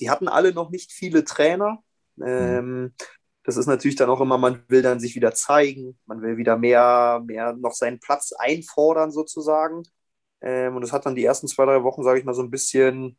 Die 0.00 0.08
hatten 0.08 0.26
alle 0.26 0.54
noch 0.54 0.70
nicht 0.70 0.90
viele 0.90 1.22
Trainer. 1.22 1.80
Ähm, 2.18 2.80
mhm. 2.80 2.94
Das 3.42 3.58
ist 3.58 3.66
natürlich 3.66 3.96
dann 3.96 4.08
auch 4.08 4.22
immer, 4.22 4.38
man 4.38 4.64
will 4.68 4.80
dann 4.80 5.00
sich 5.00 5.14
wieder 5.16 5.34
zeigen, 5.34 5.98
man 6.06 6.22
will 6.22 6.38
wieder 6.38 6.56
mehr, 6.56 7.22
mehr 7.26 7.52
noch 7.52 7.74
seinen 7.74 8.00
Platz 8.00 8.32
einfordern 8.32 9.12
sozusagen. 9.12 9.82
Ähm, 10.40 10.76
und 10.76 10.80
das 10.80 10.94
hat 10.94 11.04
dann 11.04 11.14
die 11.14 11.26
ersten 11.26 11.46
zwei, 11.46 11.66
drei 11.66 11.82
Wochen, 11.82 12.02
sage 12.02 12.20
ich 12.20 12.24
mal, 12.24 12.32
so 12.32 12.42
ein 12.42 12.50
bisschen, 12.50 13.18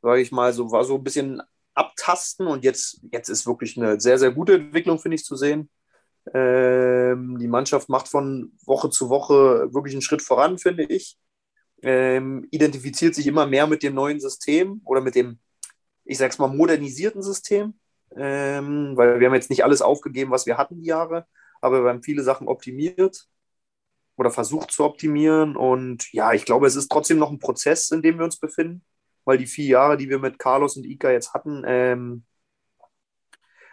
sage 0.00 0.22
ich 0.22 0.32
mal, 0.32 0.54
so 0.54 0.72
war 0.72 0.84
so 0.84 0.94
ein 0.94 1.04
bisschen 1.04 1.42
abtasten 1.74 2.46
und 2.46 2.64
jetzt, 2.64 3.00
jetzt 3.10 3.28
ist 3.28 3.46
wirklich 3.46 3.76
eine 3.76 4.00
sehr, 4.00 4.18
sehr 4.18 4.30
gute 4.30 4.54
Entwicklung, 4.54 4.98
finde 4.98 5.16
ich, 5.16 5.24
zu 5.24 5.36
sehen. 5.36 5.70
Ähm, 6.32 7.38
die 7.38 7.48
Mannschaft 7.48 7.88
macht 7.88 8.08
von 8.08 8.52
Woche 8.64 8.90
zu 8.90 9.10
Woche 9.10 9.72
wirklich 9.74 9.94
einen 9.94 10.02
Schritt 10.02 10.22
voran, 10.22 10.58
finde 10.58 10.84
ich. 10.84 11.18
Ähm, 11.82 12.46
identifiziert 12.50 13.14
sich 13.14 13.26
immer 13.26 13.46
mehr 13.46 13.66
mit 13.66 13.82
dem 13.82 13.94
neuen 13.94 14.20
System 14.20 14.80
oder 14.84 15.00
mit 15.00 15.14
dem, 15.14 15.38
ich 16.04 16.18
sag's 16.18 16.38
mal, 16.38 16.48
modernisierten 16.48 17.22
System. 17.22 17.74
Ähm, 18.16 18.96
weil 18.96 19.20
wir 19.20 19.26
haben 19.26 19.34
jetzt 19.34 19.50
nicht 19.50 19.64
alles 19.64 19.82
aufgegeben, 19.82 20.30
was 20.30 20.46
wir 20.46 20.56
hatten 20.56 20.80
die 20.80 20.86
Jahre, 20.86 21.26
aber 21.60 21.82
wir 21.82 21.90
haben 21.90 22.02
viele 22.02 22.22
Sachen 22.22 22.46
optimiert 22.46 23.26
oder 24.16 24.30
versucht 24.30 24.70
zu 24.70 24.84
optimieren. 24.84 25.56
Und 25.56 26.12
ja, 26.12 26.32
ich 26.32 26.44
glaube, 26.44 26.66
es 26.66 26.76
ist 26.76 26.90
trotzdem 26.90 27.18
noch 27.18 27.30
ein 27.30 27.40
Prozess, 27.40 27.90
in 27.90 28.02
dem 28.02 28.18
wir 28.18 28.24
uns 28.24 28.38
befinden 28.38 28.84
weil 29.24 29.38
die 29.38 29.46
vier 29.46 29.66
Jahre, 29.66 29.96
die 29.96 30.08
wir 30.08 30.18
mit 30.18 30.38
Carlos 30.38 30.76
und 30.76 30.84
Ika 30.84 31.10
jetzt 31.10 31.34
hatten, 31.34 31.62
ähm, 31.66 32.24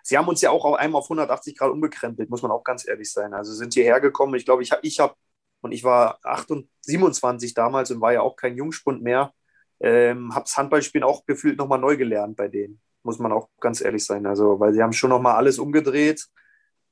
sie 0.03 0.17
haben 0.17 0.27
uns 0.27 0.41
ja 0.41 0.51
auch 0.51 0.65
einmal 0.75 0.99
auf 0.99 1.05
180 1.05 1.57
Grad 1.57 1.71
umgekrempelt, 1.71 2.29
muss 2.29 2.41
man 2.41 2.51
auch 2.51 2.63
ganz 2.63 2.87
ehrlich 2.87 3.11
sein. 3.11 3.33
Also 3.33 3.53
sind 3.53 3.73
hierher 3.73 3.99
gekommen. 3.99 4.35
Ich 4.35 4.45
glaube, 4.45 4.63
ich 4.63 4.71
habe, 4.71 4.81
ich 4.85 4.99
hab, 4.99 5.17
und 5.61 5.71
ich 5.71 5.83
war 5.83 6.19
8 6.23 6.51
und 6.51 6.69
27 6.81 7.53
damals 7.53 7.91
und 7.91 8.01
war 8.01 8.13
ja 8.13 8.21
auch 8.21 8.35
kein 8.35 8.57
Jungspund 8.57 9.01
mehr, 9.03 9.33
ähm, 9.79 10.33
habe 10.33 10.45
das 10.45 10.57
Handballspielen 10.57 11.03
auch 11.03 11.25
gefühlt 11.25 11.57
nochmal 11.57 11.79
neu 11.79 11.97
gelernt 11.97 12.37
bei 12.37 12.47
denen, 12.47 12.81
muss 13.03 13.19
man 13.19 13.31
auch 13.31 13.49
ganz 13.59 13.81
ehrlich 13.81 14.05
sein. 14.05 14.25
Also, 14.25 14.59
weil 14.59 14.73
sie 14.73 14.81
haben 14.81 14.93
schon 14.93 15.09
nochmal 15.09 15.35
alles 15.35 15.59
umgedreht, 15.59 16.27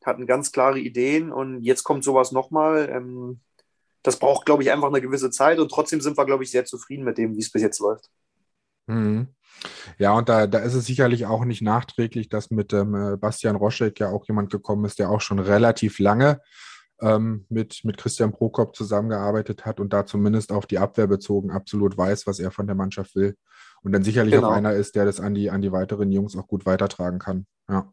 hatten 0.05 0.27
ganz 0.27 0.51
klare 0.51 0.79
Ideen 0.79 1.31
und 1.31 1.61
jetzt 1.63 1.83
kommt 1.83 2.03
sowas 2.03 2.31
nochmal. 2.31 2.89
Ähm, 2.89 3.41
das 4.03 4.17
braucht, 4.17 4.45
glaube 4.45 4.63
ich, 4.63 4.71
einfach 4.71 4.87
eine 4.87 5.01
gewisse 5.01 5.29
Zeit 5.29 5.59
und 5.59 5.69
trotzdem 5.69 6.01
sind 6.01 6.17
wir, 6.17 6.25
glaube 6.25 6.43
ich, 6.43 6.51
sehr 6.51 6.65
zufrieden 6.65 7.03
mit 7.03 7.17
dem, 7.17 7.35
wie 7.35 7.39
es 7.39 7.51
bis 7.51 7.61
jetzt 7.61 7.79
läuft. 7.79 8.09
Mhm. 8.89 9.27
Ja, 9.97 10.13
und 10.13 10.29
da, 10.29 10.47
da 10.47 10.59
ist 10.59 10.73
es 10.73 10.85
sicherlich 10.85 11.25
auch 11.25 11.43
nicht 11.43 11.61
nachträglich, 11.61 12.29
dass 12.29 12.49
mit 12.49 12.73
ähm, 12.73 13.17
Bastian 13.19 13.55
Roschek 13.55 13.99
ja 13.99 14.09
auch 14.09 14.25
jemand 14.27 14.51
gekommen 14.51 14.85
ist, 14.85 14.99
der 14.99 15.09
auch 15.09 15.21
schon 15.21 15.39
relativ 15.39 15.99
lange 15.99 16.39
ähm, 17.01 17.45
mit, 17.49 17.81
mit 17.83 17.97
Christian 17.97 18.31
Prokop 18.31 18.75
zusammengearbeitet 18.75 19.65
hat 19.65 19.79
und 19.79 19.93
da 19.93 20.05
zumindest 20.05 20.51
auf 20.51 20.65
die 20.65 20.79
Abwehr 20.79 21.07
bezogen 21.07 21.51
absolut 21.51 21.97
weiß, 21.97 22.27
was 22.27 22.39
er 22.39 22.51
von 22.51 22.67
der 22.67 22.75
Mannschaft 22.75 23.15
will. 23.15 23.35
Und 23.81 23.91
dann 23.91 24.03
sicherlich 24.03 24.33
genau. 24.33 24.49
auch 24.49 24.53
einer 24.53 24.73
ist, 24.73 24.95
der 24.95 25.05
das 25.05 25.19
an 25.19 25.33
die, 25.33 25.49
an 25.49 25.61
die 25.61 25.71
weiteren 25.71 26.11
Jungs 26.11 26.35
auch 26.35 26.47
gut 26.47 26.65
weitertragen 26.65 27.19
kann. 27.19 27.45
Ja. 27.69 27.91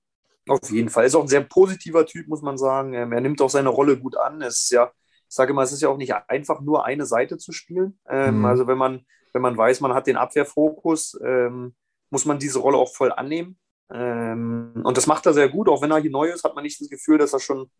Auf 0.48 0.70
jeden 0.70 0.88
Fall. 0.88 1.04
Er 1.04 1.06
ist 1.08 1.14
auch 1.16 1.22
ein 1.22 1.28
sehr 1.28 1.42
positiver 1.42 2.06
Typ, 2.06 2.28
muss 2.28 2.42
man 2.42 2.58
sagen. 2.58 2.94
Ähm, 2.94 3.12
er 3.12 3.20
nimmt 3.20 3.40
auch 3.42 3.50
seine 3.50 3.68
Rolle 3.68 3.98
gut 3.98 4.16
an. 4.16 4.42
Es 4.42 4.62
ist 4.62 4.70
ja, 4.70 4.90
ich 5.28 5.34
sage 5.34 5.50
immer, 5.50 5.62
es 5.62 5.72
ist 5.72 5.82
ja 5.82 5.88
auch 5.88 5.96
nicht 5.96 6.14
einfach, 6.28 6.60
nur 6.60 6.84
eine 6.84 7.06
Seite 7.06 7.36
zu 7.36 7.52
spielen. 7.52 7.98
Ähm, 8.08 8.38
mhm. 8.38 8.44
Also 8.44 8.66
wenn 8.66 8.78
man 8.78 9.04
wenn 9.36 9.42
man 9.42 9.58
weiß, 9.58 9.82
man 9.82 9.92
hat 9.92 10.06
den 10.06 10.16
Abwehrfokus, 10.16 11.20
ähm, 11.22 11.74
muss 12.08 12.24
man 12.24 12.38
diese 12.38 12.58
Rolle 12.58 12.78
auch 12.78 12.94
voll 12.94 13.12
annehmen. 13.12 13.58
Ähm, 13.92 14.80
und 14.82 14.96
das 14.96 15.06
macht 15.06 15.26
er 15.26 15.34
sehr 15.34 15.50
gut, 15.50 15.68
auch 15.68 15.82
wenn 15.82 15.90
er 15.90 15.98
hier 15.98 16.10
neu 16.10 16.28
ist, 16.28 16.42
hat 16.42 16.54
man 16.54 16.64
nicht 16.64 16.80
das 16.80 16.88
Gefühl, 16.88 17.18
dass 17.18 17.34
er 17.34 17.40
schon, 17.40 17.70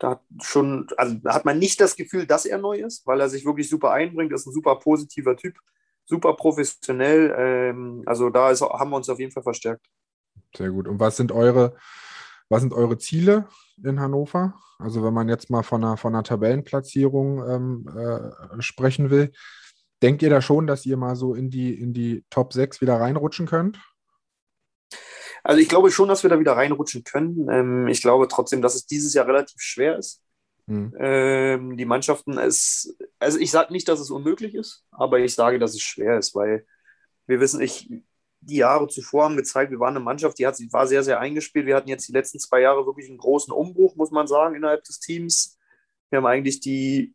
da 0.00 0.10
hat 0.10 0.22
schon, 0.42 0.88
also 0.96 1.16
hat 1.26 1.44
man 1.44 1.60
nicht 1.60 1.80
das 1.80 1.94
Gefühl, 1.94 2.26
dass 2.26 2.46
er 2.46 2.58
neu 2.58 2.78
ist, 2.78 3.06
weil 3.06 3.20
er 3.20 3.28
sich 3.28 3.46
wirklich 3.46 3.70
super 3.70 3.92
einbringt, 3.92 4.32
ist 4.32 4.44
ein 4.44 4.52
super 4.52 4.74
positiver 4.74 5.36
Typ, 5.36 5.54
super 6.04 6.34
professionell. 6.34 7.32
Ähm, 7.38 8.02
also 8.06 8.28
da 8.28 8.50
ist, 8.50 8.60
haben 8.60 8.90
wir 8.90 8.96
uns 8.96 9.08
auf 9.08 9.20
jeden 9.20 9.30
Fall 9.30 9.44
verstärkt. 9.44 9.86
Sehr 10.56 10.70
gut. 10.70 10.88
Und 10.88 10.98
was 10.98 11.16
sind 11.16 11.30
eure, 11.30 11.76
was 12.48 12.60
sind 12.60 12.74
eure 12.74 12.98
Ziele 12.98 13.46
in 13.84 14.00
Hannover? 14.00 14.54
Also 14.80 15.04
wenn 15.04 15.14
man 15.14 15.28
jetzt 15.28 15.48
mal 15.48 15.62
von 15.62 15.84
einer, 15.84 15.96
von 15.96 16.12
einer 16.12 16.24
Tabellenplatzierung 16.24 17.48
ähm, 17.48 17.88
äh, 17.96 18.60
sprechen 18.60 19.10
will, 19.10 19.30
Denkt 20.02 20.22
ihr 20.22 20.30
da 20.30 20.42
schon, 20.42 20.66
dass 20.66 20.84
ihr 20.86 20.96
mal 20.96 21.16
so 21.16 21.34
in 21.34 21.50
die, 21.50 21.74
in 21.74 21.92
die 21.92 22.24
Top 22.30 22.52
6 22.52 22.80
wieder 22.80 23.00
reinrutschen 23.00 23.46
könnt? 23.46 23.78
Also 25.42 25.60
ich 25.60 25.68
glaube 25.68 25.90
schon, 25.90 26.08
dass 26.08 26.22
wir 26.22 26.30
da 26.30 26.40
wieder 26.40 26.56
reinrutschen 26.56 27.04
können. 27.04 27.48
Ähm, 27.50 27.88
ich 27.88 28.00
glaube 28.00 28.28
trotzdem, 28.28 28.62
dass 28.62 28.74
es 28.74 28.86
dieses 28.86 29.12
Jahr 29.14 29.26
relativ 29.26 29.60
schwer 29.60 29.98
ist. 29.98 30.22
Hm. 30.66 30.94
Ähm, 30.98 31.76
die 31.76 31.84
Mannschaften, 31.84 32.38
es, 32.38 32.96
also 33.18 33.38
ich 33.38 33.50
sage 33.50 33.72
nicht, 33.72 33.86
dass 33.88 34.00
es 34.00 34.10
unmöglich 34.10 34.54
ist, 34.54 34.84
aber 34.90 35.18
ich 35.18 35.34
sage, 35.34 35.58
dass 35.58 35.74
es 35.74 35.82
schwer 35.82 36.18
ist, 36.18 36.34
weil 36.34 36.66
wir 37.26 37.40
wissen, 37.40 37.60
ich, 37.60 37.90
die 38.40 38.56
Jahre 38.56 38.88
zuvor 38.88 39.24
haben 39.24 39.36
gezeigt, 39.36 39.70
wir 39.70 39.80
waren 39.80 39.96
eine 39.96 40.04
Mannschaft, 40.04 40.38
die 40.38 40.46
hat, 40.46 40.58
die 40.58 40.72
war 40.72 40.86
sehr, 40.86 41.02
sehr 41.02 41.20
eingespielt. 41.20 41.66
Wir 41.66 41.76
hatten 41.76 41.88
jetzt 41.88 42.08
die 42.08 42.12
letzten 42.12 42.38
zwei 42.38 42.60
Jahre 42.60 42.86
wirklich 42.86 43.08
einen 43.08 43.18
großen 43.18 43.52
Umbruch, 43.52 43.96
muss 43.96 44.10
man 44.10 44.26
sagen, 44.26 44.54
innerhalb 44.54 44.84
des 44.84 45.00
Teams. 45.00 45.58
Wir 46.10 46.18
haben 46.18 46.26
eigentlich 46.26 46.60
die 46.60 47.14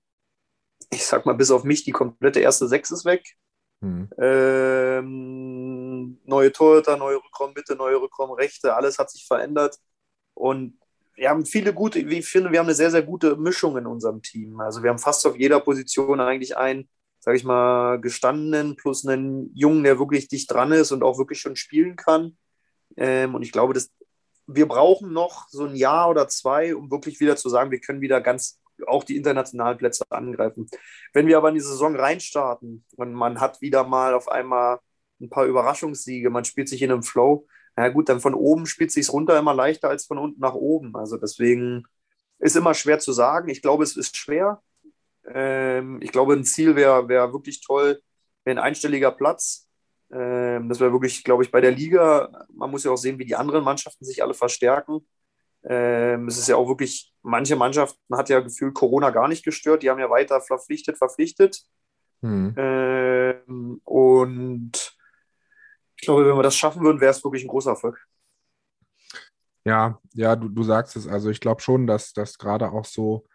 ich 0.91 1.05
sag 1.05 1.25
mal, 1.25 1.33
bis 1.33 1.51
auf 1.51 1.63
mich, 1.63 1.83
die 1.83 1.91
komplette 1.91 2.39
erste 2.39 2.67
Sechs 2.67 2.91
ist 2.91 3.05
weg. 3.05 3.35
Mhm. 3.81 4.09
Ähm, 4.17 6.19
neue 6.25 6.51
Torhüter, 6.51 6.97
neue 6.97 7.17
Rückraummitte, 7.17 7.75
neue 7.75 8.01
Rückraumrechte, 8.01 8.75
alles 8.75 8.99
hat 8.99 9.09
sich 9.09 9.25
verändert. 9.25 9.77
Und 10.33 10.77
wir 11.15 11.29
haben 11.29 11.45
viele 11.45 11.73
gute, 11.73 12.07
wie 12.09 12.19
ich 12.19 12.27
finde, 12.27 12.51
wir 12.51 12.59
haben 12.59 12.67
eine 12.67 12.75
sehr, 12.75 12.91
sehr 12.91 13.03
gute 13.03 13.35
Mischung 13.35 13.77
in 13.77 13.85
unserem 13.85 14.21
Team. 14.21 14.59
Also 14.59 14.83
wir 14.83 14.89
haben 14.89 14.99
fast 14.99 15.25
auf 15.27 15.37
jeder 15.37 15.59
Position 15.59 16.19
eigentlich 16.19 16.57
einen, 16.57 16.89
sage 17.19 17.37
ich 17.37 17.43
mal, 17.43 17.99
gestandenen 17.99 18.75
plus 18.75 19.05
einen 19.05 19.53
Jungen, 19.53 19.83
der 19.83 19.99
wirklich 19.99 20.27
dicht 20.27 20.51
dran 20.51 20.71
ist 20.71 20.91
und 20.91 21.03
auch 21.03 21.17
wirklich 21.17 21.39
schon 21.39 21.55
spielen 21.55 21.95
kann. 21.95 22.37
Ähm, 22.97 23.35
und 23.35 23.43
ich 23.43 23.51
glaube, 23.51 23.73
dass 23.73 23.91
wir 24.47 24.67
brauchen 24.67 25.13
noch 25.13 25.47
so 25.49 25.65
ein 25.65 25.75
Jahr 25.75 26.09
oder 26.09 26.27
zwei, 26.27 26.75
um 26.75 26.89
wirklich 26.89 27.19
wieder 27.19 27.35
zu 27.35 27.49
sagen, 27.49 27.69
wir 27.69 27.79
können 27.79 28.01
wieder 28.01 28.19
ganz 28.19 28.59
auch 28.87 29.03
die 29.03 29.17
internationalen 29.17 29.77
Plätze 29.77 30.05
angreifen. 30.09 30.69
Wenn 31.13 31.27
wir 31.27 31.37
aber 31.37 31.49
in 31.49 31.55
die 31.55 31.61
Saison 31.61 31.95
reinstarten 31.95 32.85
und 32.95 33.13
man 33.13 33.39
hat 33.39 33.61
wieder 33.61 33.83
mal 33.83 34.13
auf 34.13 34.29
einmal 34.29 34.79
ein 35.21 35.29
paar 35.29 35.45
Überraschungssiege, 35.45 36.29
man 36.29 36.45
spielt 36.45 36.69
sich 36.69 36.81
in 36.81 36.91
einem 36.91 37.03
Flow, 37.03 37.47
na 37.75 37.89
gut, 37.89 38.09
dann 38.09 38.19
von 38.19 38.33
oben 38.33 38.65
spielt 38.65 38.91
sich 38.91 39.11
runter 39.11 39.37
immer 39.39 39.53
leichter 39.53 39.89
als 39.89 40.05
von 40.05 40.17
unten 40.17 40.41
nach 40.41 40.53
oben. 40.53 40.95
Also 40.95 41.17
deswegen 41.17 41.85
ist 42.39 42.55
immer 42.55 42.73
schwer 42.73 42.99
zu 42.99 43.13
sagen. 43.13 43.49
Ich 43.49 43.61
glaube, 43.61 43.83
es 43.83 43.95
ist 43.95 44.17
schwer. 44.17 44.61
Ähm, 45.25 46.01
ich 46.01 46.11
glaube, 46.11 46.33
ein 46.33 46.43
Ziel 46.43 46.75
wäre 46.75 47.07
wär 47.07 47.31
wirklich 47.33 47.61
toll, 47.61 48.01
wäre 48.43 48.57
ein 48.57 48.63
einstelliger 48.63 49.11
Platz. 49.11 49.69
Ähm, 50.11 50.69
das 50.69 50.79
wäre 50.79 50.91
wirklich, 50.91 51.23
glaube 51.23 51.43
ich, 51.43 51.51
bei 51.51 51.61
der 51.61 51.71
Liga. 51.71 52.47
Man 52.53 52.71
muss 52.71 52.83
ja 52.83 52.91
auch 52.91 52.97
sehen, 52.97 53.19
wie 53.19 53.25
die 53.25 53.35
anderen 53.35 53.63
Mannschaften 53.63 54.05
sich 54.05 54.23
alle 54.23 54.33
verstärken. 54.33 55.07
Ähm, 55.63 56.27
es 56.27 56.37
ist 56.37 56.47
ja 56.47 56.55
auch 56.55 56.67
wirklich, 56.67 57.13
manche 57.21 57.55
Mannschaften 57.55 58.15
hat 58.15 58.29
ja 58.29 58.39
gefühlt 58.39 58.73
Corona 58.73 59.09
gar 59.09 59.27
nicht 59.27 59.43
gestört. 59.43 59.83
Die 59.83 59.89
haben 59.89 59.99
ja 59.99 60.09
weiter 60.09 60.41
verpflichtet, 60.41 60.97
verpflichtet. 60.97 61.63
Hm. 62.21 62.53
Ähm, 62.57 63.81
und 63.83 64.97
ich 65.95 66.05
glaube, 66.05 66.25
wenn 66.25 66.37
wir 66.37 66.43
das 66.43 66.55
schaffen 66.55 66.81
würden, 66.81 67.01
wäre 67.01 67.11
es 67.11 67.23
wirklich 67.23 67.43
ein 67.43 67.49
großer 67.49 67.71
Erfolg. 67.71 68.07
Ja, 69.65 69.99
ja, 70.13 70.35
du, 70.35 70.49
du 70.49 70.63
sagst 70.63 70.95
es. 70.95 71.07
Also 71.07 71.29
ich 71.29 71.41
glaube 71.41 71.61
schon, 71.61 71.87
dass 71.87 72.13
das 72.13 72.37
gerade 72.37 72.71
auch 72.71 72.85
so, 72.85 73.27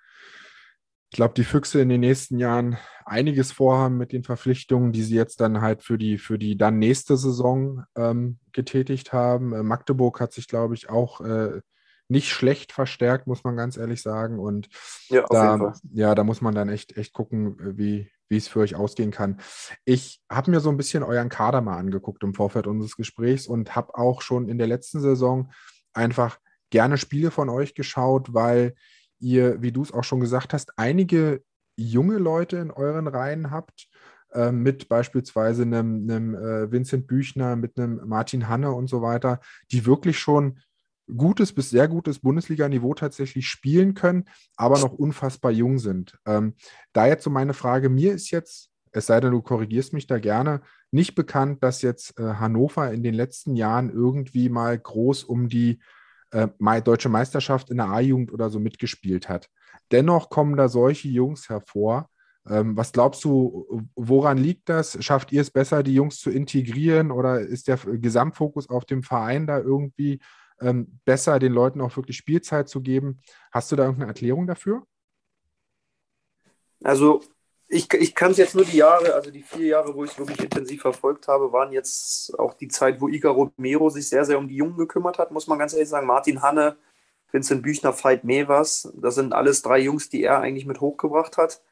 ich 1.10 1.16
glaube, 1.16 1.34
die 1.34 1.44
Füchse 1.44 1.80
in 1.80 1.90
den 1.90 2.00
nächsten 2.00 2.38
Jahren 2.38 2.78
einiges 3.04 3.52
vorhaben 3.52 3.98
mit 3.98 4.12
den 4.12 4.24
Verpflichtungen, 4.24 4.92
die 4.92 5.02
sie 5.02 5.14
jetzt 5.14 5.40
dann 5.40 5.60
halt 5.60 5.82
für 5.82 5.98
die, 5.98 6.18
für 6.18 6.38
die 6.38 6.56
dann 6.56 6.78
nächste 6.78 7.16
Saison 7.16 7.84
ähm, 7.96 8.38
getätigt 8.52 9.12
haben. 9.12 9.52
Äh, 9.52 9.62
Magdeburg 9.62 10.20
hat 10.20 10.32
sich, 10.32 10.48
glaube 10.48 10.74
ich, 10.74 10.88
auch 10.88 11.20
äh, 11.20 11.60
nicht 12.08 12.30
schlecht 12.30 12.72
verstärkt, 12.72 13.26
muss 13.26 13.44
man 13.44 13.56
ganz 13.56 13.76
ehrlich 13.76 14.02
sagen. 14.02 14.38
Und 14.38 14.68
ja, 15.08 15.24
da, 15.28 15.72
ja, 15.92 16.14
da 16.14 16.24
muss 16.24 16.40
man 16.40 16.54
dann 16.54 16.68
echt, 16.68 16.96
echt 16.96 17.12
gucken, 17.12 17.56
wie, 17.78 18.10
wie 18.28 18.36
es 18.36 18.48
für 18.48 18.60
euch 18.60 18.74
ausgehen 18.74 19.10
kann. 19.10 19.40
Ich 19.84 20.20
habe 20.30 20.50
mir 20.50 20.60
so 20.60 20.70
ein 20.70 20.76
bisschen 20.76 21.02
euren 21.02 21.28
Kader 21.28 21.60
mal 21.60 21.78
angeguckt 21.78 22.22
im 22.22 22.34
Vorfeld 22.34 22.66
unseres 22.66 22.96
Gesprächs 22.96 23.46
und 23.46 23.74
habe 23.74 23.94
auch 23.94 24.22
schon 24.22 24.48
in 24.48 24.58
der 24.58 24.66
letzten 24.66 25.00
Saison 25.00 25.50
einfach 25.92 26.38
gerne 26.70 26.98
Spiele 26.98 27.30
von 27.30 27.48
euch 27.48 27.74
geschaut, 27.74 28.34
weil 28.34 28.74
ihr, 29.20 29.62
wie 29.62 29.72
du 29.72 29.82
es 29.82 29.92
auch 29.92 30.04
schon 30.04 30.20
gesagt 30.20 30.52
hast, 30.52 30.78
einige 30.78 31.42
junge 31.76 32.18
Leute 32.18 32.58
in 32.58 32.70
euren 32.70 33.06
Reihen 33.08 33.50
habt, 33.50 33.88
äh, 34.32 34.52
mit 34.52 34.88
beispielsweise 34.88 35.62
einem, 35.62 36.08
einem 36.10 36.34
äh, 36.34 36.70
Vincent 36.70 37.06
Büchner, 37.06 37.56
mit 37.56 37.78
einem 37.78 38.00
Martin 38.06 38.48
Hanne 38.48 38.72
und 38.72 38.88
so 38.88 39.02
weiter, 39.02 39.40
die 39.70 39.86
wirklich 39.86 40.18
schon 40.18 40.60
gutes 41.16 41.52
bis 41.52 41.70
sehr 41.70 41.88
gutes 41.88 42.20
Bundesliga-Niveau 42.20 42.94
tatsächlich 42.94 43.48
spielen 43.48 43.94
können, 43.94 44.24
aber 44.56 44.78
noch 44.78 44.92
unfassbar 44.92 45.50
jung 45.50 45.78
sind. 45.78 46.18
Ähm, 46.26 46.54
da 46.92 47.06
jetzt 47.06 47.24
so 47.24 47.30
meine 47.30 47.54
Frage, 47.54 47.88
mir 47.88 48.12
ist 48.12 48.30
jetzt, 48.30 48.70
es 48.92 49.06
sei 49.06 49.20
denn, 49.20 49.32
du 49.32 49.42
korrigierst 49.42 49.92
mich 49.92 50.06
da 50.06 50.18
gerne, 50.18 50.62
nicht 50.90 51.14
bekannt, 51.14 51.62
dass 51.62 51.82
jetzt 51.82 52.18
äh, 52.18 52.22
Hannover 52.22 52.92
in 52.92 53.02
den 53.02 53.14
letzten 53.14 53.56
Jahren 53.56 53.90
irgendwie 53.90 54.48
mal 54.48 54.78
groß 54.78 55.24
um 55.24 55.48
die 55.48 55.80
äh, 56.30 56.48
deutsche 56.82 57.08
Meisterschaft 57.08 57.70
in 57.70 57.78
der 57.78 57.86
A-Jugend 57.86 58.32
oder 58.32 58.50
so 58.50 58.58
mitgespielt 58.58 59.28
hat. 59.28 59.48
Dennoch 59.90 60.30
kommen 60.30 60.56
da 60.56 60.68
solche 60.68 61.08
Jungs 61.08 61.48
hervor. 61.48 62.08
Ähm, 62.48 62.76
was 62.76 62.92
glaubst 62.92 63.24
du, 63.24 63.86
woran 63.94 64.38
liegt 64.38 64.68
das? 64.68 65.02
Schafft 65.02 65.32
ihr 65.32 65.40
es 65.40 65.50
besser, 65.50 65.82
die 65.82 65.94
Jungs 65.94 66.18
zu 66.18 66.30
integrieren 66.30 67.10
oder 67.10 67.40
ist 67.40 67.68
der 67.68 67.76
Gesamtfokus 67.76 68.68
auf 68.68 68.84
dem 68.84 69.02
Verein 69.02 69.46
da 69.46 69.58
irgendwie 69.58 70.20
ähm, 70.64 71.00
besser 71.04 71.38
den 71.38 71.52
Leuten 71.52 71.80
auch 71.80 71.96
wirklich 71.96 72.16
Spielzeit 72.16 72.68
zu 72.68 72.80
geben. 72.80 73.20
Hast 73.52 73.70
du 73.70 73.76
da 73.76 73.84
irgendeine 73.84 74.08
Erklärung 74.08 74.46
dafür? 74.46 74.86
Also 76.82 77.22
ich, 77.68 77.92
ich 77.94 78.14
kann 78.14 78.30
es 78.30 78.36
jetzt 78.36 78.54
nur 78.54 78.64
die 78.64 78.76
Jahre, 78.76 79.14
also 79.14 79.30
die 79.30 79.42
vier 79.42 79.66
Jahre, 79.66 79.94
wo 79.94 80.04
ich 80.04 80.12
es 80.12 80.18
wirklich 80.18 80.40
intensiv 80.40 80.82
verfolgt 80.82 81.28
habe, 81.28 81.52
waren 81.52 81.72
jetzt 81.72 82.38
auch 82.38 82.54
die 82.54 82.68
Zeit, 82.68 83.00
wo 83.00 83.08
Ica 83.08 83.30
Romero 83.30 83.90
sich 83.90 84.08
sehr, 84.08 84.24
sehr 84.24 84.38
um 84.38 84.48
die 84.48 84.56
Jungen 84.56 84.76
gekümmert 84.76 85.18
hat, 85.18 85.30
muss 85.30 85.46
man 85.46 85.58
ganz 85.58 85.72
ehrlich 85.72 85.88
sagen. 85.88 86.06
Martin 86.06 86.42
Hanne, 86.42 86.76
Vincent 87.32 87.62
Büchner, 87.62 87.92
Veit 87.92 88.24
Mevers, 88.24 88.92
das 88.96 89.16
sind 89.16 89.32
alles 89.32 89.62
drei 89.62 89.78
Jungs, 89.80 90.08
die 90.08 90.22
er 90.22 90.40
eigentlich 90.40 90.66
mit 90.66 90.80
hochgebracht 90.80 91.36
hat. 91.36 91.62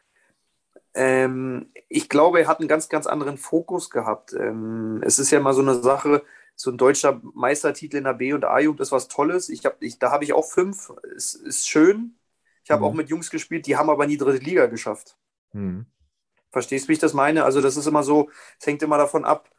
Ähm, 0.95 1.71
ich 1.89 2.09
glaube, 2.09 2.41
er 2.41 2.49
hat 2.49 2.59
einen 2.59 2.69
ganz, 2.69 2.89
ganz 2.89 3.07
anderen 3.07 3.39
Fokus 3.39 3.91
gehabt. 3.91 4.33
Ähm, 4.33 5.03
es 5.05 5.19
ist 5.19 5.31
ja 5.31 5.39
immer 5.39 5.55
so 5.55 5.63
eine 5.63 5.75
Sache, 5.75 6.23
so 6.55 6.71
ein 6.71 6.79
deutscher 6.79 7.21
Meistertitel 7.35 7.97
in 7.97 8.05
der 8.05 8.15
B- 8.15 8.33
und 8.33 8.45
A-Jugend 8.45 8.81
ist 8.81 8.93
was 8.93 9.09
Tolles. 9.09 9.49
Ich 9.49 9.65
hab, 9.65 9.83
ich, 9.83 9.99
da 9.99 10.11
habe 10.11 10.25
ich 10.25 10.33
auch 10.33 10.45
fünf. 10.45 10.93
Es 11.17 11.35
ist 11.35 11.69
schön. 11.69 12.17
Ich 12.65 12.71
habe 12.71 12.83
mhm. 12.83 12.87
auch 12.87 12.95
mit 12.95 13.09
Jungs 13.09 13.31
gespielt, 13.31 13.67
die 13.67 13.77
haben 13.77 13.91
aber 13.91 14.07
nie 14.07 14.17
dritte 14.17 14.45
Liga 14.45 14.67
geschafft. 14.67 15.17
Mhm. 15.53 15.87
Verstehst 16.51 16.85
du, 16.85 16.89
wie 16.91 16.93
ich 16.95 16.99
das 16.99 17.15
meine? 17.15 17.45
Also, 17.45 17.61
das 17.61 17.77
ist 17.77 17.87
immer 17.87 18.03
so, 18.03 18.31
es 18.61 18.67
hängt 18.67 18.83
immer 18.83 18.99
davon 18.99 19.25
ab, 19.25 19.51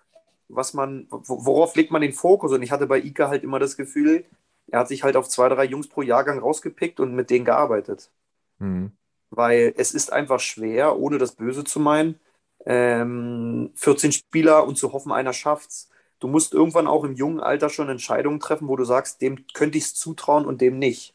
was 0.48 0.74
man, 0.74 1.08
worauf 1.10 1.76
legt 1.76 1.92
man 1.92 2.02
den 2.02 2.14
Fokus? 2.14 2.52
Und 2.52 2.62
ich 2.62 2.72
hatte 2.72 2.88
bei 2.88 3.00
Ika 3.00 3.28
halt 3.28 3.44
immer 3.44 3.60
das 3.60 3.76
Gefühl, 3.76 4.26
er 4.68 4.80
hat 4.80 4.88
sich 4.88 5.04
halt 5.04 5.16
auf 5.16 5.28
zwei, 5.28 5.50
drei 5.50 5.66
Jungs 5.66 5.88
pro 5.88 6.02
Jahrgang 6.02 6.40
rausgepickt 6.40 7.00
und 7.00 7.16
mit 7.16 7.30
denen 7.30 7.46
gearbeitet. 7.46 8.12
Mhm. 8.60 8.92
Weil 9.30 9.74
es 9.78 9.94
ist 9.94 10.14
einfach 10.14 10.40
schwer, 10.40 10.98
ohne 10.98 11.18
das 11.18 11.34
Böse 11.34 11.64
zu 11.64 11.80
meinen, 11.80 12.20
ähm, 12.66 13.72
14 13.76 14.12
Spieler 14.12 14.66
und 14.66 14.78
zu 14.78 14.94
hoffen, 14.94 15.12
einer 15.12 15.34
schafft's 15.34 15.90
du 16.24 16.30
musst 16.30 16.54
irgendwann 16.54 16.88
auch 16.88 17.04
im 17.04 17.16
jungen 17.16 17.42
Alter 17.42 17.70
schon 17.70 17.90
Entscheidungen 17.90 18.40
treffen, 18.40 18.70
wo 18.70 18.78
du 18.78 18.86
sagst, 18.86 19.22
dem 19.22 19.46
könnte 19.54 19.78
ich 19.78 19.84
es 19.84 19.96
zutrauen 19.96 20.46
und 20.46 20.62
dem 20.62 20.80
nicht. 20.80 21.14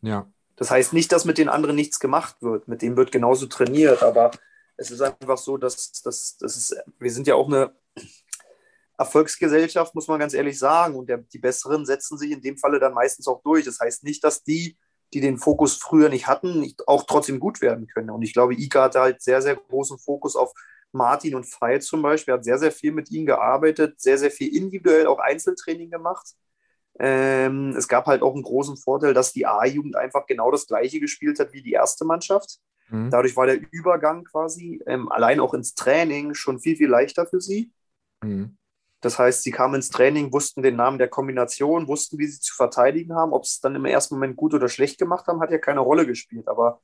Ja. 0.00 0.26
Das 0.56 0.70
heißt 0.70 0.94
nicht, 0.94 1.12
dass 1.12 1.26
mit 1.26 1.36
den 1.36 1.50
anderen 1.50 1.76
nichts 1.76 2.00
gemacht 2.00 2.36
wird. 2.40 2.68
Mit 2.68 2.80
dem 2.80 2.96
wird 2.96 3.12
genauso 3.12 3.44
trainiert, 3.46 4.02
aber 4.02 4.30
es 4.78 4.90
ist 4.90 5.02
einfach 5.02 5.36
so, 5.36 5.58
dass, 5.58 5.92
dass, 6.00 6.38
dass 6.38 6.56
es, 6.56 6.74
wir 6.98 7.12
sind 7.12 7.26
ja 7.26 7.34
auch 7.34 7.48
eine 7.48 7.74
Erfolgsgesellschaft, 8.96 9.94
muss 9.94 10.08
man 10.08 10.20
ganz 10.20 10.32
ehrlich 10.32 10.58
sagen. 10.58 10.94
Und 10.94 11.10
der, 11.10 11.18
die 11.18 11.38
Besseren 11.38 11.84
setzen 11.84 12.16
sich 12.16 12.30
in 12.30 12.40
dem 12.40 12.56
Falle 12.56 12.80
dann 12.80 12.94
meistens 12.94 13.28
auch 13.28 13.42
durch. 13.42 13.66
Das 13.66 13.78
heißt 13.78 14.04
nicht, 14.04 14.24
dass 14.24 14.42
die, 14.42 14.78
die 15.12 15.20
den 15.20 15.36
Fokus 15.36 15.76
früher 15.76 16.08
nicht 16.08 16.26
hatten, 16.26 16.60
nicht 16.60 16.88
auch 16.88 17.02
trotzdem 17.02 17.40
gut 17.40 17.60
werden 17.60 17.88
können. 17.88 18.08
Und 18.08 18.22
ich 18.22 18.32
glaube, 18.32 18.54
Ika 18.54 18.84
hatte 18.84 19.00
halt 19.00 19.20
sehr, 19.20 19.42
sehr 19.42 19.56
großen 19.56 19.98
Fokus 19.98 20.34
auf 20.34 20.54
Martin 20.96 21.34
und 21.34 21.46
Veit 21.60 21.82
zum 21.82 22.02
Beispiel, 22.02 22.34
hat 22.34 22.44
sehr, 22.44 22.58
sehr 22.58 22.72
viel 22.72 22.92
mit 22.92 23.10
ihnen 23.10 23.26
gearbeitet, 23.26 24.00
sehr, 24.00 24.18
sehr 24.18 24.30
viel 24.30 24.54
individuell 24.54 25.06
auch 25.06 25.18
Einzeltraining 25.18 25.90
gemacht. 25.90 26.34
Ähm, 26.98 27.74
es 27.76 27.88
gab 27.88 28.06
halt 28.06 28.22
auch 28.22 28.34
einen 28.34 28.42
großen 28.42 28.76
Vorteil, 28.76 29.14
dass 29.14 29.32
die 29.32 29.46
A-Jugend 29.46 29.96
einfach 29.96 30.26
genau 30.26 30.50
das 30.50 30.66
gleiche 30.66 30.98
gespielt 30.98 31.38
hat 31.38 31.52
wie 31.52 31.62
die 31.62 31.72
erste 31.72 32.04
Mannschaft. 32.04 32.58
Mhm. 32.88 33.10
Dadurch 33.10 33.36
war 33.36 33.46
der 33.46 33.60
Übergang 33.70 34.24
quasi 34.24 34.80
ähm, 34.86 35.10
allein 35.10 35.40
auch 35.40 35.54
ins 35.54 35.74
Training 35.74 36.34
schon 36.34 36.58
viel, 36.58 36.76
viel 36.76 36.88
leichter 36.88 37.26
für 37.26 37.40
sie. 37.40 37.72
Mhm. 38.22 38.56
Das 39.00 39.18
heißt, 39.18 39.42
sie 39.42 39.50
kamen 39.50 39.76
ins 39.76 39.90
Training, 39.90 40.32
wussten 40.32 40.62
den 40.62 40.76
Namen 40.76 40.98
der 40.98 41.08
Kombination, 41.08 41.86
wussten, 41.86 42.18
wie 42.18 42.26
sie 42.26 42.40
zu 42.40 42.54
verteidigen 42.54 43.14
haben. 43.14 43.32
Ob 43.32 43.44
es 43.44 43.60
dann 43.60 43.74
im 43.74 43.84
ersten 43.84 44.14
Moment 44.14 44.36
gut 44.36 44.54
oder 44.54 44.68
schlecht 44.68 44.98
gemacht 44.98 45.26
haben, 45.26 45.40
hat 45.40 45.50
ja 45.50 45.58
keine 45.58 45.80
Rolle 45.80 46.06
gespielt. 46.06 46.48
Aber 46.48 46.80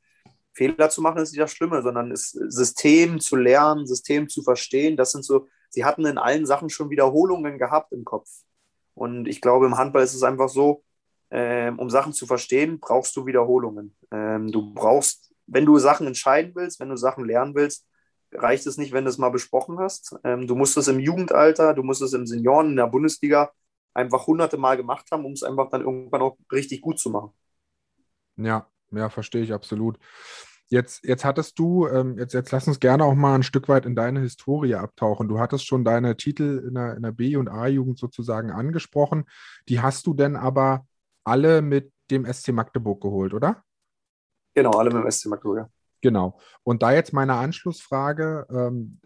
Fehler 0.55 0.91
zu 0.91 1.01
machen 1.01 1.19
ist 1.19 1.33
nicht 1.33 1.41
das 1.41 1.53
Schlimme, 1.53 1.83
sondern 1.83 2.11
das 2.11 2.31
System 2.31 3.21
zu 3.21 3.37
lernen, 3.37 3.87
System 3.87 4.29
zu 4.29 4.43
verstehen. 4.43 4.97
Das 4.97 5.13
sind 5.13 5.25
so, 5.25 5.49
sie 5.71 5.85
hatten 5.85 6.05
in 6.05 6.19
allen 6.19 6.47
Sachen 6.47 6.69
schon 6.69 6.91
Wiederholungen 6.91 7.59
gehabt 7.59 7.93
im 7.93 8.05
Kopf. 8.05 8.29
Und 8.95 9.27
ich 9.27 9.41
glaube, 9.41 9.67
im 9.67 9.79
Handball 9.79 10.03
ist 10.03 10.15
es 10.15 10.23
einfach 10.23 10.49
so, 10.49 10.85
ähm, 11.31 11.79
um 11.79 11.89
Sachen 11.89 12.13
zu 12.13 12.27
verstehen, 12.27 12.79
brauchst 12.79 13.17
du 13.17 13.25
Wiederholungen. 13.25 13.97
Ähm, 14.11 14.53
du 14.53 14.75
brauchst, 14.75 15.33
wenn 15.47 15.65
du 15.65 15.79
Sachen 15.79 16.07
entscheiden 16.07 16.53
willst, 16.55 16.79
wenn 16.79 16.91
du 16.91 16.97
Sachen 16.97 17.25
lernen 17.25 17.55
willst, 17.55 17.87
reicht 18.33 18.67
es 18.67 18.77
nicht, 18.77 18.93
wenn 18.93 19.05
du 19.05 19.11
es 19.11 19.19
mal 19.19 19.31
besprochen 19.31 19.79
hast. 19.79 20.15
Ähm, 20.25 20.47
du 20.47 20.55
musst 20.55 20.77
es 20.77 20.89
im 20.89 21.01
Jugendalter, 21.01 21.73
du 21.73 21.83
musst 21.83 22.03
es 22.03 22.13
im 22.13 22.27
Senioren, 22.27 22.71
in 22.71 22.77
der 22.77 22.87
Bundesliga 22.87 23.51
einfach 23.95 24.27
hunderte 24.27 24.59
Mal 24.59 24.77
gemacht 24.77 25.07
haben, 25.11 25.25
um 25.25 25.33
es 25.33 25.43
einfach 25.43 25.71
dann 25.71 25.83
irgendwann 25.83 26.23
auch 26.23 26.37
richtig 26.51 26.83
gut 26.83 26.99
zu 26.99 27.11
machen. 27.11 27.31
Ja, 28.37 28.67
ja, 28.93 29.09
verstehe 29.09 29.43
ich 29.43 29.53
absolut. 29.53 29.99
Jetzt, 30.69 31.05
jetzt 31.05 31.25
hattest 31.25 31.59
du, 31.59 31.87
ähm, 31.87 32.19
jetzt, 32.19 32.33
jetzt 32.33 32.51
lass 32.51 32.67
uns 32.67 32.81
gerne 32.81 33.05
auch 33.05 33.15
mal 33.15 33.35
ein 33.35 33.43
Stück 33.43 33.69
weit 33.69 33.85
in 33.85 33.95
deine 33.95 34.21
Historie 34.21 34.75
abtauchen. 34.75 35.29
Du 35.29 35.39
hattest 35.39 35.67
schon 35.67 35.85
deine 35.85 36.17
Titel 36.17 36.65
in 36.67 36.75
der, 36.75 36.97
in 36.97 37.03
der 37.03 37.13
B- 37.13 37.37
und 37.37 37.49
A-Jugend 37.49 37.99
sozusagen 37.99 38.51
angesprochen. 38.51 39.25
Die 39.69 39.81
hast 39.81 40.07
du 40.07 40.15
denn 40.15 40.35
aber 40.35 40.87
alle 41.25 41.61
mit 41.61 41.93
dem 42.11 42.25
SC 42.25 42.53
Magdeburg 42.53 43.03
geholt, 43.03 43.35
oder? 43.35 43.63
Genau, 44.55 44.71
alle 44.71 44.91
mit 44.91 45.05
dem 45.05 45.11
SC 45.11 45.27
Magdeburg, 45.27 45.59
ja. 45.59 45.69
Genau. 46.01 46.39
Und 46.63 46.83
da 46.83 46.93
jetzt 46.93 47.13
meine 47.13 47.35
Anschlussfrage, 47.35 48.47
ähm, 48.51 48.99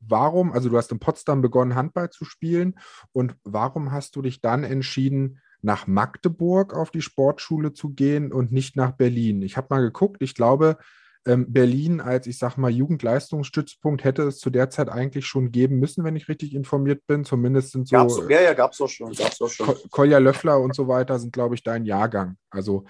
warum, 0.00 0.52
also 0.52 0.68
du 0.68 0.76
hast 0.76 0.92
in 0.92 1.00
Potsdam 1.00 1.42
begonnen, 1.42 1.74
Handball 1.74 2.10
zu 2.10 2.24
spielen 2.24 2.78
und 3.12 3.36
warum 3.44 3.92
hast 3.92 4.16
du 4.16 4.22
dich 4.22 4.40
dann 4.40 4.64
entschieden, 4.64 5.40
nach 5.62 5.86
Magdeburg 5.86 6.74
auf 6.74 6.90
die 6.90 7.02
Sportschule 7.02 7.72
zu 7.72 7.90
gehen 7.90 8.32
und 8.32 8.52
nicht 8.52 8.76
nach 8.76 8.92
Berlin. 8.92 9.42
Ich 9.42 9.56
habe 9.56 9.68
mal 9.70 9.80
geguckt, 9.80 10.22
ich 10.22 10.34
glaube, 10.34 10.78
ähm, 11.26 11.52
Berlin 11.52 12.00
als, 12.00 12.26
ich 12.26 12.38
sag 12.38 12.56
mal, 12.56 12.70
Jugendleistungsstützpunkt 12.70 14.04
hätte 14.04 14.22
es 14.22 14.38
zu 14.38 14.50
der 14.50 14.70
Zeit 14.70 14.88
eigentlich 14.88 15.26
schon 15.26 15.50
geben 15.50 15.78
müssen, 15.78 16.04
wenn 16.04 16.16
ich 16.16 16.28
richtig 16.28 16.54
informiert 16.54 17.06
bin. 17.06 17.24
Zumindest 17.24 17.72
sind 17.72 17.88
so. 17.88 17.96
Gab's, 17.96 18.20
ja, 18.28 18.40
ja, 18.40 18.54
gab 18.54 18.72
es 18.72 18.80
auch 18.80 18.88
schon. 18.88 19.12
Gab's 19.12 19.40
auch 19.40 19.50
schon. 19.50 19.74
Kolja 19.90 20.18
Löffler 20.18 20.60
und 20.60 20.74
so 20.74 20.88
weiter 20.88 21.18
sind, 21.18 21.32
glaube 21.32 21.54
ich, 21.54 21.62
dein 21.62 21.84
Jahrgang. 21.84 22.36
Also 22.50 22.84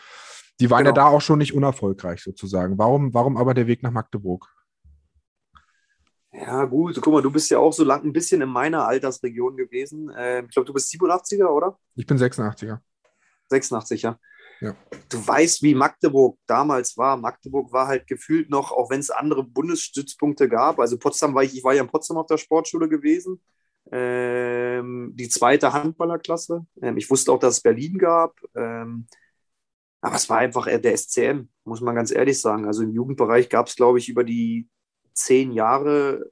die 0.60 0.70
waren 0.70 0.84
genau. 0.84 0.96
ja 0.96 1.04
da 1.04 1.06
auch 1.08 1.20
schon 1.20 1.38
nicht 1.38 1.54
unerfolgreich 1.54 2.22
sozusagen. 2.22 2.78
Warum, 2.78 3.14
warum 3.14 3.36
aber 3.36 3.54
der 3.54 3.66
Weg 3.66 3.82
nach 3.82 3.92
Magdeburg? 3.92 4.48
Ja, 6.41 6.64
gut, 6.64 7.01
guck 7.01 7.12
mal, 7.12 7.22
du 7.22 7.30
bist 7.30 7.51
ja 7.51 7.59
auch 7.59 7.72
so 7.72 7.84
lang 7.84 8.05
ein 8.05 8.12
bisschen 8.12 8.41
in 8.41 8.49
meiner 8.49 8.86
Altersregion 8.86 9.57
gewesen. 9.57 10.11
Ähm, 10.16 10.47
ich 10.47 10.53
glaube, 10.53 10.66
du 10.66 10.72
bist 10.72 10.93
87er, 10.93 11.49
oder? 11.49 11.78
Ich 11.97 12.07
bin 12.07 12.16
86er. 12.16 12.78
86, 13.49 14.03
ja. 14.03 14.18
ja. 14.61 14.76
du 15.09 15.26
weißt, 15.26 15.62
wie 15.62 15.74
Magdeburg 15.74 16.39
damals 16.47 16.97
war. 16.97 17.16
Magdeburg 17.16 17.72
war 17.72 17.89
halt 17.89 18.07
gefühlt 18.07 18.51
noch, 18.51 18.72
auch 18.72 18.91
wenn 18.91 19.01
es 19.01 19.11
andere 19.11 19.43
Bundesstützpunkte 19.43 20.49
gab. 20.49 20.78
Also 20.78 20.99
Potsdam 20.99 21.34
war 21.34 21.43
ich, 21.43 21.57
ich 21.57 21.64
war 21.64 21.74
ja 21.74 21.82
in 21.82 21.89
Potsdam 21.89 22.18
auf 22.18 22.26
der 22.26 22.36
Sportschule 22.36 22.89
gewesen. 22.89 23.43
Ähm, 23.91 25.12
die 25.14 25.28
zweite 25.28 25.72
Handballerklasse. 25.72 26.66
Ähm, 26.82 26.99
ich 26.99 27.11
wusste 27.11 27.32
auch, 27.32 27.39
dass 27.39 27.55
es 27.55 27.61
Berlin 27.62 27.99
gab. 27.99 28.34
Ähm, 28.55 29.07
aber 30.01 30.16
es 30.16 30.28
war 30.28 30.39
einfach 30.39 30.66
der 30.66 30.97
SCM, 30.97 31.49
muss 31.64 31.80
man 31.80 31.97
ganz 31.97 32.12
ehrlich 32.12 32.41
sagen. 32.41 32.66
Also 32.66 32.82
im 32.82 32.93
Jugendbereich 32.93 33.49
gab 33.49 33.66
es, 33.66 33.74
glaube 33.74 33.99
ich, 33.99 34.09
über 34.09 34.22
die 34.22 34.68
zehn 35.18 35.52
Jahre, 35.52 36.30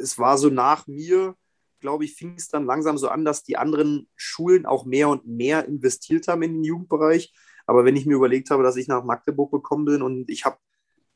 es 0.00 0.18
war 0.18 0.38
so 0.38 0.48
nach 0.48 0.86
mir, 0.86 1.34
glaube 1.80 2.04
ich, 2.04 2.14
fing 2.14 2.34
es 2.36 2.48
dann 2.48 2.64
langsam 2.64 2.98
so 2.98 3.08
an, 3.08 3.24
dass 3.24 3.42
die 3.42 3.56
anderen 3.56 4.08
Schulen 4.16 4.66
auch 4.66 4.84
mehr 4.84 5.08
und 5.08 5.26
mehr 5.26 5.66
investiert 5.66 6.28
haben 6.28 6.42
in 6.42 6.54
den 6.54 6.64
Jugendbereich. 6.64 7.32
Aber 7.66 7.84
wenn 7.84 7.96
ich 7.96 8.06
mir 8.06 8.14
überlegt 8.14 8.50
habe, 8.50 8.62
dass 8.62 8.76
ich 8.76 8.88
nach 8.88 9.04
Magdeburg 9.04 9.52
gekommen 9.52 9.84
bin 9.84 10.02
und 10.02 10.30
ich 10.30 10.44
habe, 10.44 10.56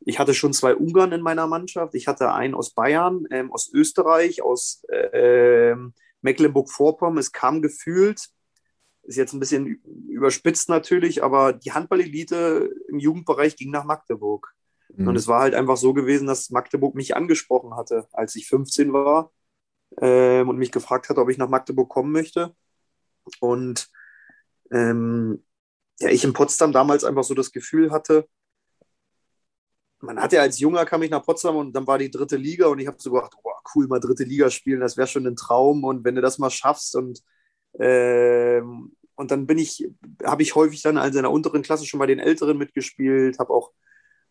ich 0.01 0.19
hatte 0.19 0.35
schon 0.35 0.53
zwei 0.53 0.75
Ungarn 0.75 1.13
in 1.13 1.21
meiner 1.21 1.47
Mannschaft. 1.47 1.95
Ich 1.95 2.07
hatte 2.09 2.33
einen 2.33 2.55
aus 2.55 2.71
Bayern, 2.71 3.27
ähm, 3.31 3.53
aus 3.53 3.71
Österreich, 3.73 4.43
aus 4.43 4.83
äh, 4.89 5.75
Mecklenburg-Vorpommern. 6.23 7.19
Es 7.19 7.33
kam 7.33 7.63
gefühlt 7.63 8.31
ist 9.03 9.17
jetzt 9.17 9.33
ein 9.33 9.41
bisschen 9.41 9.67
überspitzt 10.09 10.69
natürlich, 10.69 11.23
aber 11.23 11.53
die 11.53 11.73
Handball-Elite 11.73 12.71
im 12.89 12.99
Jugendbereich 12.99 13.57
ging 13.57 13.71
nach 13.71 13.85
Magdeburg. 13.85 14.55
Mhm. 14.97 15.09
Und 15.09 15.17
es 15.17 15.29
war 15.29 15.41
halt 15.41 15.55
einfach 15.55 15.77
so 15.77 15.93
gewesen, 15.95 16.27
dass 16.27 16.51
Magdeburg 16.51 16.95
mich 16.95 17.17
angesprochen 17.17 17.77
hatte, 17.77 18.07
als 18.13 18.35
ich 18.37 18.49
15 18.49 18.93
war 18.93 19.33
ähm, 20.01 20.49
und 20.49 20.59
mich 20.59 20.73
gefragt 20.73 21.09
hat, 21.09 21.19
ob 21.19 21.29
ich 21.31 21.39
nach 21.39 21.49
Magdeburg 21.49 21.89
kommen 21.89 22.13
möchte. 22.13 22.55
Und 23.41 23.89
ähm, 24.71 25.45
ja, 26.01 26.09
ich 26.09 26.25
in 26.25 26.33
Potsdam 26.33 26.73
damals 26.73 27.05
einfach 27.05 27.25
so 27.25 27.35
das 27.35 27.53
Gefühl 27.53 27.91
hatte, 27.91 28.29
man 30.03 30.19
hat 30.19 30.33
ja 30.33 30.41
als 30.41 30.59
Junger 30.59 30.87
kam 30.87 31.03
ich 31.03 31.11
nach 31.11 31.25
Potsdam 31.25 31.57
und 31.57 31.73
dann 31.75 31.87
war 31.87 31.99
die 31.99 32.11
dritte 32.11 32.37
Liga 32.37 32.69
und 32.69 32.79
ich 32.79 32.87
habe 32.87 32.97
so 32.99 33.13
gedacht, 33.13 33.35
oh, 33.43 33.51
cool, 33.75 33.87
mal 33.87 34.01
dritte 34.01 34.25
Liga 34.25 34.49
spielen, 34.49 34.81
das 34.81 34.97
wäre 34.97 35.07
schon 35.07 35.27
ein 35.27 35.37
Traum 35.37 35.85
und 35.85 36.05
wenn 36.05 36.15
du 36.15 36.23
das 36.23 36.39
mal 36.39 36.51
schaffst 36.51 36.97
und 36.97 37.23
ähm, 37.79 38.97
und 39.21 39.31
dann 39.31 39.47
bin 39.47 39.59
ich, 39.59 39.87
habe 40.25 40.43
ich 40.43 40.55
häufig 40.55 40.81
dann 40.81 40.97
also 40.97 41.19
in 41.19 41.25
der 41.25 41.31
unteren 41.31 41.61
Klasse 41.61 41.85
schon 41.85 42.01
bei 42.01 42.07
den 42.07 42.19
Älteren 42.19 42.57
mitgespielt, 42.57 43.39
habe 43.39 43.53
auch, 43.53 43.71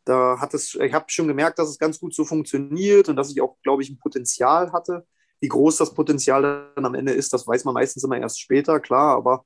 da 0.05 0.39
hat 0.39 0.53
es, 0.53 0.75
ich 0.75 0.93
habe 0.93 1.05
schon 1.09 1.27
gemerkt, 1.27 1.59
dass 1.59 1.69
es 1.69 1.79
ganz 1.79 1.99
gut 1.99 2.13
so 2.13 2.25
funktioniert 2.25 3.09
und 3.09 3.15
dass 3.15 3.31
ich 3.31 3.41
auch, 3.41 3.57
glaube 3.63 3.83
ich, 3.83 3.89
ein 3.89 3.99
Potenzial 3.99 4.71
hatte. 4.71 5.05
Wie 5.39 5.47
groß 5.47 5.77
das 5.77 5.93
Potenzial 5.93 6.71
dann 6.75 6.85
am 6.85 6.95
Ende 6.95 7.13
ist, 7.13 7.31
das 7.33 7.47
weiß 7.47 7.65
man 7.65 7.73
meistens 7.73 8.03
immer 8.03 8.17
erst 8.17 8.41
später, 8.41 8.79
klar, 8.79 9.15
aber 9.15 9.43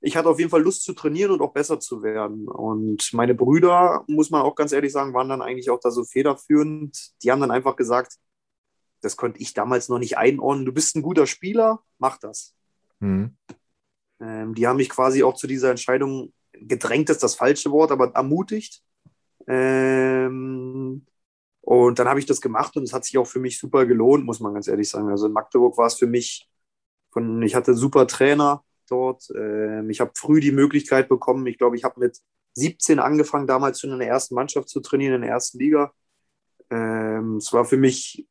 ich 0.00 0.16
hatte 0.16 0.28
auf 0.28 0.38
jeden 0.38 0.50
Fall 0.50 0.62
Lust 0.62 0.84
zu 0.84 0.92
trainieren 0.92 1.32
und 1.32 1.40
auch 1.40 1.52
besser 1.52 1.80
zu 1.80 2.02
werden. 2.02 2.46
Und 2.46 3.12
meine 3.12 3.34
Brüder, 3.34 4.04
muss 4.06 4.30
man 4.30 4.42
auch 4.42 4.54
ganz 4.54 4.72
ehrlich 4.72 4.92
sagen, 4.92 5.14
waren 5.14 5.28
dann 5.28 5.42
eigentlich 5.42 5.70
auch 5.70 5.80
da 5.80 5.90
so 5.90 6.04
federführend. 6.04 6.96
Die 7.22 7.32
haben 7.32 7.40
dann 7.40 7.50
einfach 7.50 7.74
gesagt, 7.74 8.16
das 9.00 9.16
konnte 9.16 9.40
ich 9.40 9.54
damals 9.54 9.88
noch 9.88 9.98
nicht 9.98 10.18
einordnen, 10.18 10.66
du 10.66 10.72
bist 10.72 10.96
ein 10.96 11.02
guter 11.02 11.26
Spieler, 11.26 11.80
mach 11.98 12.18
das. 12.18 12.54
Mhm. 13.00 13.36
Ähm, 14.20 14.54
die 14.54 14.66
haben 14.66 14.76
mich 14.76 14.88
quasi 14.88 15.22
auch 15.22 15.34
zu 15.34 15.46
dieser 15.46 15.70
Entscheidung 15.70 16.32
gedrängt, 16.52 17.10
ist 17.10 17.22
das 17.22 17.34
falsche 17.34 17.70
Wort, 17.70 17.90
aber 17.90 18.12
ermutigt. 18.14 18.82
Ähm, 19.46 21.06
und 21.60 21.98
dann 21.98 22.08
habe 22.08 22.20
ich 22.20 22.26
das 22.26 22.40
gemacht 22.40 22.76
und 22.76 22.84
es 22.84 22.92
hat 22.92 23.04
sich 23.04 23.18
auch 23.18 23.26
für 23.26 23.40
mich 23.40 23.58
super 23.58 23.86
gelohnt, 23.86 24.24
muss 24.24 24.40
man 24.40 24.54
ganz 24.54 24.68
ehrlich 24.68 24.88
sagen. 24.88 25.08
Also 25.08 25.26
in 25.26 25.32
Magdeburg 25.32 25.76
war 25.76 25.86
es 25.86 25.94
für 25.94 26.06
mich, 26.06 26.48
von, 27.10 27.42
ich 27.42 27.54
hatte 27.54 27.74
super 27.74 28.06
Trainer 28.06 28.62
dort. 28.88 29.28
Ähm, 29.36 29.90
ich 29.90 30.00
habe 30.00 30.12
früh 30.14 30.40
die 30.40 30.52
Möglichkeit 30.52 31.08
bekommen. 31.08 31.46
Ich 31.46 31.58
glaube, 31.58 31.76
ich 31.76 31.84
habe 31.84 32.00
mit 32.00 32.20
17 32.54 32.98
angefangen, 32.98 33.46
damals 33.46 33.80
schon 33.80 33.90
in 33.90 33.98
der 33.98 34.08
ersten 34.08 34.34
Mannschaft 34.34 34.68
zu 34.68 34.80
trainieren, 34.80 35.16
in 35.16 35.22
der 35.22 35.30
ersten 35.30 35.58
Liga. 35.58 35.92
Ähm, 36.70 37.36
es 37.36 37.52
war 37.52 37.64
für 37.64 37.76
mich, 37.76 38.26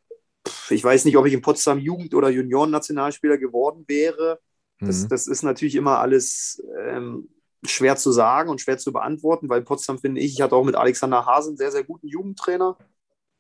ich 0.69 0.83
weiß 0.83 1.05
nicht, 1.05 1.17
ob 1.17 1.25
ich 1.25 1.33
in 1.33 1.41
Potsdam 1.41 1.79
Jugend- 1.79 2.13
oder 2.13 2.29
Junioren-Nationalspieler 2.29 3.37
geworden 3.37 3.83
wäre. 3.87 4.39
Das, 4.79 5.03
mhm. 5.03 5.09
das 5.09 5.27
ist 5.27 5.43
natürlich 5.43 5.75
immer 5.75 5.99
alles 5.99 6.61
ähm, 6.79 7.29
schwer 7.69 7.95
zu 7.95 8.11
sagen 8.11 8.49
und 8.49 8.61
schwer 8.61 8.77
zu 8.77 8.93
beantworten, 8.93 9.49
weil 9.49 9.61
Potsdam 9.61 9.99
finde 9.99 10.21
ich, 10.21 10.33
ich 10.33 10.41
hatte 10.41 10.55
auch 10.55 10.65
mit 10.65 10.75
Alexander 10.75 11.25
Hasen 11.25 11.51
einen 11.51 11.57
sehr, 11.57 11.71
sehr 11.71 11.83
guten 11.83 12.07
Jugendtrainer. 12.07 12.77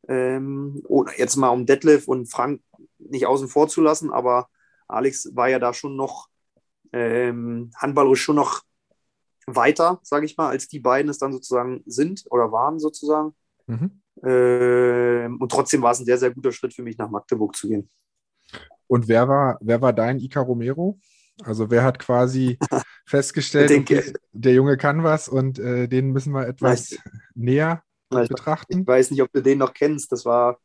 Ähm, 0.07 0.81
oder 0.87 1.17
jetzt 1.17 1.35
mal 1.35 1.49
um 1.49 1.65
Detlef 1.65 2.07
und 2.07 2.27
Frank 2.27 2.61
nicht 2.99 3.25
außen 3.25 3.47
vor 3.47 3.67
zu 3.67 3.81
lassen, 3.81 4.11
aber 4.11 4.49
Alex 4.87 5.35
war 5.35 5.49
ja 5.49 5.59
da 5.59 5.73
schon 5.73 5.95
noch 5.95 6.27
ähm, 6.93 7.71
handballerisch 7.75 8.21
schon 8.21 8.35
noch 8.35 8.61
weiter, 9.47 9.99
sage 10.03 10.25
ich 10.25 10.37
mal, 10.37 10.49
als 10.49 10.67
die 10.67 10.79
beiden 10.79 11.09
es 11.09 11.17
dann 11.17 11.33
sozusagen 11.33 11.83
sind 11.85 12.23
oder 12.29 12.51
waren 12.51 12.79
sozusagen. 12.79 13.35
Mhm. 13.67 14.01
Ähm, 14.23 15.37
und 15.39 15.51
trotzdem 15.51 15.81
war 15.81 15.91
es 15.91 15.99
ein 15.99 16.05
sehr, 16.05 16.17
sehr 16.17 16.31
guter 16.31 16.51
Schritt 16.51 16.73
für 16.73 16.83
mich, 16.83 16.97
nach 16.97 17.09
Magdeburg 17.09 17.55
zu 17.55 17.67
gehen. 17.67 17.89
Und 18.87 19.07
wer 19.07 19.27
war, 19.27 19.57
wer 19.61 19.81
war 19.81 19.93
dein 19.93 20.19
Ica 20.19 20.41
Romero? 20.41 20.99
Also 21.43 21.69
wer 21.69 21.83
hat 21.83 21.99
quasi 21.99 22.57
festgestellt, 23.05 23.71
okay, 23.71 24.13
der 24.33 24.53
Junge 24.53 24.77
kann 24.77 25.03
was 25.03 25.27
und 25.29 25.59
äh, 25.59 25.87
den 25.87 26.11
müssen 26.11 26.33
wir 26.33 26.47
etwas 26.47 26.91
weiß, 26.91 26.99
näher 27.35 27.83
weiß, 28.09 28.27
betrachten? 28.27 28.81
Ich 28.81 28.87
weiß 28.87 29.11
nicht, 29.11 29.21
ob 29.21 29.31
du 29.31 29.41
den 29.41 29.59
noch 29.59 29.73
kennst. 29.73 30.11
Das 30.11 30.25
war 30.25 30.59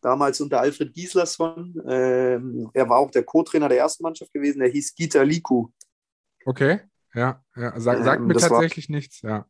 damals 0.00 0.40
unter 0.40 0.60
Alfred 0.60 0.92
Gieslersson. 0.94 1.74
Ähm, 1.88 2.70
er 2.72 2.88
war 2.88 2.98
auch 2.98 3.10
der 3.10 3.24
Co-Trainer 3.24 3.68
der 3.68 3.78
ersten 3.78 4.02
Mannschaft 4.02 4.32
gewesen. 4.32 4.60
Der 4.60 4.68
hieß 4.68 4.94
Gita 4.94 5.22
Liku. 5.22 5.68
Okay, 6.44 6.80
ja, 7.14 7.44
ja. 7.56 7.78
Sag, 7.78 8.04
sagt 8.04 8.20
ähm, 8.20 8.28
mir 8.28 8.34
tatsächlich 8.34 8.88
war, 8.88 8.96
nichts, 8.96 9.22
ja. 9.22 9.46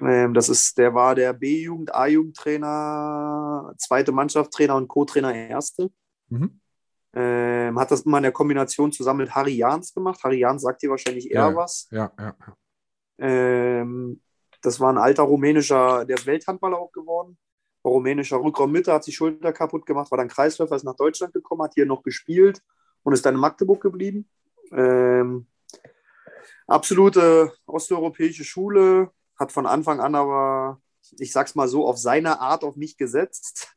Ähm, 0.00 0.34
das 0.34 0.48
ist, 0.48 0.78
der 0.78 0.94
war 0.94 1.14
der 1.14 1.32
B-Jugend, 1.32 1.94
A-Jugendtrainer, 1.94 3.74
zweite 3.76 4.12
Mannschaftstrainer 4.12 4.76
und 4.76 4.88
Co-Trainer 4.88 5.34
erste. 5.34 5.90
Mhm. 6.28 6.60
Ähm, 7.14 7.78
hat 7.78 7.90
das 7.90 8.02
immer 8.02 8.18
in 8.18 8.24
der 8.24 8.32
Kombination 8.32 8.92
zusammen 8.92 9.20
mit 9.20 9.34
Harry 9.34 9.54
Jans 9.54 9.94
gemacht. 9.94 10.22
Harry 10.22 10.40
Jans 10.40 10.62
sagt 10.62 10.82
dir 10.82 10.90
wahrscheinlich 10.90 11.30
eher 11.30 11.48
ja, 11.48 11.56
was. 11.56 11.88
Ja, 11.90 12.12
ja. 12.18 12.36
ja. 12.38 12.56
Ähm, 13.18 14.20
das 14.62 14.80
war 14.80 14.92
ein 14.92 14.98
alter 14.98 15.22
rumänischer, 15.22 16.04
der 16.04 16.16
ist 16.16 16.26
Welthandballer 16.26 16.78
auch 16.78 16.92
geworden. 16.92 17.38
War 17.82 17.92
rumänischer 17.92 18.42
Rückraummitte, 18.42 18.92
hat 18.92 19.04
sich 19.04 19.16
Schulter 19.16 19.52
kaputt 19.52 19.86
gemacht, 19.86 20.10
war 20.10 20.18
dann 20.18 20.28
Kreisläufer, 20.28 20.76
ist 20.76 20.84
nach 20.84 20.96
Deutschland 20.96 21.32
gekommen, 21.32 21.62
hat 21.62 21.74
hier 21.74 21.86
noch 21.86 22.02
gespielt 22.02 22.60
und 23.02 23.12
ist 23.12 23.24
dann 23.24 23.34
in 23.34 23.40
Magdeburg 23.40 23.80
geblieben. 23.80 24.28
Ähm, 24.72 25.46
absolute 26.66 27.52
osteuropäische 27.66 28.44
Schule, 28.44 29.10
hat 29.38 29.52
von 29.52 29.66
Anfang 29.66 30.00
an 30.00 30.14
aber, 30.14 30.80
ich 31.18 31.32
sag's 31.32 31.54
mal 31.54 31.68
so, 31.68 31.86
auf 31.86 31.98
seine 31.98 32.40
Art 32.40 32.64
auf 32.64 32.76
mich 32.76 32.96
gesetzt. 32.96 33.74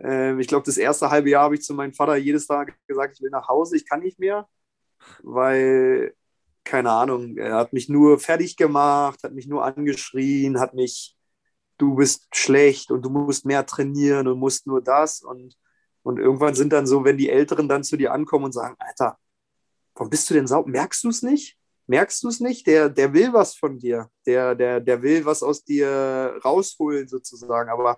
Ähm, 0.00 0.38
ich 0.40 0.48
glaube, 0.48 0.66
das 0.66 0.76
erste 0.76 1.10
halbe 1.10 1.30
Jahr 1.30 1.44
habe 1.44 1.56
ich 1.56 1.62
zu 1.62 1.74
meinem 1.74 1.92
Vater 1.92 2.16
jedes 2.16 2.46
Tag 2.46 2.76
gesagt, 2.86 3.16
ich 3.16 3.22
will 3.22 3.30
nach 3.30 3.48
Hause, 3.48 3.76
ich 3.76 3.88
kann 3.88 4.00
nicht 4.00 4.18
mehr, 4.18 4.48
weil, 5.22 6.14
keine 6.64 6.90
Ahnung, 6.90 7.36
er 7.38 7.56
hat 7.56 7.72
mich 7.72 7.88
nur 7.88 8.18
fertig 8.18 8.56
gemacht, 8.56 9.22
hat 9.22 9.32
mich 9.34 9.46
nur 9.46 9.64
angeschrien, 9.64 10.60
hat 10.60 10.74
mich, 10.74 11.16
du 11.78 11.96
bist 11.96 12.28
schlecht 12.34 12.90
und 12.90 13.02
du 13.02 13.10
musst 13.10 13.46
mehr 13.46 13.66
trainieren 13.66 14.28
und 14.28 14.38
musst 14.38 14.66
nur 14.66 14.82
das. 14.82 15.22
Und, 15.22 15.56
und 16.02 16.18
irgendwann 16.18 16.54
sind 16.54 16.72
dann 16.72 16.86
so, 16.86 17.04
wenn 17.04 17.18
die 17.18 17.30
Älteren 17.30 17.68
dann 17.68 17.84
zu 17.84 17.96
dir 17.96 18.12
ankommen 18.12 18.46
und 18.46 18.52
sagen, 18.52 18.76
Alter, 18.78 19.18
warum 19.94 20.10
bist 20.10 20.28
du 20.30 20.34
denn 20.34 20.46
sauber? 20.46 20.70
Merkst 20.70 21.04
du 21.04 21.08
es 21.10 21.22
nicht? 21.22 21.58
Merkst 21.86 22.22
du 22.22 22.28
es 22.28 22.40
nicht? 22.40 22.66
Der, 22.66 22.88
der 22.90 23.12
will 23.14 23.32
was 23.32 23.54
von 23.56 23.78
dir. 23.78 24.10
Der, 24.26 24.54
der, 24.54 24.80
der 24.80 25.02
will 25.02 25.24
was 25.24 25.42
aus 25.42 25.64
dir 25.64 26.38
rausholen, 26.44 27.08
sozusagen. 27.08 27.70
Aber 27.70 27.96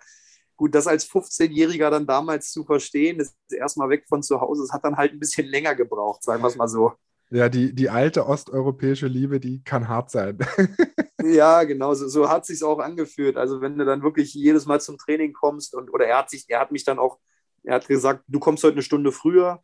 gut, 0.60 0.74
das 0.74 0.86
als 0.86 1.08
15-Jähriger 1.08 1.88
dann 1.88 2.06
damals 2.06 2.52
zu 2.52 2.64
verstehen, 2.64 3.18
ist 3.18 3.34
erstmal 3.50 3.88
weg 3.88 4.04
von 4.06 4.22
zu 4.22 4.42
Hause, 4.42 4.62
es 4.62 4.72
hat 4.74 4.84
dann 4.84 4.98
halt 4.98 5.10
ein 5.10 5.18
bisschen 5.18 5.46
länger 5.46 5.74
gebraucht, 5.74 6.22
sagen 6.22 6.42
wir 6.42 6.48
es 6.48 6.56
mal 6.56 6.68
so. 6.68 6.92
Ja, 7.30 7.48
die, 7.48 7.74
die 7.74 7.88
alte 7.88 8.26
osteuropäische 8.26 9.06
Liebe, 9.06 9.40
die 9.40 9.64
kann 9.64 9.88
hart 9.88 10.10
sein. 10.10 10.36
ja, 11.24 11.64
genau, 11.64 11.94
so, 11.94 12.08
so 12.08 12.28
hat 12.28 12.44
sich 12.44 12.62
auch 12.62 12.78
angeführt. 12.78 13.38
Also 13.38 13.62
wenn 13.62 13.78
du 13.78 13.86
dann 13.86 14.02
wirklich 14.02 14.34
jedes 14.34 14.66
Mal 14.66 14.82
zum 14.82 14.98
Training 14.98 15.32
kommst 15.32 15.74
und 15.74 15.94
oder 15.94 16.04
er 16.04 16.18
hat 16.18 16.28
sich, 16.28 16.44
er 16.48 16.60
hat 16.60 16.72
mich 16.72 16.84
dann 16.84 16.98
auch, 16.98 17.18
er 17.62 17.76
hat 17.76 17.88
gesagt, 17.88 18.24
du 18.28 18.38
kommst 18.38 18.62
heute 18.62 18.74
eine 18.74 18.82
Stunde 18.82 19.12
früher. 19.12 19.62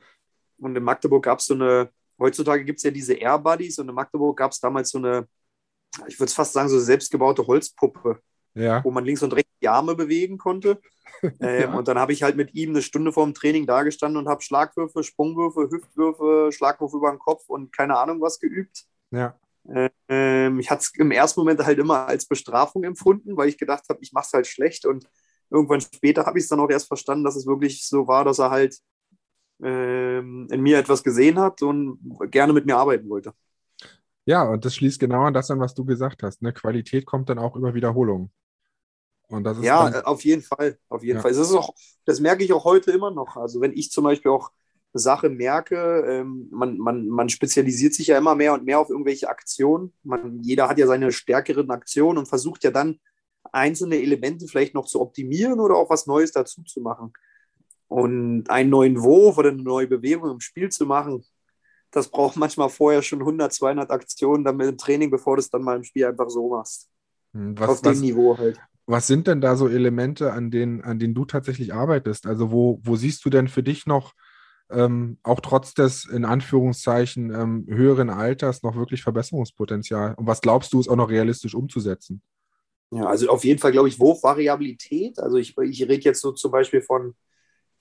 Und 0.57 0.76
in 0.76 0.82
Magdeburg 0.82 1.24
gab 1.24 1.40
es 1.40 1.47
so 1.47 1.53
eine, 1.53 1.90
heutzutage 2.18 2.64
gibt 2.64 2.78
es 2.78 2.84
ja 2.84 2.90
diese 2.90 3.12
Air 3.12 3.38
Buddies 3.38 3.78
und 3.78 3.86
in 3.90 3.94
Magdeburg 3.94 4.38
gab 4.38 4.53
es 4.53 4.61
damals 4.61 4.88
so 4.88 4.97
eine, 4.97 5.28
ich 6.07 6.18
würde 6.18 6.28
es 6.28 6.34
fast 6.34 6.55
sagen, 6.55 6.70
so 6.70 6.80
selbstgebaute 6.80 7.47
Holzpuppe 7.47 8.18
ja. 8.57 8.82
wo 8.84 8.90
man 8.90 9.04
links 9.04 9.22
und 9.22 9.34
rechts 9.34 9.52
die 9.61 9.68
Arme 9.68 9.94
bewegen 9.94 10.38
konnte. 10.38 10.80
Ähm, 11.40 11.61
ja. 11.61 11.74
Und 11.74 11.88
dann 11.88 11.98
habe 11.98 12.12
ich 12.12 12.22
halt 12.22 12.36
mit 12.36 12.54
ihm 12.54 12.70
eine 12.70 12.82
Stunde 12.82 13.11
vor 13.11 13.24
dem 13.24 13.32
Training 13.32 13.66
dagestanden 13.66 14.18
und 14.18 14.28
habe 14.28 14.42
Schlagwürfe, 14.42 15.02
Sprungwürfe, 15.02 15.70
Hüftwürfe, 15.70 16.50
Schlagwurf 16.52 16.92
über 16.92 17.11
den 17.11 17.18
Kopf 17.18 17.48
und 17.48 17.72
keine 17.74 17.96
Ahnung 17.96 18.20
was 18.20 18.38
geübt. 18.38 18.84
Ja. 19.11 19.34
Ähm, 20.09 20.61
ich 20.61 20.70
hatte 20.70 20.82
es 20.82 20.92
im 20.98 21.11
ersten 21.11 21.40
Moment 21.40 21.64
halt 21.64 21.78
immer 21.78 22.07
als 22.07 22.26
Bestrafung 22.26 22.84
empfunden, 22.84 23.34
weil 23.34 23.48
ich 23.48 23.57
gedacht 23.57 23.84
habe, 23.88 24.00
ich 24.02 24.12
mache 24.12 24.26
es 24.26 24.32
halt 24.34 24.46
schlecht. 24.46 24.84
Und 24.84 25.09
irgendwann 25.50 25.80
später 25.80 26.26
habe 26.26 26.38
ich 26.38 26.44
es 26.44 26.50
dann 26.50 26.61
auch 26.61 26.68
erst 26.68 26.88
verstanden, 26.88 27.24
dass 27.24 27.36
es 27.36 27.46
wirklich 27.46 27.86
so 27.86 28.07
war, 28.07 28.24
dass 28.24 28.38
er 28.38 28.50
halt 28.50 28.78
ähm, 29.62 30.48
in 30.50 30.61
mir 30.61 30.78
etwas 30.78 31.02
gesehen 31.02 31.38
hat 31.38 31.62
und 31.62 31.98
gerne 32.30 32.52
mit 32.52 32.66
mir 32.66 32.76
arbeiten 32.76 33.09
wollte. 33.09 33.32
Ja, 34.26 34.42
und 34.42 34.64
das 34.64 34.74
schließt 34.74 34.98
genau 34.98 35.22
an 35.22 35.34
das 35.34 35.50
an, 35.50 35.61
was 35.61 35.74
du 35.74 35.84
gesagt 35.84 36.22
hast. 36.24 36.42
Ne? 36.42 36.52
Qualität 36.52 37.07
kommt 37.07 37.28
dann 37.28 37.38
auch 37.38 37.54
über 37.57 37.74
Wiederholung. 37.74 38.30
Und 39.29 39.45
das 39.45 39.59
ist 39.59 39.64
ja, 39.64 39.91
dann, 39.91 40.05
auf 40.05 40.24
jeden 40.24 40.43
Fall. 40.43 40.79
Auf 40.89 41.03
jeden 41.03 41.16
ja. 41.16 41.22
Fall. 41.22 41.33
Das, 41.33 41.53
auch, 41.53 41.74
das 42.05 42.20
merke 42.20 42.45
ich 42.45 42.53
auch 42.53 42.64
heute 42.64 42.93
immer 42.93 43.11
noch. 43.11 43.37
Also 43.37 43.61
wenn 43.61 43.72
ich 43.72 43.91
zum 43.91 44.05
Beispiel 44.05 44.31
auch 44.31 44.51
eine 44.93 45.01
Sache 45.01 45.29
merke, 45.29 46.05
ähm, 46.07 46.49
man, 46.51 46.79
man, 46.79 47.09
man 47.09 47.29
spezialisiert 47.29 47.95
sich 47.95 48.09
ja 48.09 48.18
immer 48.18 48.35
mehr 48.35 48.55
und 48.55 48.64
mehr 48.64 48.79
auf 48.79 48.89
irgendwelche 48.89 49.29
Aktionen. 49.29 49.93
Man, 50.05 50.43
jeder 50.43 50.68
hat 50.68 50.79
ja 50.79 50.87
seine 50.87 51.12
stärkeren 51.12 51.70
Aktionen 51.70 52.18
und 52.18 52.27
versucht 52.29 52.64
ja 52.64 52.70
dann 52.70 53.01
einzelne 53.53 53.97
Elemente 53.97 54.47
vielleicht 54.47 54.74
noch 54.74 54.87
zu 54.87 55.01
optimieren 55.01 55.61
oder 55.61 55.77
auch 55.77 55.91
was 55.91 56.07
Neues 56.07 56.33
dazu 56.33 56.62
zu 56.62 56.81
machen. 56.81 57.12
Und 57.89 58.49
einen 58.51 58.70
neuen 58.70 59.03
Wurf 59.03 59.39
oder 59.39 59.51
eine 59.51 59.62
neue 59.62 59.87
Bewegung 59.87 60.31
im 60.31 60.41
Spiel 60.41 60.70
zu 60.70 60.87
machen, 60.87 61.24
das 61.91 62.09
braucht 62.09 62.37
manchmal 62.37 62.68
vorher 62.68 63.03
schon 63.03 63.20
100, 63.20 63.53
200 63.53 63.91
Aktionen 63.91 64.45
damit 64.45 64.68
im 64.68 64.77
Training, 64.77 65.11
bevor 65.11 65.37
du 65.37 65.41
es 65.41 65.51
dann 65.51 65.62
mal 65.62 65.77
im 65.77 65.85
Spiel 65.85 66.05
einfach 66.05 66.29
so 66.29 66.49
machst. 66.49 66.89
Hm, 67.33 67.59
was, 67.59 67.68
Auf 67.68 67.83
dem 67.83 67.93
was, 67.93 68.01
Niveau 68.01 68.37
halt. 68.37 68.61
Was 68.87 69.09
sind 69.09 69.26
denn 69.26 69.41
da 69.41 69.57
so 69.57 69.68
Elemente, 69.68 70.32
an 70.32 70.51
denen, 70.51 70.80
an 70.82 70.99
denen 70.99 71.14
du 71.14 71.24
tatsächlich 71.24 71.74
arbeitest? 71.74 72.26
Also 72.26 72.53
wo, 72.53 72.80
wo 72.82 72.97
siehst 72.97 73.24
du 73.24 73.30
denn 73.30 73.49
für 73.49 73.62
dich 73.62 73.87
noch, 73.87 74.14
ähm, 74.70 75.18
auch 75.22 75.41
trotz 75.41 75.74
des 75.74 76.05
in 76.05 76.24
Anführungszeichen 76.24 77.34
ähm, 77.34 77.66
höheren 77.68 78.11
Alters, 78.11 78.62
noch 78.62 78.76
wirklich 78.76 79.03
Verbesserungspotenzial? 79.03 80.14
Und 80.14 80.26
was 80.26 80.41
glaubst 80.41 80.72
du, 80.72 80.80
ist 80.80 80.89
auch 80.89 80.97
noch 80.97 81.11
realistisch 81.11 81.55
umzusetzen? 81.55 82.22
Ja, 82.93 83.07
also 83.07 83.28
auf 83.28 83.45
jeden 83.45 83.59
Fall 83.59 83.72
glaube 83.72 83.89
ich 83.89 83.99
Wurfvariabilität. 83.99 85.18
Also 85.18 85.37
ich, 85.37 85.57
ich 85.59 85.82
rede 85.82 86.05
jetzt 86.05 86.20
so 86.20 86.32
zum 86.32 86.53
Beispiel 86.53 86.82
von, 86.82 87.14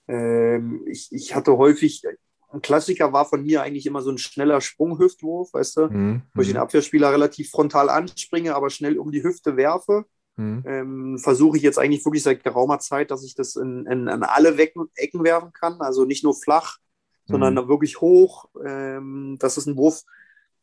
ähm, 0.08 0.84
ich, 0.88 1.08
ich 1.12 1.34
hatte 1.34 1.56
häufig, 1.56 2.02
ein 2.50 2.62
Klassiker 2.62 3.12
war 3.12 3.26
von 3.26 3.42
mir 3.42 3.62
eigentlich 3.62 3.86
immer 3.86 4.02
so 4.02 4.10
ein 4.10 4.18
schneller 4.18 4.60
Sprunghüftwurf, 4.60 5.52
weißt 5.52 5.76
du, 5.76 5.88
mhm. 5.88 6.22
wo 6.34 6.42
ich 6.42 6.48
den 6.48 6.56
mhm. 6.56 6.62
Abwehrspieler 6.62 7.12
relativ 7.12 7.50
frontal 7.50 7.88
anspringe, 7.90 8.54
aber 8.54 8.70
schnell 8.70 8.98
um 8.98 9.12
die 9.12 9.22
Hüfte 9.22 9.56
werfe. 9.56 10.04
Mhm. 10.36 10.62
Ähm, 10.66 11.18
Versuche 11.18 11.56
ich 11.56 11.62
jetzt 11.62 11.78
eigentlich 11.78 12.04
wirklich 12.04 12.22
seit 12.22 12.44
geraumer 12.44 12.78
Zeit, 12.78 13.10
dass 13.10 13.24
ich 13.24 13.34
das 13.34 13.56
in, 13.56 13.86
in, 13.86 14.06
in 14.06 14.22
alle 14.22 14.58
Wecken, 14.58 14.88
Ecken 14.94 15.24
werfen 15.24 15.52
kann, 15.52 15.80
also 15.80 16.04
nicht 16.04 16.24
nur 16.24 16.34
flach, 16.34 16.78
sondern 17.24 17.54
mhm. 17.54 17.68
wirklich 17.68 18.00
hoch. 18.00 18.46
Ähm, 18.64 19.36
das 19.40 19.56
ist 19.56 19.66
ein 19.66 19.76
Wurf, 19.76 20.04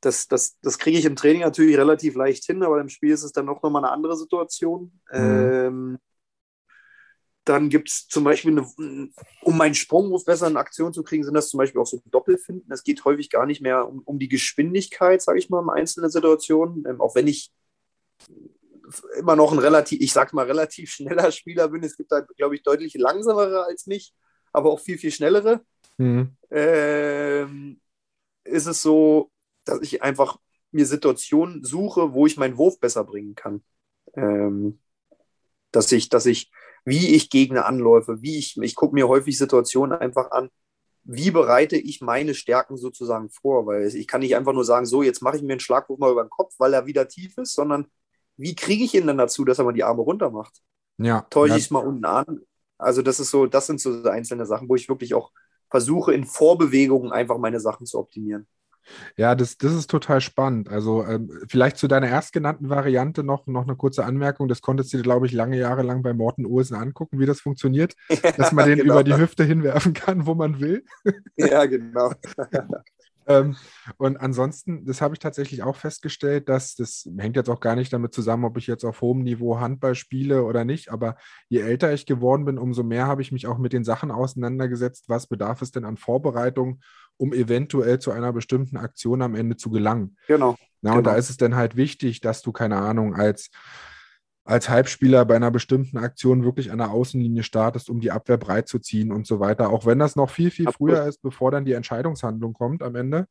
das, 0.03 0.27
das, 0.27 0.59
das 0.61 0.77
kriege 0.77 0.97
ich 0.97 1.05
im 1.05 1.15
Training 1.15 1.41
natürlich 1.41 1.77
relativ 1.77 2.15
leicht 2.15 2.45
hin, 2.45 2.63
aber 2.63 2.79
im 2.81 2.89
Spiel 2.89 3.11
ist 3.11 3.23
es 3.23 3.31
dann 3.31 3.49
auch 3.49 3.61
nochmal 3.63 3.83
eine 3.83 3.93
andere 3.93 4.17
Situation. 4.17 4.91
Mhm. 5.11 5.19
Ähm, 5.19 5.99
dann 7.45 7.69
gibt 7.69 7.89
es 7.89 8.07
zum 8.07 8.23
Beispiel, 8.23 8.51
eine, 8.51 9.11
um 9.41 9.57
meinen 9.57 9.75
Sprungwurf 9.75 10.23
besser 10.23 10.47
in 10.47 10.55
Aktion 10.55 10.93
zu 10.93 11.03
kriegen, 11.03 11.23
sind 11.23 11.33
das 11.33 11.49
zum 11.49 11.57
Beispiel 11.57 11.81
auch 11.81 11.87
so 11.87 12.01
Doppelfinden. 12.05 12.71
Es 12.71 12.83
geht 12.83 13.03
häufig 13.03 13.29
gar 13.29 13.45
nicht 13.45 13.61
mehr 13.61 13.87
um, 13.87 13.99
um 14.05 14.17
die 14.17 14.29
Geschwindigkeit, 14.29 15.21
sage 15.21 15.39
ich 15.39 15.49
mal, 15.49 15.61
in 15.61 15.69
einzelnen 15.69 16.09
Situationen. 16.09 16.85
Ähm, 16.87 17.01
auch 17.01 17.15
wenn 17.15 17.27
ich 17.27 17.51
immer 19.17 19.35
noch 19.35 19.51
ein 19.51 19.59
relativ, 19.59 20.01
ich 20.01 20.13
sag 20.13 20.33
mal, 20.33 20.45
relativ 20.45 20.91
schneller 20.91 21.31
Spieler 21.31 21.67
bin. 21.69 21.83
Es 21.83 21.97
gibt 21.97 22.11
da, 22.11 22.21
glaube 22.21 22.55
ich, 22.55 22.63
deutlich 22.63 22.93
langsamere 22.95 23.65
als 23.65 23.87
mich, 23.87 24.13
aber 24.51 24.71
auch 24.71 24.79
viel, 24.79 24.97
viel 24.97 25.11
schnellere. 25.11 25.61
Mhm. 25.97 26.35
Ähm, 26.49 27.81
ist 28.43 28.65
es 28.65 28.81
so, 28.81 29.31
dass 29.65 29.81
ich 29.81 30.01
einfach 30.01 30.37
mir 30.71 30.85
Situationen 30.85 31.63
suche, 31.63 32.13
wo 32.13 32.25
ich 32.25 32.37
meinen 32.37 32.57
Wurf 32.57 32.79
besser 32.79 33.03
bringen 33.03 33.35
kann. 33.35 33.63
Ähm, 34.15 34.79
dass 35.71 35.91
ich, 35.91 36.09
dass 36.09 36.25
ich, 36.25 36.51
wie 36.85 37.15
ich 37.15 37.29
Gegner 37.29 37.65
anläufe, 37.65 38.21
wie 38.21 38.37
ich, 38.37 38.57
ich 38.57 38.75
gucke 38.75 38.93
mir 38.93 39.07
häufig 39.07 39.37
Situationen 39.37 39.97
einfach 39.97 40.31
an, 40.31 40.49
wie 41.03 41.31
bereite 41.31 41.75
ich 41.75 42.01
meine 42.01 42.33
Stärken 42.33 42.77
sozusagen 42.77 43.29
vor, 43.29 43.65
weil 43.65 43.87
ich 43.87 44.07
kann 44.07 44.21
nicht 44.21 44.35
einfach 44.35 44.53
nur 44.53 44.65
sagen, 44.65 44.85
so, 44.85 45.03
jetzt 45.03 45.21
mache 45.21 45.37
ich 45.37 45.43
mir 45.43 45.53
einen 45.53 45.59
Schlagwurf 45.59 45.99
mal 45.99 46.11
über 46.11 46.23
den 46.23 46.29
Kopf, 46.29 46.53
weil 46.59 46.73
er 46.73 46.85
wieder 46.85 47.07
tief 47.07 47.37
ist, 47.37 47.53
sondern 47.53 47.87
wie 48.37 48.55
kriege 48.55 48.83
ich 48.83 48.93
ihn 48.95 49.07
dann 49.07 49.17
dazu, 49.17 49.45
dass 49.45 49.59
er 49.59 49.65
mal 49.65 49.73
die 49.73 49.83
Arme 49.83 50.01
runter 50.01 50.29
macht? 50.29 50.61
Ja. 50.97 51.21
Täusche 51.29 51.57
ich 51.57 51.65
es 51.65 51.71
mal 51.71 51.85
unten 51.85 52.05
an? 52.05 52.41
Also 52.77 53.01
das 53.01 53.19
ist 53.19 53.29
so, 53.29 53.45
das 53.45 53.67
sind 53.67 53.79
so 53.79 54.03
einzelne 54.03 54.45
Sachen, 54.45 54.67
wo 54.69 54.75
ich 54.75 54.89
wirklich 54.89 55.13
auch 55.13 55.31
versuche, 55.69 56.13
in 56.13 56.25
Vorbewegungen 56.25 57.11
einfach 57.11 57.37
meine 57.37 57.59
Sachen 57.59 57.85
zu 57.85 57.97
optimieren. 57.99 58.47
Ja, 59.15 59.35
das, 59.35 59.57
das 59.57 59.73
ist 59.73 59.89
total 59.89 60.21
spannend. 60.21 60.69
Also 60.69 61.05
ähm, 61.05 61.31
vielleicht 61.47 61.77
zu 61.77 61.87
deiner 61.87 62.07
erstgenannten 62.07 62.69
Variante 62.69 63.23
noch, 63.23 63.47
noch 63.47 63.63
eine 63.63 63.75
kurze 63.75 64.03
Anmerkung. 64.03 64.47
Das 64.47 64.61
konntest 64.61 64.93
du 64.93 64.97
dir, 64.97 65.03
glaube 65.03 65.25
ich, 65.25 65.31
lange 65.31 65.57
Jahre 65.57 65.83
lang 65.83 66.03
bei 66.03 66.13
Morten 66.13 66.45
Olsen 66.45 66.75
angucken, 66.75 67.19
wie 67.19 67.25
das 67.25 67.39
funktioniert, 67.39 67.95
dass 68.37 68.51
man 68.51 68.67
den 68.67 68.79
genau. 68.79 68.93
über 68.93 69.03
die 69.03 69.15
Hüfte 69.15 69.43
hinwerfen 69.43 69.93
kann, 69.93 70.25
wo 70.25 70.35
man 70.35 70.59
will. 70.59 70.83
ja, 71.37 71.65
genau. 71.65 72.11
ähm, 73.27 73.55
und 73.97 74.17
ansonsten, 74.17 74.85
das 74.85 75.01
habe 75.01 75.15
ich 75.15 75.19
tatsächlich 75.19 75.63
auch 75.63 75.75
festgestellt, 75.75 76.49
dass 76.49 76.75
das 76.75 77.07
hängt 77.17 77.35
jetzt 77.35 77.49
auch 77.49 77.59
gar 77.59 77.75
nicht 77.75 77.91
damit 77.93 78.13
zusammen, 78.13 78.45
ob 78.45 78.57
ich 78.57 78.67
jetzt 78.67 78.83
auf 78.83 79.01
hohem 79.01 79.23
Niveau 79.23 79.59
Handball 79.59 79.95
spiele 79.95 80.43
oder 80.43 80.65
nicht, 80.65 80.89
aber 80.89 81.15
je 81.49 81.61
älter 81.61 81.93
ich 81.93 82.05
geworden 82.05 82.45
bin, 82.45 82.57
umso 82.57 82.83
mehr 82.83 83.07
habe 83.07 83.21
ich 83.21 83.31
mich 83.31 83.47
auch 83.47 83.57
mit 83.57 83.73
den 83.73 83.83
Sachen 83.83 84.11
auseinandergesetzt, 84.11 85.09
was 85.09 85.27
bedarf 85.27 85.61
es 85.61 85.71
denn 85.71 85.85
an 85.85 85.97
Vorbereitung, 85.97 86.81
um 87.17 87.33
eventuell 87.33 87.99
zu 87.99 88.11
einer 88.11 88.33
bestimmten 88.33 88.77
Aktion 88.77 89.21
am 89.21 89.35
Ende 89.35 89.57
zu 89.57 89.69
gelangen. 89.69 90.17
Genau. 90.27 90.51
Ja, 90.81 90.91
genau. 90.91 90.97
und 90.97 91.03
da 91.05 91.15
ist 91.15 91.29
es 91.29 91.37
dann 91.37 91.55
halt 91.55 91.75
wichtig, 91.75 92.21
dass 92.21 92.41
du, 92.41 92.51
keine 92.51 92.77
Ahnung, 92.77 93.15
als 93.15 93.49
als 94.45 94.67
Halbspieler 94.67 95.23
bei 95.25 95.35
einer 95.35 95.51
bestimmten 95.51 95.97
Aktion 95.97 96.43
wirklich 96.43 96.71
an 96.71 96.79
der 96.79 96.91
Außenlinie 96.91 97.43
startest, 97.43 97.89
um 97.89 98.01
die 98.01 98.11
Abwehr 98.11 98.37
breit 98.37 98.67
zu 98.67 98.79
ziehen 98.79 99.11
und 99.11 99.25
so 99.25 99.39
weiter. 99.39 99.69
Auch 99.69 99.85
wenn 99.85 99.99
das 99.99 100.15
noch 100.15 100.29
viel, 100.29 100.51
viel 100.51 100.67
Absolut. 100.67 100.95
früher 100.95 101.07
ist, 101.07 101.21
bevor 101.21 101.51
dann 101.51 101.65
die 101.65 101.73
Entscheidungshandlung 101.73 102.53
kommt 102.53 102.83
am 102.83 102.95
Ende. 102.95 103.27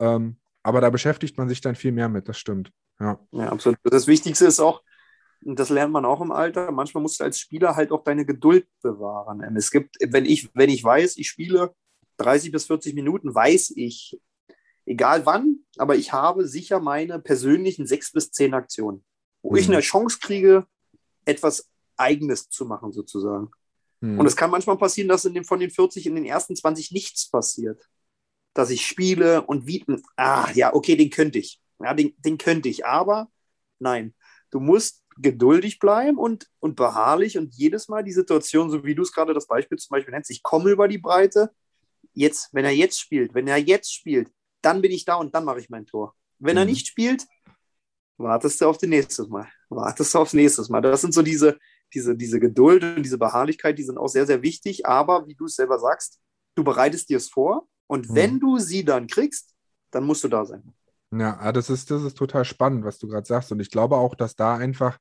Ähm, 0.00 0.36
aber 0.62 0.80
da 0.80 0.90
beschäftigt 0.90 1.36
man 1.36 1.48
sich 1.48 1.60
dann 1.60 1.74
viel 1.74 1.92
mehr 1.92 2.08
mit, 2.08 2.28
das 2.28 2.38
stimmt. 2.38 2.72
Ja. 2.98 3.20
ja, 3.32 3.50
absolut. 3.50 3.78
Das 3.84 4.06
Wichtigste 4.06 4.46
ist 4.46 4.58
auch, 4.58 4.82
und 5.44 5.58
das 5.58 5.68
lernt 5.68 5.92
man 5.92 6.06
auch 6.06 6.22
im 6.22 6.32
Alter, 6.32 6.72
manchmal 6.72 7.02
musst 7.02 7.20
du 7.20 7.24
als 7.24 7.38
Spieler 7.38 7.76
halt 7.76 7.92
auch 7.92 8.02
deine 8.02 8.24
Geduld 8.24 8.66
bewahren. 8.82 9.42
Es 9.56 9.70
gibt, 9.70 9.96
wenn 10.00 10.24
ich, 10.24 10.50
wenn 10.54 10.70
ich 10.70 10.82
weiß, 10.82 11.18
ich 11.18 11.28
spiele 11.28 11.74
30 12.16 12.50
bis 12.50 12.64
40 12.64 12.94
Minuten, 12.94 13.34
weiß 13.34 13.74
ich, 13.76 14.18
egal 14.86 15.26
wann, 15.26 15.58
aber 15.76 15.96
ich 15.96 16.12
habe 16.14 16.46
sicher 16.48 16.80
meine 16.80 17.18
persönlichen 17.18 17.86
sechs 17.86 18.10
bis 18.10 18.32
zehn 18.32 18.54
Aktionen 18.54 19.04
wo 19.46 19.52
mhm. 19.52 19.58
ich 19.58 19.68
eine 19.68 19.80
Chance 19.80 20.18
kriege, 20.20 20.66
etwas 21.24 21.70
Eigenes 21.96 22.48
zu 22.48 22.66
machen, 22.66 22.92
sozusagen. 22.92 23.50
Mhm. 24.00 24.18
Und 24.18 24.26
es 24.26 24.36
kann 24.36 24.50
manchmal 24.50 24.76
passieren, 24.76 25.08
dass 25.08 25.24
in 25.24 25.34
den, 25.34 25.44
von 25.44 25.60
den 25.60 25.70
40 25.70 26.06
in 26.06 26.16
den 26.16 26.24
ersten 26.24 26.56
20 26.56 26.92
nichts 26.92 27.30
passiert. 27.30 27.88
Dass 28.54 28.70
ich 28.70 28.86
spiele 28.86 29.42
und 29.42 29.66
wie, 29.66 29.84
ah, 30.16 30.50
ja, 30.54 30.74
okay, 30.74 30.96
den 30.96 31.10
könnte 31.10 31.38
ich. 31.38 31.60
Ja, 31.78 31.94
den, 31.94 32.14
den 32.18 32.38
könnte 32.38 32.68
ich. 32.68 32.86
Aber 32.86 33.28
nein, 33.78 34.14
du 34.50 34.60
musst 34.60 35.04
geduldig 35.18 35.78
bleiben 35.78 36.18
und, 36.18 36.48
und 36.58 36.74
beharrlich 36.74 37.38
und 37.38 37.54
jedes 37.54 37.88
Mal 37.88 38.02
die 38.02 38.12
Situation, 38.12 38.70
so 38.70 38.84
wie 38.84 38.94
du 38.94 39.02
es 39.02 39.12
gerade 39.12 39.32
das 39.32 39.46
Beispiel 39.46 39.78
zum 39.78 39.94
Beispiel 39.94 40.12
nennst, 40.12 40.30
ich 40.30 40.42
komme 40.42 40.70
über 40.70 40.88
die 40.88 40.98
Breite, 40.98 41.50
jetzt, 42.12 42.52
wenn 42.52 42.64
er 42.64 42.72
jetzt 42.72 43.00
spielt, 43.00 43.34
wenn 43.34 43.46
er 43.46 43.56
jetzt 43.56 43.92
spielt, 43.92 44.30
dann 44.60 44.82
bin 44.82 44.90
ich 44.90 45.04
da 45.04 45.14
und 45.14 45.34
dann 45.34 45.44
mache 45.44 45.60
ich 45.60 45.70
mein 45.70 45.86
Tor. 45.86 46.14
Wenn 46.38 46.56
mhm. 46.56 46.62
er 46.62 46.64
nicht 46.66 46.86
spielt, 46.86 47.26
wartest 48.18 48.60
du 48.60 48.66
auf 48.66 48.78
das 48.78 48.88
nächste 48.88 49.26
Mal. 49.26 49.48
Wartest 49.68 50.14
du 50.14 50.18
aufs 50.18 50.32
nächste 50.32 50.70
Mal. 50.70 50.80
Das 50.80 51.00
sind 51.00 51.14
so 51.14 51.22
diese, 51.22 51.58
diese, 51.94 52.16
diese 52.16 52.40
Geduld 52.40 52.82
und 52.82 53.02
diese 53.02 53.18
Beharrlichkeit, 53.18 53.78
die 53.78 53.84
sind 53.84 53.98
auch 53.98 54.08
sehr, 54.08 54.26
sehr 54.26 54.42
wichtig. 54.42 54.86
Aber 54.86 55.26
wie 55.26 55.34
du 55.34 55.46
es 55.46 55.54
selber 55.54 55.78
sagst, 55.78 56.20
du 56.54 56.64
bereitest 56.64 57.08
dir 57.08 57.18
es 57.18 57.28
vor 57.28 57.66
und 57.86 58.10
mhm. 58.10 58.14
wenn 58.14 58.40
du 58.40 58.58
sie 58.58 58.84
dann 58.84 59.06
kriegst, 59.06 59.54
dann 59.90 60.04
musst 60.04 60.24
du 60.24 60.28
da 60.28 60.44
sein. 60.44 60.74
Ja, 61.12 61.38
ah, 61.40 61.52
das 61.52 61.70
ist, 61.70 61.90
das 61.90 62.02
ist 62.02 62.18
total 62.18 62.44
spannend, 62.44 62.84
was 62.84 62.98
du 62.98 63.06
gerade 63.06 63.26
sagst. 63.26 63.52
Und 63.52 63.60
ich 63.60 63.70
glaube 63.70 63.96
auch, 63.96 64.14
dass 64.14 64.34
da 64.34 64.56
einfach 64.56 64.98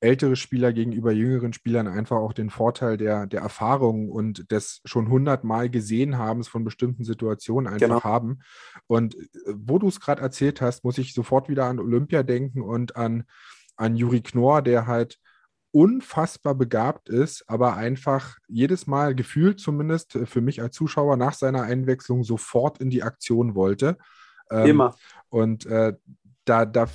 ältere 0.00 0.36
Spieler 0.36 0.72
gegenüber 0.72 1.12
jüngeren 1.12 1.52
Spielern 1.52 1.88
einfach 1.88 2.16
auch 2.16 2.32
den 2.32 2.50
Vorteil 2.50 2.96
der, 2.96 3.26
der 3.26 3.40
Erfahrung 3.40 4.10
und 4.10 4.50
des 4.52 4.80
schon 4.84 5.08
hundertmal 5.08 5.68
gesehen 5.70 6.18
habens 6.18 6.46
von 6.46 6.64
bestimmten 6.64 7.04
Situationen 7.04 7.72
einfach 7.72 7.88
genau. 7.88 8.04
haben. 8.04 8.40
Und 8.86 9.16
äh, 9.16 9.26
wo 9.54 9.78
du 9.78 9.88
es 9.88 10.00
gerade 10.00 10.22
erzählt 10.22 10.60
hast, 10.60 10.84
muss 10.84 10.98
ich 10.98 11.14
sofort 11.14 11.48
wieder 11.48 11.64
an 11.64 11.80
Olympia 11.80 12.22
denken 12.22 12.62
und 12.62 12.96
an, 12.96 13.24
an 13.76 13.96
Juri 13.96 14.20
Knorr, 14.20 14.62
der 14.62 14.86
halt 14.86 15.18
unfassbar 15.70 16.54
begabt 16.54 17.08
ist, 17.08 17.44
aber 17.48 17.76
einfach 17.76 18.38
jedes 18.48 18.86
Mal 18.86 19.14
gefühlt 19.14 19.60
zumindest 19.60 20.14
äh, 20.14 20.26
für 20.26 20.40
mich 20.40 20.62
als 20.62 20.76
Zuschauer 20.76 21.16
nach 21.16 21.34
seiner 21.34 21.62
Einwechslung 21.62 22.22
sofort 22.22 22.80
in 22.80 22.90
die 22.90 23.02
Aktion 23.02 23.54
wollte. 23.54 23.98
Ähm, 24.50 24.66
Immer. 24.66 24.96
Und 25.28 25.66
äh, 25.66 25.94
da, 26.44 26.64
da 26.64 26.88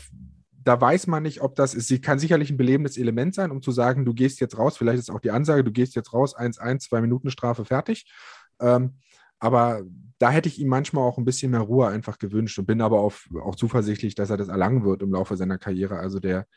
da 0.64 0.80
weiß 0.80 1.08
man 1.08 1.24
nicht, 1.24 1.42
ob 1.42 1.56
das 1.56 1.74
ist. 1.74 1.88
Sie 1.88 2.00
kann 2.00 2.20
sicherlich 2.20 2.50
ein 2.50 2.58
belebendes 2.58 2.98
Element 2.98 3.36
sein, 3.36 3.52
um 3.52 3.62
zu 3.62 3.72
sagen, 3.72 4.06
du 4.06 4.14
gehst 4.14 4.40
jetzt 4.40 4.58
raus. 4.58 4.78
Vielleicht 4.78 5.00
ist 5.00 5.12
auch 5.12 5.20
die 5.20 5.32
Ansage, 5.32 5.64
du 5.64 5.72
gehst 5.72 5.96
jetzt 5.96 6.14
raus, 6.14 6.36
1-1, 6.38 6.80
zwei 6.80 7.02
Minuten 7.02 7.32
Strafe, 7.32 7.66
fertig. 7.66 8.12
Ähm, 8.60 8.98
aber 9.40 9.82
da 10.20 10.32
hätte 10.32 10.48
ich 10.48 10.60
ihm 10.60 10.70
manchmal 10.70 11.04
auch 11.04 11.18
ein 11.18 11.26
bisschen 11.26 11.52
mehr 11.52 11.60
Ruhe 11.62 11.88
einfach 11.88 12.18
gewünscht 12.18 12.58
und 12.60 12.66
bin 12.66 12.82
aber 12.82 13.00
auf, 13.00 13.28
auch 13.44 13.56
zuversichtlich, 13.56 14.16
dass 14.16 14.30
er 14.30 14.38
das 14.38 14.48
erlangen 14.48 14.86
wird 14.86 15.02
im 15.02 15.12
Laufe 15.12 15.36
seiner 15.36 15.58
Karriere. 15.58 15.98
Also 15.98 16.20
der, 16.20 16.48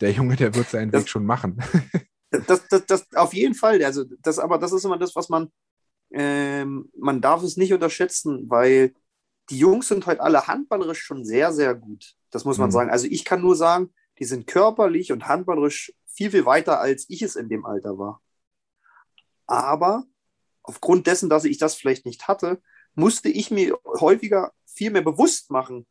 der 0.00 0.10
Junge, 0.10 0.34
der 0.36 0.54
wird 0.54 0.68
seinen 0.68 0.90
das, 0.90 1.02
Weg 1.02 1.08
schon 1.08 1.26
machen. 1.26 1.62
Das, 2.48 2.66
das, 2.66 2.84
das, 2.86 3.12
auf 3.14 3.32
jeden 3.32 3.54
Fall. 3.54 3.80
Also 3.84 4.02
das, 4.20 4.40
aber 4.40 4.58
das 4.58 4.72
ist 4.72 4.84
immer 4.84 4.98
das, 4.98 5.14
was 5.14 5.28
man, 5.28 5.52
ähm, 6.10 6.90
man 6.98 7.20
darf 7.20 7.44
es 7.44 7.56
nicht 7.56 7.72
unterschätzen, 7.72 8.50
weil 8.50 8.92
die 9.50 9.58
Jungs 9.58 9.88
sind 9.88 10.06
heute 10.06 10.20
alle 10.20 10.46
handballerisch 10.46 11.02
schon 11.02 11.24
sehr, 11.24 11.52
sehr 11.52 11.74
gut. 11.74 12.14
Das 12.30 12.44
muss 12.44 12.58
man 12.58 12.68
mhm. 12.68 12.72
sagen. 12.72 12.90
Also 12.90 13.06
ich 13.08 13.24
kann 13.24 13.40
nur 13.40 13.56
sagen, 13.56 13.92
die 14.18 14.24
sind 14.24 14.46
körperlich 14.46 15.12
und 15.12 15.28
handballerisch 15.28 15.92
viel, 16.06 16.30
viel 16.30 16.46
weiter, 16.46 16.80
als 16.80 17.06
ich 17.08 17.22
es 17.22 17.36
in 17.36 17.48
dem 17.48 17.64
Alter 17.64 17.98
war. 17.98 18.22
Aber 19.46 20.04
aufgrund 20.62 21.06
dessen, 21.06 21.28
dass 21.28 21.44
ich 21.44 21.58
das 21.58 21.74
vielleicht 21.74 22.06
nicht 22.06 22.28
hatte, 22.28 22.62
musste 22.94 23.28
ich 23.28 23.50
mir 23.50 23.76
häufiger 24.00 24.52
viel 24.64 24.90
mehr 24.90 25.02
bewusst 25.02 25.50
machen, 25.50 25.86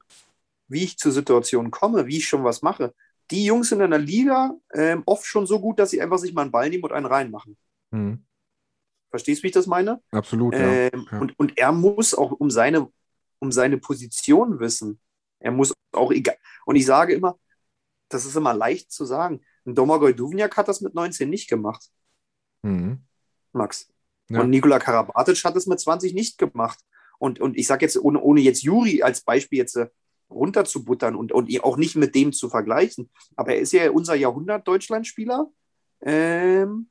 wie 0.67 0.83
ich 0.83 0.97
zur 0.97 1.11
Situation 1.11 1.71
komme, 1.71 2.07
wie 2.07 2.17
ich 2.17 2.27
schon 2.27 2.43
was 2.43 2.61
mache. 2.61 2.93
Die 3.31 3.45
Jungs 3.45 3.69
sind 3.69 3.81
in 3.81 3.91
der 3.91 3.99
Liga 3.99 4.53
ähm, 4.73 5.03
oft 5.05 5.25
schon 5.25 5.45
so 5.45 5.59
gut, 5.59 5.79
dass 5.79 5.91
sie 5.91 6.01
einfach 6.01 6.17
sich 6.17 6.33
mal 6.33 6.43
einen 6.43 6.51
Ball 6.51 6.69
nehmen 6.69 6.83
und 6.83 6.91
einen 6.91 7.05
reinmachen. 7.05 7.57
Mhm. 7.91 8.25
Verstehst 9.09 9.41
du, 9.41 9.43
wie 9.43 9.47
ich 9.47 9.53
das 9.53 9.67
meine? 9.67 10.01
Absolut, 10.11 10.55
ähm, 10.55 10.89
ja. 10.93 11.11
ja. 11.11 11.19
Und, 11.19 11.37
und 11.37 11.57
er 11.57 11.71
muss 11.71 12.13
auch 12.13 12.31
um 12.31 12.49
seine, 12.49 12.91
um 13.43 13.51
seine 13.51 13.77
Position 13.77 14.59
wissen. 14.59 14.99
Er 15.39 15.51
muss 15.51 15.73
auch 15.91 16.11
egal. 16.11 16.37
Und 16.65 16.77
ich 16.77 16.85
sage 16.85 17.13
immer, 17.13 17.37
das 18.09 18.25
ist 18.25 18.35
immer 18.35 18.53
leicht 18.53 18.91
zu 18.91 19.05
sagen. 19.05 19.41
Ein 19.65 19.75
Domagoj 19.75 20.13
Duvniak 20.13 20.55
hat 20.55 20.69
das 20.69 20.81
mit 20.81 20.93
19 20.93 21.29
nicht 21.29 21.49
gemacht. 21.49 21.89
Mhm. 22.61 23.03
Max. 23.51 23.91
Ja. 24.29 24.41
Und 24.41 24.49
Nikola 24.49 24.79
Karabatic 24.79 25.43
hat 25.43 25.55
es 25.55 25.67
mit 25.67 25.79
20 25.79 26.13
nicht 26.13 26.37
gemacht. 26.37 26.79
Und, 27.19 27.41
und 27.41 27.57
ich 27.57 27.67
sage 27.67 27.85
jetzt, 27.85 27.97
ohne, 27.97 28.21
ohne 28.21 28.39
jetzt 28.41 28.63
Juri 28.63 29.03
als 29.03 29.21
Beispiel 29.21 29.59
jetzt 29.59 29.75
äh, 29.75 29.89
runterzubuttern 30.29 31.15
und, 31.15 31.31
und 31.31 31.63
auch 31.63 31.77
nicht 31.77 31.95
mit 31.95 32.15
dem 32.15 32.31
zu 32.31 32.49
vergleichen, 32.49 33.09
aber 33.35 33.53
er 33.53 33.59
ist 33.59 33.73
ja 33.73 33.91
unser 33.91 34.15
Jahrhundert-Deutschland-Spieler 34.15 35.47
ähm, 36.01 36.89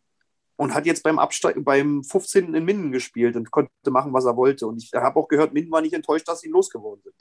und 0.62 0.74
hat 0.74 0.86
jetzt 0.86 1.02
beim 1.02 1.18
Absteig 1.18 1.56
beim 1.64 2.04
15. 2.04 2.54
in 2.54 2.64
Minden 2.64 2.92
gespielt 2.92 3.36
und 3.36 3.50
konnte 3.50 3.70
machen, 3.90 4.12
was 4.12 4.24
er 4.24 4.36
wollte. 4.36 4.66
Und 4.66 4.82
ich 4.82 4.92
habe 4.94 5.18
auch 5.18 5.28
gehört, 5.28 5.52
Minden 5.52 5.72
war 5.72 5.80
nicht 5.80 5.94
enttäuscht, 5.94 6.28
dass 6.28 6.40
sie 6.40 6.48
losgeworden 6.48 7.02
sind. 7.02 7.14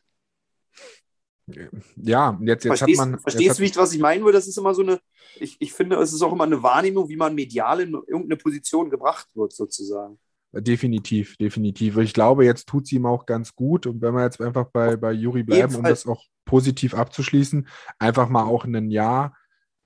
Ja, 1.98 2.38
jetzt, 2.42 2.64
jetzt 2.64 2.68
verstehst, 2.68 3.02
hat 3.02 3.10
man. 3.10 3.20
Verstehst 3.20 3.60
du, 3.60 3.76
was 3.80 3.94
ich 3.94 4.00
meinen 4.00 4.24
würde? 4.24 4.38
Das 4.38 4.48
ist 4.48 4.58
immer 4.58 4.74
so 4.74 4.84
eine, 4.84 5.00
ich, 5.38 5.58
ich 5.60 5.74
finde, 5.74 5.98
es 5.98 6.14
ist 6.14 6.22
auch 6.22 6.32
immer 6.32 6.44
eine 6.44 6.62
Wahrnehmung, 6.62 7.10
wie 7.10 7.18
man 7.18 7.34
medial 7.34 7.82
in 7.82 7.94
irgendeine 7.94 8.38
Position 8.38 8.90
gebracht 8.90 9.28
wird, 9.34 9.52
sozusagen. 9.52 10.20
Definitiv, 10.54 11.38
definitiv. 11.38 11.98
Ich 11.98 12.14
glaube, 12.14 12.46
jetzt 12.46 12.68
tut 12.68 12.84
es 12.84 12.92
ihm 12.92 13.06
auch 13.06 13.26
ganz 13.26 13.56
gut. 13.56 13.88
Und 13.88 14.02
wenn 14.02 14.14
wir 14.14 14.24
jetzt 14.24 14.40
einfach 14.40 14.66
bei, 14.66 14.98
bei 14.98 15.14
Juri 15.14 15.44
bleiben, 15.44 15.76
um 15.76 15.84
das 15.84 16.06
auch 16.06 16.24
positiv 16.46 16.94
abzuschließen, 16.94 17.68
einfach 17.98 18.30
mal 18.30 18.44
auch 18.44 18.66
ein 18.66 18.92
Jahr 18.92 19.36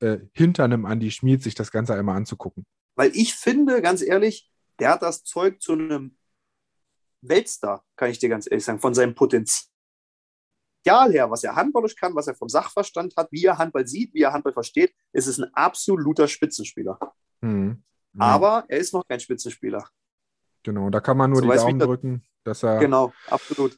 äh, 0.02 0.18
hinter 0.34 0.66
einem 0.66 0.86
Andi 0.86 1.12
Schmid 1.12 1.42
sich 1.42 1.56
das 1.56 1.72
Ganze 1.72 1.94
einmal 1.96 2.18
anzugucken. 2.18 2.66
Weil 2.96 3.12
ich 3.14 3.36
finde, 3.36 3.82
ganz 3.82 4.02
ehrlich, 4.02 4.50
der 4.80 4.90
hat 4.92 5.02
das 5.02 5.24
Zeug 5.24 5.62
zu 5.62 5.74
einem 5.74 6.18
Weltstar, 7.22 7.84
kann 7.96 8.10
ich 8.10 8.20
dir 8.20 8.30
ganz 8.30 8.50
ehrlich 8.50 8.66
sagen, 8.66 8.80
von 8.80 8.94
seinem 8.94 9.16
Potenzial 9.16 9.68
her, 10.86 11.30
was 11.32 11.44
er 11.44 11.56
handballisch 11.56 11.96
kann, 11.96 12.16
was 12.16 12.28
er 12.28 12.36
vom 12.36 12.50
Sachverstand 12.50 13.16
hat, 13.18 13.32
wie 13.32 13.46
er 13.46 13.58
Handball 13.58 13.88
sieht, 13.88 14.14
wie 14.14 14.22
er 14.22 14.34
Handball 14.34 14.54
versteht, 14.54 14.94
ist 15.12 15.28
es 15.28 15.40
ein 15.40 15.52
absoluter 15.54 16.28
Spitzenspieler. 16.28 17.00
Mhm. 17.42 17.84
Aber 18.18 18.66
er 18.68 18.78
ist 18.78 18.94
noch 18.94 19.06
kein 19.08 19.20
Spitzenspieler. 19.20 19.88
Genau, 20.64 20.90
da 20.90 21.00
kann 21.00 21.18
man 21.18 21.32
nur 21.32 21.42
so 21.42 21.52
die 21.52 21.58
Daumen 21.58 21.80
drücken, 21.80 22.24
dass 22.44 22.64
er. 22.64 22.80
Genau, 22.80 23.14
absolut. 23.28 23.78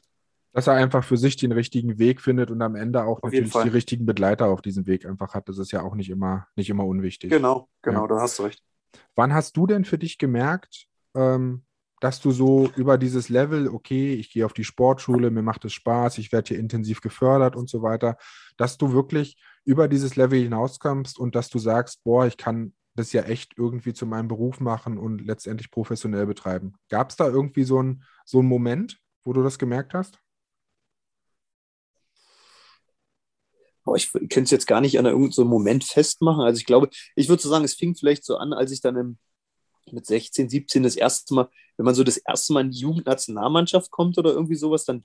Dass 0.52 0.66
er 0.66 0.74
einfach 0.74 1.04
für 1.04 1.18
sich 1.18 1.36
den 1.36 1.52
richtigen 1.52 1.98
Weg 1.98 2.20
findet 2.20 2.50
und 2.50 2.62
am 2.62 2.74
Ende 2.74 3.04
auch 3.04 3.22
auf 3.22 3.30
natürlich 3.30 3.52
die 3.52 3.68
richtigen 3.68 4.06
Begleiter 4.06 4.46
auf 4.46 4.62
diesem 4.62 4.86
Weg 4.86 5.04
einfach 5.04 5.34
hat. 5.34 5.48
Das 5.48 5.58
ist 5.58 5.72
ja 5.72 5.82
auch 5.82 5.94
nicht 5.94 6.08
immer, 6.08 6.48
nicht 6.56 6.70
immer 6.70 6.86
unwichtig. 6.86 7.30
Genau, 7.30 7.68
genau, 7.82 8.02
ja. 8.02 8.08
da 8.08 8.20
hast 8.20 8.38
du 8.38 8.44
recht. 8.44 8.62
Wann 9.14 9.32
hast 9.34 9.56
du 9.56 9.66
denn 9.66 9.84
für 9.84 9.98
dich 9.98 10.18
gemerkt, 10.18 10.86
ähm, 11.14 11.64
dass 12.00 12.20
du 12.20 12.30
so 12.30 12.70
über 12.76 12.96
dieses 12.96 13.28
Level, 13.28 13.68
okay, 13.68 14.14
ich 14.14 14.30
gehe 14.30 14.46
auf 14.46 14.52
die 14.52 14.64
Sportschule, 14.64 15.30
mir 15.30 15.42
macht 15.42 15.64
es 15.64 15.72
Spaß, 15.72 16.18
ich 16.18 16.30
werde 16.32 16.48
hier 16.48 16.58
intensiv 16.58 17.00
gefördert 17.00 17.56
und 17.56 17.68
so 17.68 17.82
weiter, 17.82 18.16
dass 18.56 18.78
du 18.78 18.92
wirklich 18.92 19.36
über 19.64 19.88
dieses 19.88 20.16
Level 20.16 20.40
hinauskommst 20.40 21.18
und 21.18 21.34
dass 21.34 21.48
du 21.48 21.58
sagst, 21.58 22.02
boah, 22.04 22.26
ich 22.26 22.36
kann 22.36 22.72
das 22.94 23.12
ja 23.12 23.22
echt 23.22 23.52
irgendwie 23.56 23.92
zu 23.92 24.06
meinem 24.06 24.28
Beruf 24.28 24.60
machen 24.60 24.98
und 24.98 25.20
letztendlich 25.20 25.70
professionell 25.70 26.26
betreiben. 26.26 26.74
Gab 26.88 27.10
es 27.10 27.16
da 27.16 27.26
irgendwie 27.26 27.64
so 27.64 27.78
einen 27.78 28.04
so 28.24 28.42
Moment, 28.42 28.98
wo 29.24 29.32
du 29.32 29.42
das 29.42 29.58
gemerkt 29.58 29.94
hast? 29.94 30.20
Ich 33.96 34.12
könnte 34.12 34.42
es 34.42 34.50
jetzt 34.50 34.66
gar 34.66 34.80
nicht 34.80 34.98
an 34.98 35.06
irgendeinem 35.06 35.32
so 35.32 35.44
Moment 35.44 35.84
festmachen. 35.84 36.42
Also 36.42 36.58
ich 36.58 36.66
glaube, 36.66 36.88
ich 37.16 37.28
würde 37.28 37.42
so 37.42 37.48
sagen, 37.48 37.64
es 37.64 37.74
fing 37.74 37.94
vielleicht 37.94 38.24
so 38.24 38.36
an, 38.36 38.52
als 38.52 38.72
ich 38.72 38.80
dann 38.80 38.96
im, 38.96 39.18
mit 39.90 40.06
16, 40.06 40.48
17 40.48 40.82
das 40.82 40.96
erste 40.96 41.34
Mal, 41.34 41.48
wenn 41.76 41.84
man 41.84 41.94
so 41.94 42.04
das 42.04 42.16
erste 42.16 42.52
Mal 42.52 42.62
in 42.62 42.70
die 42.70 42.80
Jugendnationalmannschaft 42.80 43.90
kommt 43.90 44.18
oder 44.18 44.32
irgendwie 44.32 44.56
sowas, 44.56 44.84
dann 44.84 45.04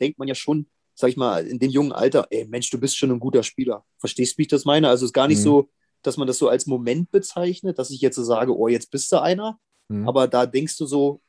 denkt 0.00 0.18
man 0.18 0.28
ja 0.28 0.34
schon, 0.34 0.66
sag 0.94 1.10
ich 1.10 1.16
mal, 1.16 1.46
in 1.46 1.58
dem 1.58 1.70
jungen 1.70 1.92
Alter, 1.92 2.26
ey 2.30 2.46
Mensch, 2.46 2.70
du 2.70 2.78
bist 2.78 2.96
schon 2.96 3.10
ein 3.10 3.20
guter 3.20 3.42
Spieler. 3.42 3.84
Verstehst 3.98 4.34
du, 4.34 4.38
wie 4.38 4.42
ich 4.42 4.48
das 4.48 4.64
meine? 4.64 4.88
Also 4.88 5.04
es 5.04 5.10
ist 5.10 5.14
gar 5.14 5.28
nicht 5.28 5.38
mhm. 5.38 5.42
so, 5.42 5.70
dass 6.02 6.16
man 6.16 6.26
das 6.26 6.38
so 6.38 6.48
als 6.48 6.66
Moment 6.66 7.10
bezeichnet, 7.10 7.78
dass 7.78 7.90
ich 7.90 8.00
jetzt 8.00 8.16
so 8.16 8.24
sage, 8.24 8.56
oh, 8.56 8.68
jetzt 8.68 8.90
bist 8.90 9.10
du 9.12 9.20
einer. 9.20 9.58
Mhm. 9.88 10.08
Aber 10.08 10.28
da 10.28 10.46
denkst 10.46 10.76
du 10.76 10.86
so, 10.86 11.20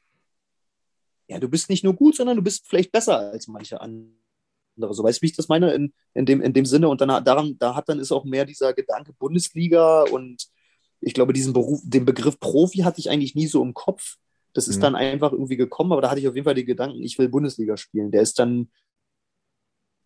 ja, 1.28 1.39
du 1.39 1.47
bist 1.47 1.69
nicht 1.69 1.84
nur 1.84 1.93
gut, 1.93 2.15
sondern 2.15 2.38
du 2.38 2.43
bist 2.43 2.67
vielleicht 2.67 2.91
besser 2.91 3.17
als 3.17 3.47
manche 3.47 3.80
andere. 3.80 4.22
So 4.76 5.03
weißt 5.03 5.19
du, 5.19 5.21
wie 5.21 5.28
ich 5.28 5.36
das 5.36 5.49
meine 5.49 5.74
in, 5.74 5.93
in, 6.13 6.26
dem, 6.26 6.41
in 6.41 6.53
dem 6.53 6.65
Sinne. 6.65 6.89
Und 6.89 7.01
dann 7.01 7.24
daran, 7.24 7.57
da 7.59 7.76
hat 7.76 7.89
dann 7.89 7.99
ist 7.99 8.11
auch 8.11 8.26
mehr 8.26 8.45
dieser 8.45 8.74
Gedanke 8.74 9.13
Bundesliga 9.13 10.03
und 10.03 10.47
ich 10.99 11.13
glaube, 11.13 11.34
diesen 11.34 11.53
Beruf, 11.53 11.82
den 11.84 12.05
Begriff 12.05 12.39
Profi 12.39 12.80
hatte 12.80 12.99
ich 12.99 13.09
eigentlich 13.09 13.36
nie 13.36 13.47
so 13.47 13.61
im 13.61 13.74
Kopf. 13.74 14.15
Das 14.53 14.67
ist 14.67 14.78
mhm. 14.78 14.82
dann 14.82 14.95
einfach 14.95 15.32
irgendwie 15.32 15.57
gekommen, 15.57 15.91
aber 15.91 16.01
da 16.01 16.09
hatte 16.09 16.21
ich 16.21 16.28
auf 16.28 16.36
jeden 16.36 16.45
Fall 16.45 16.55
den 16.55 16.65
Gedanken, 16.65 17.03
ich 17.03 17.17
will 17.19 17.28
Bundesliga 17.28 17.76
spielen. 17.76 18.11
Der 18.11 18.21
ist 18.21 18.39
dann 18.39 18.71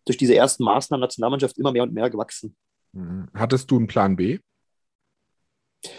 durch 0.04 0.16
diese 0.16 0.34
ersten 0.34 0.64
Maßnahmen 0.64 1.02
Nationalmannschaft 1.02 1.58
immer 1.58 1.72
mehr 1.72 1.82
und 1.82 1.92
mehr 1.92 2.10
gewachsen. 2.10 2.56
Mhm. 2.92 3.28
Hattest 3.34 3.70
du 3.70 3.76
einen 3.76 3.86
Plan 3.86 4.16
B? 4.16 4.38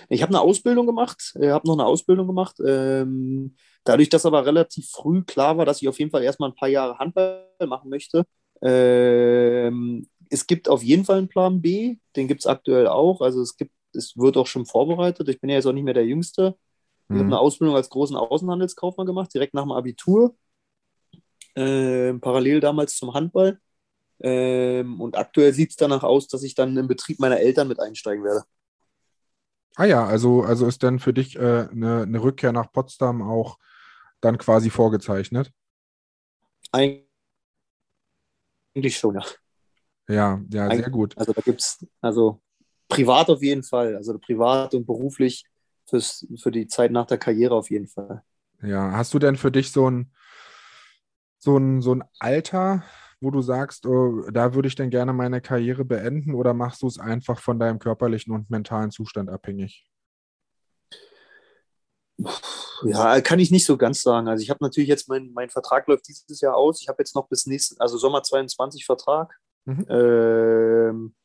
Ich 0.09 0.21
habe 0.21 0.31
eine 0.31 0.41
Ausbildung 0.41 0.87
gemacht, 0.87 1.33
äh, 1.39 1.51
habe 1.51 1.67
noch 1.67 1.75
eine 1.75 1.85
Ausbildung 1.85 2.27
gemacht. 2.27 2.57
Ähm, 2.65 3.55
dadurch, 3.83 4.09
dass 4.09 4.25
aber 4.25 4.45
relativ 4.45 4.89
früh 4.89 5.23
klar 5.23 5.57
war, 5.57 5.65
dass 5.65 5.81
ich 5.81 5.87
auf 5.87 5.97
jeden 5.99 6.11
Fall 6.11 6.23
erstmal 6.23 6.49
ein 6.49 6.55
paar 6.55 6.67
Jahre 6.67 6.97
Handball 6.97 7.47
machen 7.65 7.89
möchte. 7.89 8.25
Ähm, 8.61 10.07
es 10.29 10.45
gibt 10.45 10.69
auf 10.69 10.83
jeden 10.83 11.05
Fall 11.05 11.17
einen 11.17 11.29
Plan 11.29 11.61
B, 11.61 11.97
den 12.15 12.27
gibt 12.27 12.41
es 12.41 12.47
aktuell 12.47 12.87
auch. 12.87 13.21
Also 13.21 13.41
es 13.41 13.57
gibt, 13.57 13.71
es 13.93 14.15
wird 14.15 14.37
auch 14.37 14.47
schon 14.47 14.65
vorbereitet. 14.65 15.27
Ich 15.29 15.41
bin 15.41 15.49
ja 15.49 15.55
jetzt 15.55 15.65
auch 15.65 15.73
nicht 15.73 15.83
mehr 15.83 15.93
der 15.93 16.05
Jüngste. 16.05 16.55
Ich 17.07 17.15
mhm. 17.15 17.19
habe 17.19 17.25
eine 17.27 17.39
Ausbildung 17.39 17.75
als 17.75 17.89
großen 17.89 18.15
Außenhandelskaufmann 18.15 19.07
gemacht, 19.07 19.33
direkt 19.33 19.53
nach 19.53 19.63
dem 19.63 19.71
Abitur. 19.71 20.35
Äh, 21.55 22.13
parallel 22.13 22.59
damals 22.59 22.95
zum 22.95 23.13
Handball. 23.13 23.59
Ähm, 24.21 25.01
und 25.01 25.17
aktuell 25.17 25.53
sieht 25.53 25.71
es 25.71 25.75
danach 25.75 26.03
aus, 26.03 26.27
dass 26.27 26.43
ich 26.43 26.53
dann 26.53 26.77
im 26.77 26.87
Betrieb 26.87 27.19
meiner 27.19 27.39
Eltern 27.39 27.67
mit 27.67 27.79
einsteigen 27.79 28.23
werde. 28.23 28.43
Ah 29.75 29.85
ja, 29.85 30.05
also, 30.05 30.43
also 30.43 30.67
ist 30.67 30.83
dann 30.83 30.99
für 30.99 31.13
dich 31.13 31.37
äh, 31.37 31.67
eine, 31.71 32.03
eine 32.03 32.21
Rückkehr 32.21 32.51
nach 32.51 32.71
Potsdam 32.71 33.21
auch 33.21 33.57
dann 34.19 34.37
quasi 34.37 34.69
vorgezeichnet? 34.69 35.51
Eigentlich 36.71 37.08
schon, 38.87 39.15
ja. 39.15 39.25
Ja, 40.07 40.41
ja, 40.49 40.65
Eigentlich, 40.65 40.85
sehr 40.85 40.89
gut. 40.89 41.17
Also 41.17 41.33
da 41.33 41.41
gibt 41.41 41.61
es, 41.61 41.85
also 42.01 42.41
privat 42.87 43.29
auf 43.29 43.43
jeden 43.43 43.63
Fall, 43.63 43.95
also 43.95 44.17
privat 44.17 44.73
und 44.73 44.85
beruflich 44.85 45.45
fürs, 45.87 46.25
für 46.37 46.51
die 46.51 46.67
Zeit 46.67 46.91
nach 46.91 47.05
der 47.05 47.17
Karriere 47.17 47.55
auf 47.55 47.69
jeden 47.69 47.87
Fall. 47.87 48.23
Ja, 48.61 48.91
hast 48.91 49.13
du 49.13 49.19
denn 49.19 49.35
für 49.35 49.51
dich 49.51 49.71
so 49.71 49.89
ein, 49.89 50.11
so 51.37 51.57
ein, 51.57 51.81
so 51.81 51.93
ein 51.95 52.03
Alter, 52.19 52.83
wo 53.21 53.31
du 53.31 53.41
sagst, 53.41 53.85
oh, 53.85 54.29
da 54.31 54.53
würde 54.53 54.67
ich 54.67 54.75
dann 54.75 54.89
gerne 54.89 55.13
meine 55.13 55.41
Karriere 55.41 55.85
beenden 55.85 56.33
oder 56.33 56.53
machst 56.53 56.81
du 56.81 56.87
es 56.87 56.99
einfach 56.99 57.39
von 57.39 57.59
deinem 57.59 57.79
körperlichen 57.79 58.33
und 58.33 58.49
mentalen 58.49 58.91
Zustand 58.91 59.29
abhängig? 59.29 59.85
Ja, 62.83 63.21
kann 63.21 63.39
ich 63.39 63.51
nicht 63.51 63.65
so 63.65 63.77
ganz 63.77 64.01
sagen. 64.01 64.27
Also 64.27 64.41
ich 64.41 64.49
habe 64.49 64.63
natürlich 64.63 64.89
jetzt, 64.89 65.09
mein, 65.09 65.31
mein 65.33 65.49
Vertrag 65.49 65.87
läuft 65.87 66.07
dieses 66.07 66.41
Jahr 66.41 66.55
aus. 66.55 66.81
Ich 66.81 66.87
habe 66.87 67.01
jetzt 67.01 67.15
noch 67.15 67.27
bis 67.27 67.45
nächsten, 67.45 67.79
also 67.79 67.97
Sommer 67.97 68.23
22 68.23 68.85
Vertrag. 68.85 69.39
Mhm. 69.65 69.85
Ähm, 69.89 71.15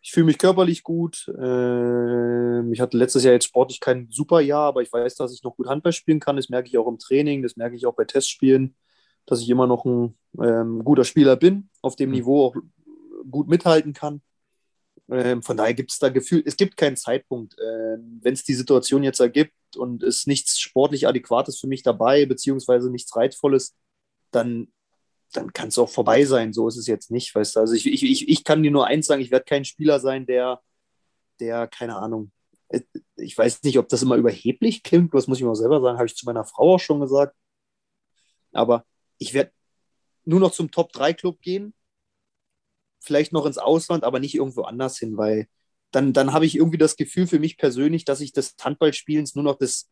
ich 0.00 0.12
fühle 0.12 0.26
mich 0.26 0.38
körperlich 0.38 0.82
gut. 0.82 1.30
Ähm, 1.40 2.72
ich 2.72 2.80
hatte 2.80 2.96
letztes 2.96 3.24
Jahr 3.24 3.34
jetzt 3.34 3.46
sportlich 3.46 3.80
kein 3.80 4.08
super 4.10 4.40
Jahr, 4.40 4.66
aber 4.66 4.82
ich 4.82 4.92
weiß, 4.92 5.16
dass 5.16 5.32
ich 5.32 5.42
noch 5.42 5.56
gut 5.56 5.68
Handball 5.68 5.92
spielen 5.92 6.20
kann. 6.20 6.36
Das 6.36 6.48
merke 6.48 6.68
ich 6.68 6.78
auch 6.78 6.88
im 6.88 6.98
Training, 6.98 7.42
das 7.42 7.56
merke 7.56 7.76
ich 7.76 7.86
auch 7.86 7.94
bei 7.94 8.04
Testspielen 8.04 8.74
dass 9.28 9.42
ich 9.42 9.50
immer 9.50 9.66
noch 9.66 9.84
ein 9.84 10.16
ähm, 10.42 10.82
guter 10.84 11.04
Spieler 11.04 11.36
bin, 11.36 11.68
auf 11.82 11.96
dem 11.96 12.08
mhm. 12.08 12.16
Niveau 12.16 12.46
auch 12.46 12.56
gut 13.30 13.48
mithalten 13.48 13.92
kann. 13.92 14.22
Ähm, 15.10 15.42
von 15.42 15.56
daher 15.56 15.74
gibt 15.74 15.90
es 15.90 15.98
da 15.98 16.08
Gefühl, 16.10 16.42
es 16.44 16.56
gibt 16.56 16.76
keinen 16.76 16.96
Zeitpunkt. 16.96 17.56
Ähm, 17.60 18.20
Wenn 18.22 18.34
es 18.34 18.44
die 18.44 18.54
Situation 18.54 19.02
jetzt 19.02 19.20
ergibt 19.20 19.54
und 19.76 20.02
es 20.02 20.26
nichts 20.26 20.58
sportlich 20.60 21.06
Adäquates 21.06 21.58
für 21.58 21.66
mich 21.66 21.82
dabei, 21.82 22.26
beziehungsweise 22.26 22.90
nichts 22.90 23.14
Reizvolles, 23.16 23.76
dann, 24.30 24.72
dann 25.32 25.52
kann 25.52 25.68
es 25.68 25.78
auch 25.78 25.88
vorbei 25.88 26.24
sein. 26.24 26.52
So 26.52 26.68
ist 26.68 26.76
es 26.76 26.86
jetzt 26.86 27.10
nicht. 27.10 27.34
Weißt 27.34 27.56
du? 27.56 27.60
Also 27.60 27.74
ich, 27.74 27.86
ich, 27.86 28.02
ich, 28.02 28.28
ich 28.28 28.44
kann 28.44 28.62
dir 28.62 28.70
nur 28.70 28.86
eins 28.86 29.06
sagen, 29.06 29.22
ich 29.22 29.30
werde 29.30 29.46
kein 29.46 29.64
Spieler 29.64 30.00
sein, 30.00 30.26
der, 30.26 30.60
der, 31.40 31.68
keine 31.68 31.96
Ahnung, 31.96 32.32
äh, 32.68 32.82
ich 33.16 33.36
weiß 33.36 33.62
nicht, 33.62 33.78
ob 33.78 33.88
das 33.88 34.02
immer 34.02 34.16
überheblich 34.16 34.82
klingt, 34.82 35.14
das 35.14 35.26
muss 35.26 35.38
ich 35.38 35.44
mal 35.44 35.54
selber 35.54 35.80
sagen, 35.80 35.98
habe 35.98 36.06
ich 36.06 36.16
zu 36.16 36.26
meiner 36.26 36.44
Frau 36.44 36.74
auch 36.74 36.80
schon 36.80 37.00
gesagt. 37.00 37.34
Aber 38.52 38.84
ich 39.18 39.34
werde 39.34 39.52
nur 40.24 40.40
noch 40.40 40.52
zum 40.52 40.70
Top-3-Club 40.70 41.40
gehen, 41.40 41.74
vielleicht 43.08 43.32
noch 43.32 43.46
ins 43.46 43.58
Ausland, 43.58 44.04
aber 44.04 44.20
nicht 44.20 44.36
irgendwo 44.36 44.62
anders 44.62 44.96
hin, 44.98 45.16
weil 45.16 45.48
dann, 45.90 46.12
dann 46.12 46.32
habe 46.32 46.46
ich 46.46 46.54
irgendwie 46.54 46.78
das 46.78 46.96
Gefühl 46.96 47.26
für 47.26 47.40
mich 47.40 47.56
persönlich, 47.56 48.04
dass 48.04 48.20
ich 48.20 48.32
des 48.32 48.54
Handballspielens 48.60 49.34
nur 49.34 49.44
noch 49.44 49.58
des, 49.58 49.90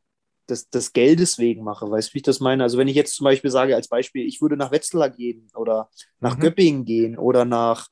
des, 0.49 0.69
des 0.69 0.93
Geldes 0.93 1.39
wegen 1.39 1.65
mache. 1.65 1.91
Weißt 1.91 2.11
du, 2.11 2.15
wie 2.15 2.19
ich 2.19 2.25
das 2.25 2.41
meine? 2.41 2.63
Also 2.63 2.79
wenn 2.79 2.89
ich 2.89 2.95
jetzt 2.95 3.17
zum 3.17 3.25
Beispiel 3.25 3.51
sage, 3.51 3.75
als 3.75 3.89
Beispiel, 3.89 4.27
ich 4.27 4.41
würde 4.41 4.57
nach 4.57 4.71
Wetzlar 4.71 5.11
gehen 5.11 5.51
oder 5.55 5.91
nach 6.21 6.37
mhm. 6.37 6.41
Göppingen 6.41 6.85
gehen 6.85 7.19
oder 7.19 7.45
nach, 7.45 7.89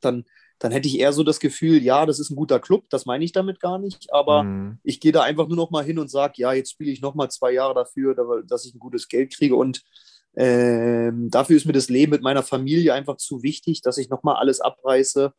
dann, 0.00 0.24
dann 0.58 0.72
hätte 0.72 0.88
ich 0.88 0.98
eher 0.98 1.12
so 1.12 1.22
das 1.22 1.38
Gefühl, 1.38 1.82
ja, 1.82 2.04
das 2.04 2.18
ist 2.18 2.30
ein 2.30 2.36
guter 2.36 2.58
Club, 2.58 2.86
das 2.90 3.06
meine 3.06 3.24
ich 3.24 3.32
damit 3.32 3.60
gar 3.60 3.78
nicht, 3.78 4.12
aber 4.12 4.42
mhm. 4.42 4.78
ich 4.82 4.98
gehe 4.98 5.12
da 5.12 5.22
einfach 5.22 5.46
nur 5.46 5.56
noch 5.56 5.70
mal 5.70 5.84
hin 5.84 6.00
und 6.00 6.10
sage, 6.10 6.34
ja, 6.38 6.52
jetzt 6.52 6.72
spiele 6.72 6.90
ich 6.90 7.00
noch 7.00 7.14
mal 7.14 7.30
zwei 7.30 7.52
Jahre 7.52 7.74
dafür, 7.74 8.42
dass 8.44 8.66
ich 8.66 8.74
ein 8.74 8.80
gutes 8.80 9.08
Geld 9.08 9.32
kriege 9.32 9.54
und 9.54 9.82
ähm, 10.36 11.30
dafür 11.30 11.56
ist 11.56 11.66
mir 11.66 11.72
das 11.72 11.88
Leben 11.88 12.12
mit 12.12 12.22
meiner 12.22 12.42
Familie 12.42 12.94
einfach 12.94 13.16
zu 13.16 13.42
wichtig, 13.42 13.82
dass 13.82 13.98
ich 13.98 14.08
noch 14.08 14.22
mal 14.22 14.34
alles 14.34 14.60
abreiße. 14.60 15.32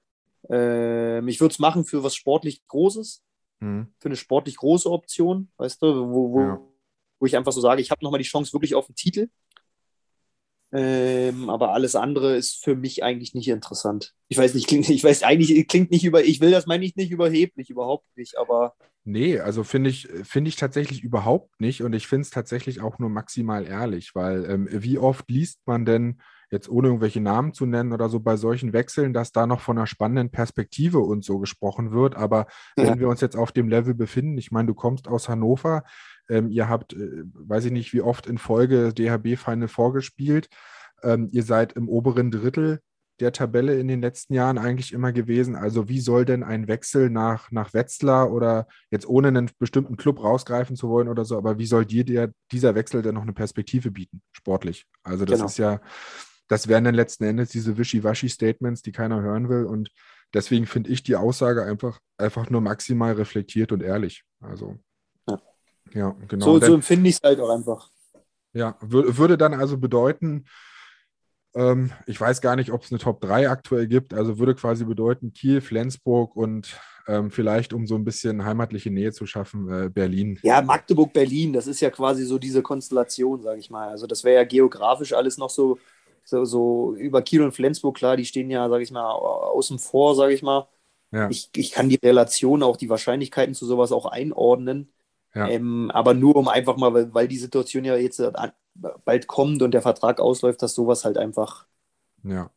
Ähm, 0.49 1.27
ich 1.27 1.39
würde 1.39 1.53
es 1.53 1.59
machen 1.59 1.85
für 1.85 2.03
was 2.03 2.15
sportlich 2.15 2.67
Großes, 2.67 3.23
mhm. 3.59 3.87
für 3.99 4.09
eine 4.09 4.15
sportlich 4.15 4.57
große 4.57 4.89
Option, 4.89 5.49
weißt 5.57 5.81
du, 5.81 6.09
wo, 6.09 6.31
wo, 6.33 6.39
ja. 6.41 6.61
wo 7.19 7.25
ich 7.25 7.37
einfach 7.37 7.51
so 7.51 7.61
sage, 7.61 7.81
ich 7.81 7.91
habe 7.91 8.03
noch 8.03 8.11
mal 8.11 8.17
die 8.17 8.23
Chance 8.23 8.53
wirklich 8.53 8.75
auf 8.75 8.87
den 8.87 8.95
Titel. 8.95 9.29
Ähm, 10.71 11.49
aber 11.49 11.73
alles 11.73 11.95
andere 11.95 12.35
ist 12.35 12.63
für 12.63 12.75
mich 12.75 13.03
eigentlich 13.03 13.33
nicht 13.33 13.47
interessant. 13.47 14.13
Ich 14.27 14.37
weiß 14.37 14.53
nicht, 14.53 14.67
klingt, 14.67 14.89
ich 14.89 15.03
weiß 15.03 15.23
eigentlich, 15.23 15.67
klingt 15.67 15.91
nicht 15.91 16.05
über, 16.05 16.23
ich 16.23 16.41
will 16.41 16.51
das 16.51 16.67
meine 16.67 16.85
ich 16.85 16.95
nicht 16.95 17.11
überheblich, 17.11 17.69
überhaupt 17.69 18.05
nicht, 18.15 18.37
aber. 18.37 18.75
Nee, 19.03 19.39
also 19.39 19.63
finde 19.63 19.89
ich, 19.89 20.07
finde 20.23 20.49
ich 20.49 20.55
tatsächlich 20.55 21.03
überhaupt 21.03 21.59
nicht 21.59 21.81
und 21.81 21.93
ich 21.93 22.07
finde 22.07 22.23
es 22.23 22.29
tatsächlich 22.29 22.81
auch 22.81 22.99
nur 22.99 23.09
maximal 23.09 23.65
ehrlich, 23.65 24.13
weil 24.13 24.45
ähm, 24.45 24.67
wie 24.71 24.99
oft 24.99 25.29
liest 25.29 25.61
man 25.65 25.85
denn, 25.85 26.21
jetzt 26.51 26.69
ohne 26.69 26.87
irgendwelche 26.87 27.21
Namen 27.21 27.53
zu 27.53 27.65
nennen 27.65 27.93
oder 27.93 28.09
so 28.09 28.19
bei 28.19 28.37
solchen 28.37 28.73
Wechseln, 28.73 29.13
dass 29.13 29.31
da 29.31 29.45
noch 29.45 29.61
von 29.61 29.77
einer 29.77 29.87
spannenden 29.87 30.31
Perspektive 30.31 30.99
und 30.99 31.23
so 31.23 31.39
gesprochen 31.39 31.91
wird. 31.91 32.15
Aber 32.15 32.47
ja. 32.77 32.85
wenn 32.85 32.99
wir 32.99 33.09
uns 33.09 33.21
jetzt 33.21 33.35
auf 33.35 33.51
dem 33.51 33.69
Level 33.69 33.93
befinden, 33.93 34.37
ich 34.37 34.51
meine, 34.51 34.67
du 34.67 34.73
kommst 34.73 35.07
aus 35.07 35.29
Hannover, 35.29 35.83
ähm, 36.29 36.49
ihr 36.49 36.69
habt, 36.69 36.93
äh, 36.93 37.23
weiß 37.33 37.65
ich 37.65 37.71
nicht, 37.71 37.93
wie 37.93 38.01
oft 38.01 38.27
in 38.27 38.37
Folge 38.37 38.93
DHB-Final 38.93 39.67
vorgespielt. 39.67 40.49
Ähm, 41.03 41.29
ihr 41.31 41.43
seid 41.43 41.73
im 41.73 41.87
oberen 41.87 42.31
Drittel 42.31 42.79
der 43.19 43.31
Tabelle 43.31 43.77
in 43.77 43.87
den 43.87 44.01
letzten 44.01 44.33
Jahren 44.33 44.57
eigentlich 44.57 44.93
immer 44.93 45.11
gewesen. 45.11 45.55
Also 45.55 45.89
wie 45.89 45.99
soll 45.99 46.25
denn 46.25 46.43
ein 46.43 46.67
Wechsel 46.67 47.09
nach, 47.09 47.51
nach 47.51 47.73
Wetzlar 47.73 48.31
oder 48.31 48.67
jetzt 48.91 49.07
ohne 49.07 49.27
einen 49.29 49.51
bestimmten 49.59 49.97
Club 49.97 50.23
rausgreifen 50.23 50.75
zu 50.75 50.89
wollen 50.89 51.09
oder 51.09 51.25
so, 51.25 51.37
aber 51.37 51.57
wie 51.57 51.65
soll 51.65 51.85
dir 51.85 52.05
der, 52.05 52.31
dieser 52.51 52.75
Wechsel 52.75 53.01
denn 53.01 53.15
noch 53.15 53.23
eine 53.23 53.33
Perspektive 53.33 53.91
bieten, 53.91 54.21
sportlich? 54.31 54.85
Also 55.03 55.25
das 55.25 55.39
genau. 55.39 55.47
ist 55.47 55.57
ja, 55.57 55.81
das 56.49 56.67
wären 56.67 56.83
dann 56.83 56.95
letzten 56.95 57.23
Endes 57.23 57.49
diese 57.49 57.77
Wischiwaschi-Statements, 57.77 58.81
die 58.81 58.91
keiner 58.91 59.21
hören 59.21 59.47
will 59.47 59.63
und 59.65 59.91
deswegen 60.33 60.65
finde 60.65 60.89
ich 60.89 61.03
die 61.03 61.15
Aussage 61.15 61.63
einfach, 61.63 61.99
einfach 62.17 62.49
nur 62.49 62.59
maximal 62.59 63.13
reflektiert 63.13 63.71
und 63.71 63.81
ehrlich. 63.81 64.23
Also 64.41 64.77
ja, 65.93 66.15
genau. 66.27 66.45
So, 66.45 66.59
so 66.59 66.73
empfinde 66.73 67.09
ich 67.09 67.15
es 67.15 67.21
halt 67.23 67.39
auch 67.39 67.49
einfach. 67.49 67.89
Ja, 68.53 68.77
würde 68.81 69.37
dann 69.37 69.53
also 69.53 69.77
bedeuten, 69.77 70.45
ähm, 71.55 71.91
ich 72.05 72.19
weiß 72.19 72.41
gar 72.41 72.55
nicht, 72.55 72.71
ob 72.71 72.83
es 72.83 72.91
eine 72.91 72.99
Top 72.99 73.21
3 73.21 73.49
aktuell 73.49 73.87
gibt, 73.87 74.13
also 74.13 74.39
würde 74.39 74.55
quasi 74.55 74.85
bedeuten 74.85 75.33
Kiel, 75.33 75.61
Flensburg 75.61 76.35
und 76.35 76.79
ähm, 77.07 77.31
vielleicht, 77.31 77.73
um 77.73 77.87
so 77.87 77.95
ein 77.95 78.05
bisschen 78.05 78.45
heimatliche 78.45 78.91
Nähe 78.91 79.11
zu 79.11 79.25
schaffen, 79.25 79.69
äh, 79.69 79.89
Berlin. 79.89 80.39
Ja, 80.43 80.61
Magdeburg, 80.61 81.13
Berlin, 81.13 81.53
das 81.53 81.67
ist 81.67 81.79
ja 81.79 81.89
quasi 81.89 82.23
so 82.25 82.37
diese 82.37 82.61
Konstellation, 82.61 83.41
sage 83.41 83.59
ich 83.59 83.69
mal. 83.69 83.89
Also 83.89 84.05
das 84.05 84.23
wäre 84.23 84.41
ja 84.41 84.43
geografisch 84.43 85.13
alles 85.13 85.37
noch 85.37 85.49
so, 85.49 85.79
so, 86.29 86.45
so, 86.45 86.95
über 86.95 87.21
Kiel 87.21 87.41
und 87.41 87.51
Flensburg, 87.51 87.97
klar, 87.97 88.17
die 88.17 88.25
stehen 88.25 88.49
ja, 88.49 88.69
sage 88.69 88.83
ich 88.83 88.91
mal, 88.91 89.09
außen 89.11 89.79
vor, 89.79 90.15
sage 90.15 90.33
ich 90.33 90.41
mal. 90.43 90.67
Ja. 91.11 91.29
Ich, 91.29 91.49
ich 91.55 91.71
kann 91.71 91.89
die 91.89 91.99
Relation, 92.01 92.63
auch 92.63 92.77
die 92.77 92.89
Wahrscheinlichkeiten 92.89 93.55
zu 93.55 93.65
sowas 93.65 93.91
auch 93.91 94.05
einordnen. 94.05 94.91
Ja. 95.33 95.47
Ähm, 95.47 95.91
aber 95.93 96.13
nur 96.13 96.35
um 96.35 96.47
einfach 96.47 96.77
mal, 96.77 96.93
weil, 96.93 97.13
weil 97.13 97.27
die 97.27 97.37
Situation 97.37 97.85
ja 97.85 97.95
jetzt 97.95 98.19
äh, 98.19 98.31
bald 99.05 99.27
kommt 99.27 99.61
und 99.61 99.71
der 99.71 99.81
Vertrag 99.81 100.19
ausläuft, 100.19 100.61
dass 100.61 100.73
sowas 100.73 101.05
halt 101.05 101.17
einfach. 101.17 101.65
Ja. 102.23 102.49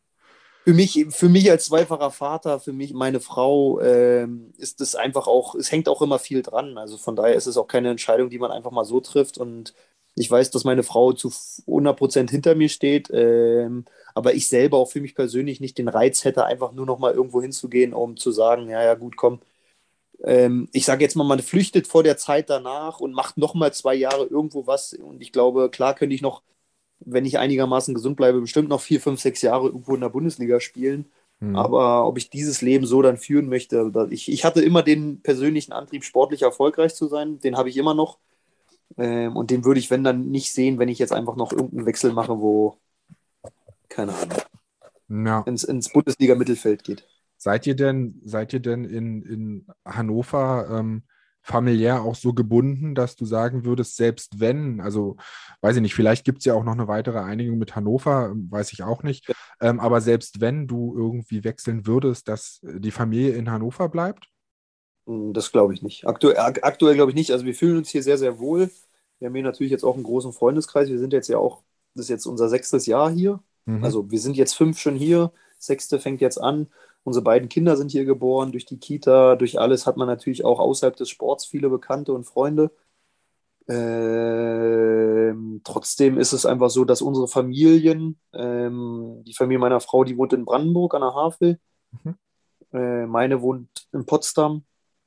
Für 0.64 0.74
mich, 0.74 1.06
für 1.10 1.28
mich 1.28 1.50
als 1.50 1.64
zweifacher 1.64 2.12
Vater, 2.12 2.60
für 2.60 2.72
mich, 2.72 2.94
meine 2.94 3.18
Frau, 3.18 3.80
ähm, 3.80 4.52
ist 4.58 4.80
es 4.80 4.94
einfach 4.94 5.26
auch, 5.26 5.56
es 5.56 5.72
hängt 5.72 5.88
auch 5.88 6.02
immer 6.02 6.20
viel 6.20 6.42
dran. 6.42 6.78
Also 6.78 6.98
von 6.98 7.16
daher 7.16 7.34
ist 7.34 7.46
es 7.46 7.56
auch 7.56 7.66
keine 7.66 7.90
Entscheidung, 7.90 8.30
die 8.30 8.38
man 8.38 8.52
einfach 8.52 8.70
mal 8.70 8.84
so 8.84 9.00
trifft. 9.00 9.38
Und 9.38 9.74
ich 10.14 10.30
weiß, 10.30 10.50
dass 10.50 10.64
meine 10.64 10.82
Frau 10.82 11.12
zu 11.12 11.28
100% 11.28 12.30
hinter 12.30 12.54
mir 12.54 12.68
steht. 12.68 13.10
Ähm, 13.12 13.84
aber 14.14 14.34
ich 14.34 14.48
selber 14.48 14.76
auch 14.78 14.90
für 14.90 15.00
mich 15.00 15.14
persönlich 15.14 15.60
nicht 15.60 15.78
den 15.78 15.88
Reiz 15.88 16.24
hätte, 16.24 16.44
einfach 16.44 16.72
nur 16.72 16.86
noch 16.86 16.98
mal 16.98 17.14
irgendwo 17.14 17.40
hinzugehen, 17.40 17.94
um 17.94 18.16
zu 18.16 18.30
sagen, 18.30 18.68
ja, 18.68 18.82
ja, 18.82 18.94
gut, 18.94 19.16
komm, 19.16 19.40
ähm, 20.24 20.68
ich 20.72 20.84
sage 20.84 21.02
jetzt 21.02 21.16
mal, 21.16 21.24
man 21.24 21.40
flüchtet 21.40 21.86
vor 21.86 22.02
der 22.02 22.16
Zeit 22.16 22.48
danach 22.50 23.00
und 23.00 23.12
macht 23.12 23.38
nochmal 23.38 23.72
zwei 23.72 23.94
Jahre 23.94 24.24
irgendwo 24.24 24.66
was. 24.66 24.92
Und 24.94 25.20
ich 25.20 25.32
glaube, 25.32 25.68
klar 25.70 25.94
könnte 25.94 26.14
ich 26.14 26.22
noch, 26.22 26.42
wenn 27.00 27.24
ich 27.24 27.38
einigermaßen 27.38 27.94
gesund 27.94 28.16
bleibe, 28.16 28.40
bestimmt 28.40 28.68
noch 28.68 28.80
vier, 28.80 29.00
fünf, 29.00 29.20
sechs 29.20 29.42
Jahre 29.42 29.66
irgendwo 29.66 29.94
in 29.94 30.00
der 30.00 30.10
Bundesliga 30.10 30.60
spielen. 30.60 31.10
Mhm. 31.40 31.56
Aber 31.56 32.06
ob 32.06 32.18
ich 32.18 32.30
dieses 32.30 32.62
Leben 32.62 32.86
so 32.86 33.02
dann 33.02 33.16
führen 33.16 33.48
möchte, 33.48 33.90
ich, 34.10 34.30
ich 34.30 34.44
hatte 34.44 34.62
immer 34.62 34.82
den 34.82 35.20
persönlichen 35.22 35.72
Antrieb, 35.72 36.04
sportlich 36.04 36.42
erfolgreich 36.42 36.94
zu 36.94 37.08
sein. 37.08 37.40
Den 37.40 37.56
habe 37.56 37.68
ich 37.68 37.76
immer 37.76 37.94
noch. 37.94 38.18
Ähm, 38.96 39.36
und 39.36 39.50
den 39.50 39.64
würde 39.64 39.80
ich, 39.80 39.90
wenn 39.90 40.04
dann, 40.04 40.28
nicht 40.28 40.52
sehen, 40.52 40.78
wenn 40.78 40.88
ich 40.88 40.98
jetzt 40.98 41.12
einfach 41.12 41.36
noch 41.36 41.52
irgendeinen 41.52 41.86
Wechsel 41.86 42.12
mache, 42.12 42.38
wo, 42.40 42.76
keine 43.88 44.12
Ahnung, 44.14 45.26
ja. 45.26 45.40
ins, 45.42 45.64
ins 45.64 45.92
Bundesliga-Mittelfeld 45.92 46.84
geht. 46.84 47.06
Seid 47.36 47.66
ihr 47.66 47.74
denn, 47.74 48.20
seid 48.24 48.52
ihr 48.52 48.60
denn 48.60 48.84
in, 48.84 49.22
in 49.22 49.66
Hannover 49.84 50.68
ähm, 50.70 51.02
familiär 51.42 52.02
auch 52.02 52.14
so 52.14 52.32
gebunden, 52.32 52.94
dass 52.94 53.16
du 53.16 53.26
sagen 53.26 53.64
würdest, 53.64 53.96
selbst 53.96 54.38
wenn, 54.38 54.80
also 54.80 55.16
weiß 55.60 55.76
ich 55.76 55.82
nicht, 55.82 55.94
vielleicht 55.94 56.24
gibt 56.24 56.38
es 56.38 56.44
ja 56.44 56.54
auch 56.54 56.62
noch 56.64 56.72
eine 56.72 56.86
weitere 56.86 57.18
Einigung 57.18 57.58
mit 57.58 57.74
Hannover, 57.74 58.32
weiß 58.32 58.72
ich 58.72 58.84
auch 58.84 59.02
nicht, 59.02 59.32
ähm, 59.60 59.80
aber 59.80 60.00
selbst 60.00 60.40
wenn 60.40 60.68
du 60.68 60.94
irgendwie 60.96 61.42
wechseln 61.42 61.86
würdest, 61.86 62.28
dass 62.28 62.60
die 62.62 62.92
Familie 62.92 63.32
in 63.32 63.50
Hannover 63.50 63.88
bleibt? 63.88 64.28
Hm, 65.06 65.32
das 65.32 65.52
glaube 65.52 65.74
ich 65.74 65.82
nicht. 65.82 66.06
Aktuell, 66.06 66.36
aktuell 66.38 66.94
glaube 66.94 67.10
ich 67.10 67.16
nicht. 67.16 67.32
Also 67.32 67.44
wir 67.44 67.54
fühlen 67.54 67.78
uns 67.78 67.88
hier 67.88 68.02
sehr, 68.02 68.18
sehr 68.18 68.38
wohl. 68.38 68.70
Wir 69.18 69.28
haben 69.28 69.34
hier 69.34 69.44
natürlich 69.44 69.70
jetzt 69.70 69.84
auch 69.84 69.94
einen 69.94 70.04
großen 70.04 70.32
Freundeskreis. 70.32 70.88
Wir 70.88 70.98
sind 70.98 71.12
jetzt 71.12 71.28
ja 71.28 71.38
auch, 71.38 71.62
das 71.94 72.06
ist 72.06 72.10
jetzt 72.10 72.26
unser 72.26 72.48
sechstes 72.48 72.86
Jahr 72.86 73.10
hier. 73.10 73.40
Mhm. 73.66 73.84
Also 73.84 74.10
wir 74.10 74.20
sind 74.20 74.36
jetzt 74.36 74.54
fünf 74.54 74.78
schon 74.78 74.96
hier. 74.96 75.32
Sechste 75.58 76.00
fängt 76.00 76.20
jetzt 76.20 76.38
an. 76.38 76.68
Unsere 77.04 77.24
beiden 77.24 77.48
Kinder 77.48 77.76
sind 77.76 77.90
hier 77.90 78.04
geboren. 78.04 78.52
Durch 78.52 78.64
die 78.64 78.78
Kita, 78.78 79.36
durch 79.36 79.60
alles 79.60 79.86
hat 79.86 79.96
man 79.96 80.08
natürlich 80.08 80.44
auch 80.44 80.58
außerhalb 80.60 80.96
des 80.96 81.08
Sports 81.08 81.46
viele 81.46 81.68
Bekannte 81.68 82.12
und 82.12 82.24
Freunde. 82.24 82.70
Ähm, 83.68 85.60
trotzdem 85.64 86.18
ist 86.18 86.32
es 86.32 86.44
einfach 86.46 86.70
so, 86.70 86.84
dass 86.84 87.00
unsere 87.00 87.28
Familien, 87.28 88.18
ähm, 88.32 89.22
die 89.24 89.34
Familie 89.34 89.60
meiner 89.60 89.80
Frau, 89.80 90.02
die 90.04 90.16
wohnt 90.16 90.32
in 90.32 90.44
Brandenburg 90.44 90.94
an 90.94 91.02
der 91.02 91.14
Havel. 91.14 91.60
Mhm. 92.02 92.16
Äh, 92.72 93.06
meine 93.06 93.40
wohnt 93.40 93.86
in 93.92 94.04
Potsdam. 94.04 94.64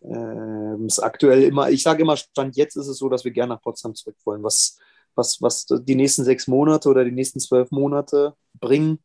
Ähm, 0.08 0.86
ist 0.86 0.99
aktuell 0.99 1.43
immer, 1.43 1.70
ich 1.70 1.84
sage 1.84 2.03
immer, 2.03 2.18
Stand 2.18 2.56
jetzt 2.56 2.76
ist 2.76 2.88
es 2.88 2.97
so, 2.97 3.10
dass 3.10 3.26
wir 3.26 3.32
gerne 3.32 3.53
nach 3.53 3.62
Potsdam 3.62 3.95
zurück 3.95 4.18
wollen. 4.24 4.43
Was, 4.43 4.78
was, 5.16 5.41
was 5.41 5.66
die 5.66 5.95
nächsten 5.95 6.24
sechs 6.24 6.47
Monate 6.47 6.89
oder 6.89 7.03
die 7.03 7.12
nächsten 7.12 7.39
zwölf 7.39 7.72
Monate 7.72 8.36
bringen, 8.53 8.99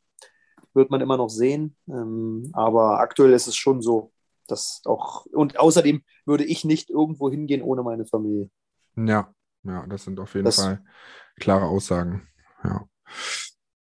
wird 0.74 0.90
man 0.90 1.00
immer 1.00 1.16
noch 1.16 1.30
sehen. 1.30 1.76
Ähm, 1.88 2.50
aber 2.52 3.00
aktuell 3.00 3.32
ist 3.32 3.46
es 3.46 3.56
schon 3.56 3.82
so, 3.82 4.12
dass 4.46 4.82
auch, 4.84 5.26
und 5.26 5.58
außerdem 5.58 6.02
würde 6.26 6.44
ich 6.44 6.64
nicht 6.64 6.90
irgendwo 6.90 7.30
hingehen 7.30 7.62
ohne 7.62 7.82
meine 7.82 8.06
Familie. 8.06 8.50
Ja, 8.96 9.32
ja, 9.64 9.86
das 9.86 10.04
sind 10.04 10.20
auf 10.20 10.34
jeden 10.34 10.46
das, 10.46 10.56
Fall 10.56 10.84
klare 11.38 11.66
Aussagen. 11.66 12.28
Ja. 12.64 12.84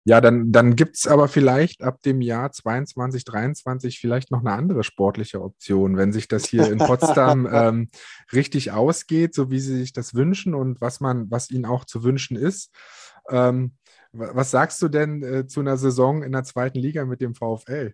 Ja, 0.07 0.21
dann, 0.21 0.53
dann 0.53 0.77
gibt 0.77 0.95
es 0.95 1.05
aber 1.05 1.27
vielleicht 1.27 1.83
ab 1.83 2.01
dem 2.01 2.21
Jahr 2.21 2.49
22, 2.49 3.25
23 3.25 3.99
vielleicht 3.99 4.31
noch 4.31 4.39
eine 4.39 4.53
andere 4.53 4.85
sportliche 4.85 5.41
Option, 5.41 5.97
wenn 5.97 6.13
sich 6.13 6.29
das 6.29 6.45
hier 6.45 6.71
in 6.71 6.77
Potsdam 6.77 7.45
ähm, 7.51 7.89
richtig 8.31 8.71
ausgeht, 8.71 9.35
so 9.35 9.51
wie 9.51 9.59
Sie 9.59 9.75
sich 9.75 9.91
das 9.91 10.13
wünschen 10.13 10.55
und 10.55 10.79
was 10.79 11.01
man, 11.01 11.29
was 11.29 11.51
Ihnen 11.51 11.65
auch 11.65 11.83
zu 11.83 12.05
wünschen 12.05 12.37
ist. 12.37 12.73
Ähm, 13.29 13.73
was 14.13 14.49
sagst 14.49 14.81
du 14.81 14.87
denn 14.87 15.23
äh, 15.23 15.45
zu 15.45 15.59
einer 15.59 15.75
Saison 15.75 16.23
in 16.23 16.31
der 16.31 16.45
zweiten 16.45 16.79
Liga 16.79 17.03
mit 17.03 17.19
dem 17.19 17.35
VfL? 17.35 17.93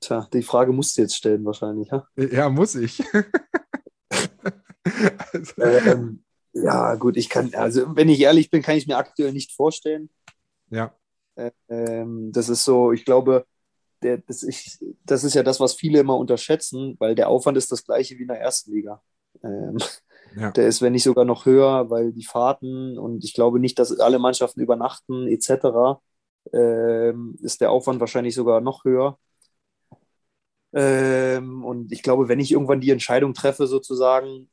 Tja, 0.00 0.26
die 0.32 0.42
Frage 0.42 0.72
musst 0.72 0.96
du 0.96 1.02
jetzt 1.02 1.14
stellen 1.14 1.44
wahrscheinlich, 1.44 1.90
ja? 1.90 2.06
Ja, 2.16 2.48
muss 2.48 2.74
ich. 2.74 3.04
also. 5.34 5.62
ähm, 5.62 6.24
ja, 6.52 6.94
gut, 6.96 7.16
ich 7.16 7.28
kann, 7.28 7.54
also 7.54 7.96
wenn 7.96 8.08
ich 8.08 8.20
ehrlich 8.20 8.50
bin, 8.50 8.62
kann 8.62 8.76
ich 8.76 8.86
mir 8.86 8.96
aktuell 8.96 9.32
nicht 9.32 9.52
vorstellen. 9.52 10.10
Ja. 10.70 10.94
Ähm, 11.68 12.32
das 12.32 12.48
ist 12.48 12.64
so, 12.64 12.92
ich 12.92 13.04
glaube, 13.04 13.46
der, 14.02 14.18
das, 14.18 14.42
ich, 14.42 14.78
das 15.04 15.24
ist 15.24 15.34
ja 15.34 15.42
das, 15.42 15.60
was 15.60 15.74
viele 15.74 16.00
immer 16.00 16.16
unterschätzen, 16.16 16.96
weil 16.98 17.14
der 17.14 17.28
Aufwand 17.28 17.56
ist 17.56 17.70
das 17.72 17.84
gleiche 17.84 18.18
wie 18.18 18.22
in 18.22 18.28
der 18.28 18.40
ersten 18.40 18.72
Liga. 18.72 19.02
Ähm, 19.42 19.78
Ja. 20.36 20.50
Der 20.52 20.66
ist, 20.66 20.82
wenn 20.82 20.92
nicht 20.92 21.02
sogar 21.02 21.24
noch 21.24 21.44
höher, 21.46 21.90
weil 21.90 22.12
die 22.12 22.24
Fahrten 22.24 22.98
und 22.98 23.24
ich 23.24 23.34
glaube 23.34 23.58
nicht, 23.58 23.78
dass 23.78 23.98
alle 23.98 24.18
Mannschaften 24.18 24.60
übernachten 24.60 25.26
etc. 25.26 26.00
Ähm, 26.52 27.36
ist 27.42 27.60
der 27.60 27.70
Aufwand 27.70 28.00
wahrscheinlich 28.00 28.34
sogar 28.34 28.60
noch 28.60 28.84
höher. 28.84 29.18
Ähm, 30.72 31.64
und 31.64 31.90
ich 31.92 32.02
glaube, 32.02 32.28
wenn 32.28 32.38
ich 32.40 32.52
irgendwann 32.52 32.80
die 32.80 32.90
Entscheidung 32.90 33.34
treffe, 33.34 33.66
sozusagen 33.66 34.48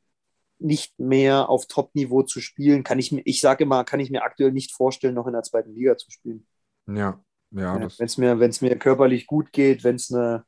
nicht 0.59 0.97
mehr 0.99 1.49
auf 1.49 1.67
Top-Niveau 1.67 2.23
zu 2.23 2.41
spielen, 2.41 2.83
kann 2.83 2.99
ich 2.99 3.11
mir, 3.11 3.21
ich 3.25 3.41
sage 3.41 3.63
immer, 3.63 3.83
kann 3.83 3.99
ich 3.99 4.09
mir 4.09 4.23
aktuell 4.23 4.51
nicht 4.51 4.73
vorstellen, 4.73 5.15
noch 5.15 5.27
in 5.27 5.33
der 5.33 5.43
zweiten 5.43 5.73
Liga 5.73 5.97
zu 5.97 6.09
spielen. 6.11 6.47
Ja, 6.87 7.21
ja. 7.51 7.79
ja 7.79 7.89
wenn 7.97 8.05
es 8.05 8.17
mir, 8.17 8.35
mir 8.35 8.77
körperlich 8.77 9.27
gut 9.27 9.51
geht, 9.51 9.83
wenn 9.83 9.95
es 9.95 10.11
eine. 10.11 10.45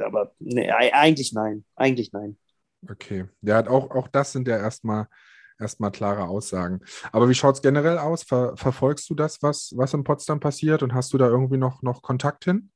Aber 0.00 0.34
ne, 0.38 0.74
eigentlich 0.74 1.32
nein. 1.32 1.64
Eigentlich 1.76 2.12
nein. 2.12 2.36
Okay. 2.88 3.26
Ja, 3.42 3.66
auch, 3.68 3.90
auch 3.90 4.08
das 4.08 4.32
sind 4.32 4.48
ja 4.48 4.58
erstmal 4.58 5.06
erstmal 5.60 5.90
klare 5.90 6.26
Aussagen. 6.26 6.80
Aber 7.12 7.28
wie 7.28 7.34
schaut 7.34 7.56
es 7.56 7.62
generell 7.62 7.98
aus? 7.98 8.22
Ver, 8.22 8.56
verfolgst 8.56 9.08
du 9.10 9.14
das, 9.14 9.42
was, 9.42 9.72
was 9.76 9.94
in 9.94 10.04
Potsdam 10.04 10.40
passiert 10.40 10.82
und 10.82 10.94
hast 10.94 11.12
du 11.12 11.18
da 11.18 11.28
irgendwie 11.28 11.58
noch, 11.58 11.82
noch 11.82 12.02
Kontakt 12.02 12.44
hin? 12.44 12.70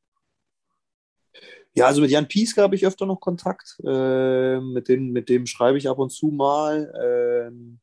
Ja, 1.76 1.86
also 1.86 2.00
mit 2.00 2.10
Jan 2.10 2.28
Pieske 2.28 2.62
habe 2.62 2.76
ich 2.76 2.86
öfter 2.86 3.04
noch 3.04 3.20
Kontakt. 3.20 3.76
Äh, 3.84 4.60
mit, 4.60 4.88
dem, 4.88 5.10
mit 5.10 5.28
dem 5.28 5.46
schreibe 5.46 5.76
ich 5.76 5.88
ab 5.88 5.98
und 5.98 6.10
zu 6.10 6.28
mal. 6.28 6.92
Ähm, 7.02 7.80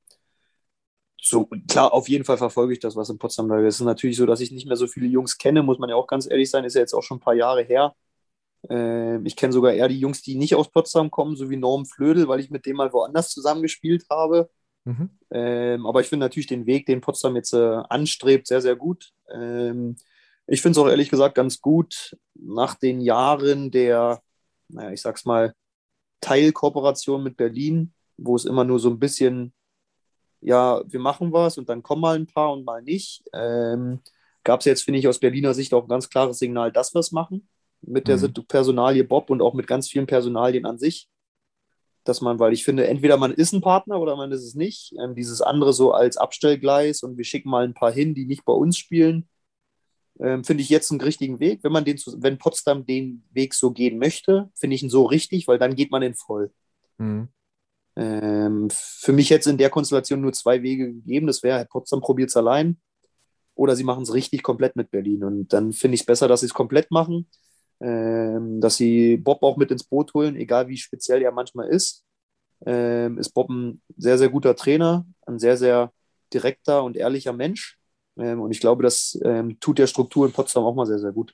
so, 1.22 1.48
klar, 1.68 1.94
auf 1.94 2.10
jeden 2.10 2.24
Fall 2.24 2.38
verfolge 2.38 2.74
ich 2.74 2.80
das, 2.80 2.96
was 2.96 3.10
in 3.10 3.20
Potsdam 3.20 3.50
da 3.50 3.60
ist. 3.60 3.76
Es 3.76 3.82
ist 3.82 3.86
natürlich 3.86 4.18
so, 4.18 4.26
dass 4.26 4.40
ich 4.40 4.52
nicht 4.52 4.66
mehr 4.66 4.78
so 4.78 4.88
viele 4.88 5.08
Jungs 5.08 5.38
kenne, 5.38 5.62
muss 5.62 5.78
man 5.78 5.90
ja 5.90 5.96
auch 5.96 6.08
ganz 6.08 6.26
ehrlich 6.30 6.50
sein. 6.50 6.64
Ist 6.64 6.74
ja 6.76 6.82
jetzt 6.82 6.94
auch 6.94 7.04
schon 7.04 7.18
ein 7.18 7.22
paar 7.22 7.36
Jahre 7.36 7.64
her. 7.64 7.94
Äh, 8.70 9.22
ich 9.24 9.36
kenne 9.36 9.54
sogar 9.54 9.74
eher 9.74 9.88
die 9.88 10.00
Jungs, 10.00 10.22
die 10.22 10.36
nicht 10.36 10.56
aus 10.56 10.72
Potsdam 10.72 11.12
kommen, 11.12 11.36
so 11.36 11.50
wie 11.50 11.58
Norm 11.58 11.86
Flödel, 11.86 12.28
weil 12.28 12.40
ich 12.40 12.50
mit 12.50 12.66
dem 12.66 12.78
mal 12.78 12.94
woanders 12.94 13.30
zusammengespielt 13.30 14.06
habe. 14.10 14.50
Mhm. 14.86 15.10
Ähm, 15.32 15.86
aber 15.86 16.02
ich 16.02 16.08
finde 16.08 16.26
natürlich 16.26 16.48
den 16.48 16.66
Weg, 16.66 16.86
den 16.86 17.02
Potsdam 17.02 17.36
jetzt 17.36 17.54
äh, 17.54 17.82
anstrebt, 17.90 18.48
sehr, 18.48 18.62
sehr 18.62 18.76
gut. 18.76 19.12
Ähm, 19.34 19.96
ich 20.48 20.62
finde 20.62 20.80
es 20.80 20.84
auch 20.84 20.90
ehrlich 20.90 21.10
gesagt 21.10 21.36
ganz 21.36 21.62
gut, 21.62 22.16
nach 22.34 22.76
den 22.76 23.02
Jahren 23.02 23.72
der, 23.72 24.22
naja, 24.70 24.92
ich 24.92 25.02
sag's 25.02 25.26
mal, 25.26 25.54
Teilkooperation 26.22 27.24
mit 27.24 27.38
Berlin, 27.38 27.94
wo 28.18 28.36
es 28.36 28.46
immer 28.46 28.64
nur 28.64 28.80
so 28.80 28.90
ein 28.90 29.00
bisschen, 29.00 29.54
ja, 30.42 30.82
wir 30.86 31.00
machen 31.00 31.32
was 31.32 31.58
und 31.58 31.70
dann 31.70 31.84
kommen 31.84 32.02
mal 32.02 32.16
ein 32.16 32.28
paar 32.28 32.54
und 32.54 32.66
mal 32.66 32.82
nicht, 32.82 33.24
ähm, 33.34 34.02
gab 34.44 34.60
es 34.60 34.66
jetzt, 34.66 34.84
finde 34.84 35.00
ich, 35.00 35.08
aus 35.08 35.20
Berliner 35.20 35.54
Sicht 35.54 35.74
auch 35.74 35.84
ein 35.84 35.90
ganz 35.90 36.10
klares 36.10 36.40
Signal, 36.40 36.72
dass 36.72 36.94
wir 36.94 37.00
es 37.00 37.12
machen. 37.12 37.48
Mit 37.84 38.08
der 38.08 38.18
mhm. 38.18 38.34
Personalie 38.48 39.04
Bob 39.04 39.30
und 39.32 39.42
auch 39.42 39.56
mit 39.56 39.66
ganz 39.66 39.90
vielen 39.90 40.06
Personalien 40.06 40.66
an 40.66 40.78
sich. 40.78 41.10
Dass 42.04 42.22
man, 42.22 42.40
weil 42.40 42.54
ich 42.54 42.64
finde, 42.64 42.88
entweder 42.88 43.18
man 43.18 43.32
ist 43.32 43.54
ein 43.54 43.62
Partner 43.62 44.00
oder 44.00 44.16
man 44.16 44.32
ist 44.32 44.44
es 44.44 44.56
nicht. 44.56 44.94
Ähm, 45.00 45.16
dieses 45.16 45.42
andere 45.42 45.74
so 45.74 45.92
als 45.92 46.18
Abstellgleis 46.18 47.04
und 47.04 47.18
wir 47.18 47.24
schicken 47.24 47.50
mal 47.50 47.64
ein 47.64 47.74
paar 47.74 47.92
hin, 47.92 48.14
die 48.14 48.26
nicht 48.26 48.46
bei 48.46 48.54
uns 48.54 48.78
spielen 48.78 49.28
ähm, 50.22 50.44
finde 50.44 50.62
ich 50.62 50.70
jetzt 50.70 50.92
einen 50.92 51.02
richtigen 51.02 51.40
Weg. 51.40 51.64
Wenn 51.64 51.72
man 51.72 51.84
den, 51.84 52.00
wenn 52.18 52.38
Potsdam 52.38 52.86
den 52.86 53.24
Weg 53.32 53.54
so 53.54 53.72
gehen 53.72 53.98
möchte, 53.98 54.50
finde 54.56 54.76
ich 54.76 54.84
ihn 54.84 54.90
so 54.90 55.06
richtig, 55.06 55.48
weil 55.48 55.58
dann 55.58 55.76
geht 55.76 55.92
man 55.92 56.02
den 56.02 56.16
voll. 56.16 56.52
Mhm. 56.98 57.30
Ähm, 57.96 58.70
für 58.72 59.14
mich 59.14 59.30
jetzt 59.30 59.48
in 59.48 59.58
der 59.58 59.70
Konstellation 59.70 60.22
nur 60.22 60.34
zwei 60.34 60.62
Wege 60.62 60.94
gegeben. 60.94 61.28
Das 61.28 61.44
wäre, 61.44 61.66
Potsdam 61.66 62.02
probiert 62.02 62.30
es 62.30 62.38
allein 62.38 62.78
oder 63.56 63.76
sie 63.76 63.84
machen 63.84 64.04
es 64.04 64.14
richtig 64.14 64.44
komplett 64.44 64.76
mit 64.76 64.92
Berlin. 64.92 65.24
Und 65.24 65.54
dann 65.54 65.74
finde 65.74 65.96
ich 65.96 66.02
es 66.02 66.06
besser, 66.06 66.28
dass 66.28 66.42
sie 66.42 66.46
es 66.46 66.54
komplett 66.54 66.92
machen, 66.92 67.28
ähm, 67.80 68.62
dass 68.62 68.78
sie 68.78 69.18
Bob 69.18 69.44
auch 69.44 69.58
mit 69.58 69.72
ins 69.72 69.84
Boot 69.84 70.14
holen, 70.14 70.36
egal 70.36 70.68
wie 70.68 70.78
speziell 70.78 71.22
er 71.22 71.32
manchmal 71.32 71.68
ist. 71.68 72.06
Ähm, 72.66 73.18
ist 73.18 73.32
Bob 73.32 73.50
ein 73.50 73.82
sehr, 73.98 74.20
sehr 74.20 74.30
guter 74.30 74.56
Trainer, 74.56 75.06
ein 75.26 75.40
sehr, 75.40 75.58
sehr 75.58 75.92
direkter 76.32 76.84
und 76.84 76.96
ehrlicher 76.96 77.34
Mensch. 77.34 77.81
Ähm, 78.18 78.42
und 78.42 78.52
ich 78.52 78.60
glaube, 78.60 78.84
das 78.84 79.20
ähm, 79.24 79.60
tut 79.60 79.80
der 79.80 79.88
Struktur 79.88 80.26
in 80.26 80.32
Potsdam 80.32 80.64
auch 80.64 80.76
mal 80.76 80.86
sehr, 80.86 81.00
sehr 81.00 81.12
gut. 81.12 81.34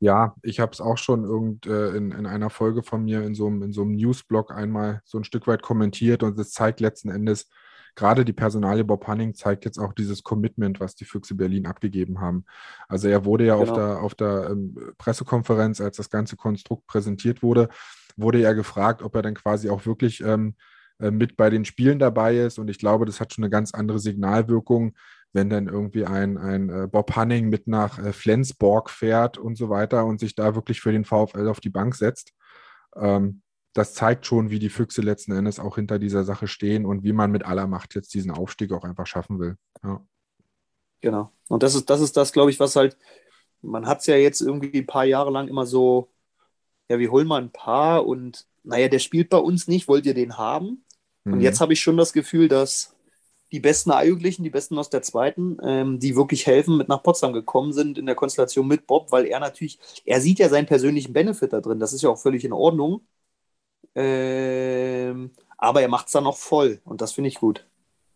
Ja, 0.00 0.34
ich 0.42 0.60
habe 0.60 0.72
es 0.72 0.80
auch 0.80 0.98
schon 0.98 1.24
irgend, 1.24 1.66
äh, 1.66 1.96
in, 1.96 2.12
in 2.12 2.26
einer 2.26 2.50
Folge 2.50 2.82
von 2.82 3.04
mir 3.04 3.22
in 3.22 3.34
so, 3.34 3.46
einem, 3.46 3.62
in 3.62 3.72
so 3.72 3.82
einem 3.82 3.94
Newsblog 3.94 4.52
einmal 4.52 5.00
so 5.04 5.18
ein 5.18 5.24
Stück 5.24 5.46
weit 5.46 5.62
kommentiert 5.62 6.22
und 6.22 6.38
es 6.38 6.52
zeigt 6.52 6.80
letzten 6.80 7.08
Endes, 7.08 7.48
gerade 7.94 8.24
die 8.24 8.32
Personalie 8.32 8.84
Bob 8.84 9.06
Hanning 9.06 9.34
zeigt 9.34 9.64
jetzt 9.64 9.78
auch 9.78 9.92
dieses 9.92 10.22
Commitment, 10.22 10.80
was 10.80 10.94
die 10.94 11.04
Füchse 11.04 11.34
Berlin 11.34 11.66
abgegeben 11.66 12.20
haben. 12.20 12.44
Also 12.88 13.08
er 13.08 13.24
wurde 13.24 13.46
ja 13.46 13.56
genau. 13.56 13.70
auf 13.70 13.76
der, 13.76 14.02
auf 14.02 14.14
der 14.14 14.50
ähm, 14.50 14.76
Pressekonferenz, 14.98 15.80
als 15.80 15.96
das 15.96 16.10
ganze 16.10 16.36
Konstrukt 16.36 16.86
präsentiert 16.86 17.42
wurde, 17.42 17.68
wurde 18.16 18.42
er 18.42 18.54
gefragt, 18.54 19.02
ob 19.02 19.14
er 19.14 19.22
dann 19.22 19.34
quasi 19.34 19.70
auch 19.70 19.86
wirklich 19.86 20.20
ähm, 20.22 20.54
äh, 20.98 21.10
mit 21.10 21.36
bei 21.36 21.50
den 21.50 21.64
Spielen 21.64 21.98
dabei 21.98 22.36
ist. 22.36 22.58
Und 22.58 22.68
ich 22.68 22.78
glaube, 22.78 23.06
das 23.06 23.20
hat 23.20 23.32
schon 23.32 23.44
eine 23.44 23.50
ganz 23.50 23.72
andere 23.74 23.98
Signalwirkung, 23.98 24.94
wenn 25.34 25.50
dann 25.50 25.66
irgendwie 25.66 26.06
ein, 26.06 26.38
ein 26.38 26.70
äh, 26.70 26.86
Bob 26.86 27.14
Hanning 27.16 27.48
mit 27.48 27.66
nach 27.66 27.98
äh, 27.98 28.12
Flensborg 28.12 28.88
fährt 28.88 29.36
und 29.36 29.56
so 29.56 29.68
weiter 29.68 30.06
und 30.06 30.20
sich 30.20 30.34
da 30.34 30.54
wirklich 30.54 30.80
für 30.80 30.92
den 30.92 31.04
VfL 31.04 31.48
auf 31.48 31.60
die 31.60 31.70
Bank 31.70 31.96
setzt. 31.96 32.32
Ähm, 32.96 33.42
das 33.74 33.92
zeigt 33.92 34.24
schon, 34.24 34.50
wie 34.50 34.60
die 34.60 34.68
Füchse 34.68 35.02
letzten 35.02 35.32
Endes 35.32 35.58
auch 35.58 35.74
hinter 35.74 35.98
dieser 35.98 36.22
Sache 36.22 36.46
stehen 36.46 36.86
und 36.86 37.02
wie 37.02 37.12
man 37.12 37.32
mit 37.32 37.44
aller 37.44 37.66
Macht 37.66 37.96
jetzt 37.96 38.14
diesen 38.14 38.30
Aufstieg 38.30 38.72
auch 38.72 38.84
einfach 38.84 39.06
schaffen 39.06 39.40
will. 39.40 39.56
Ja. 39.82 40.00
Genau. 41.00 41.32
Und 41.48 41.64
das 41.64 41.74
ist, 41.74 41.90
das 41.90 42.00
ist 42.00 42.16
das, 42.16 42.32
glaube 42.32 42.50
ich, 42.52 42.60
was 42.60 42.76
halt, 42.76 42.96
man 43.60 43.86
hat 43.86 44.00
es 44.00 44.06
ja 44.06 44.14
jetzt 44.14 44.40
irgendwie 44.40 44.78
ein 44.78 44.86
paar 44.86 45.04
Jahre 45.04 45.32
lang 45.32 45.48
immer 45.48 45.66
so, 45.66 46.12
ja, 46.88 47.00
wir 47.00 47.10
holen 47.10 47.26
mal 47.26 47.42
ein 47.42 47.50
paar 47.50 48.06
und 48.06 48.46
naja, 48.62 48.88
der 48.88 49.00
spielt 49.00 49.28
bei 49.28 49.38
uns 49.38 49.66
nicht, 49.66 49.88
wollt 49.88 50.06
ihr 50.06 50.14
den 50.14 50.38
haben? 50.38 50.84
Und 51.24 51.36
mhm. 51.36 51.40
jetzt 51.40 51.60
habe 51.60 51.72
ich 51.72 51.80
schon 51.80 51.96
das 51.96 52.12
Gefühl, 52.12 52.48
dass 52.48 52.93
die 53.54 53.60
besten 53.60 53.92
Jugendlichen, 54.04 54.42
die 54.42 54.50
besten 54.50 54.76
aus 54.78 54.90
der 54.90 55.02
zweiten, 55.02 55.58
ähm, 55.62 56.00
die 56.00 56.16
wirklich 56.16 56.44
helfen, 56.44 56.76
mit 56.76 56.88
nach 56.88 57.04
Potsdam 57.04 57.32
gekommen 57.32 57.72
sind 57.72 57.98
in 57.98 58.06
der 58.06 58.16
Konstellation 58.16 58.66
mit 58.66 58.88
Bob, 58.88 59.12
weil 59.12 59.26
er 59.26 59.38
natürlich, 59.38 59.78
er 60.04 60.20
sieht 60.20 60.40
ja 60.40 60.48
seinen 60.48 60.66
persönlichen 60.66 61.12
Benefit 61.12 61.52
da 61.52 61.60
drin. 61.60 61.78
Das 61.78 61.92
ist 61.92 62.02
ja 62.02 62.10
auch 62.10 62.18
völlig 62.18 62.44
in 62.44 62.52
Ordnung. 62.52 63.06
Ähm, 63.94 65.30
aber 65.56 65.82
er 65.82 65.88
macht 65.88 66.06
es 66.06 66.12
dann 66.12 66.26
auch 66.26 66.36
voll 66.36 66.80
und 66.84 67.00
das 67.00 67.12
finde 67.12 67.28
ich 67.28 67.36
gut. 67.36 67.64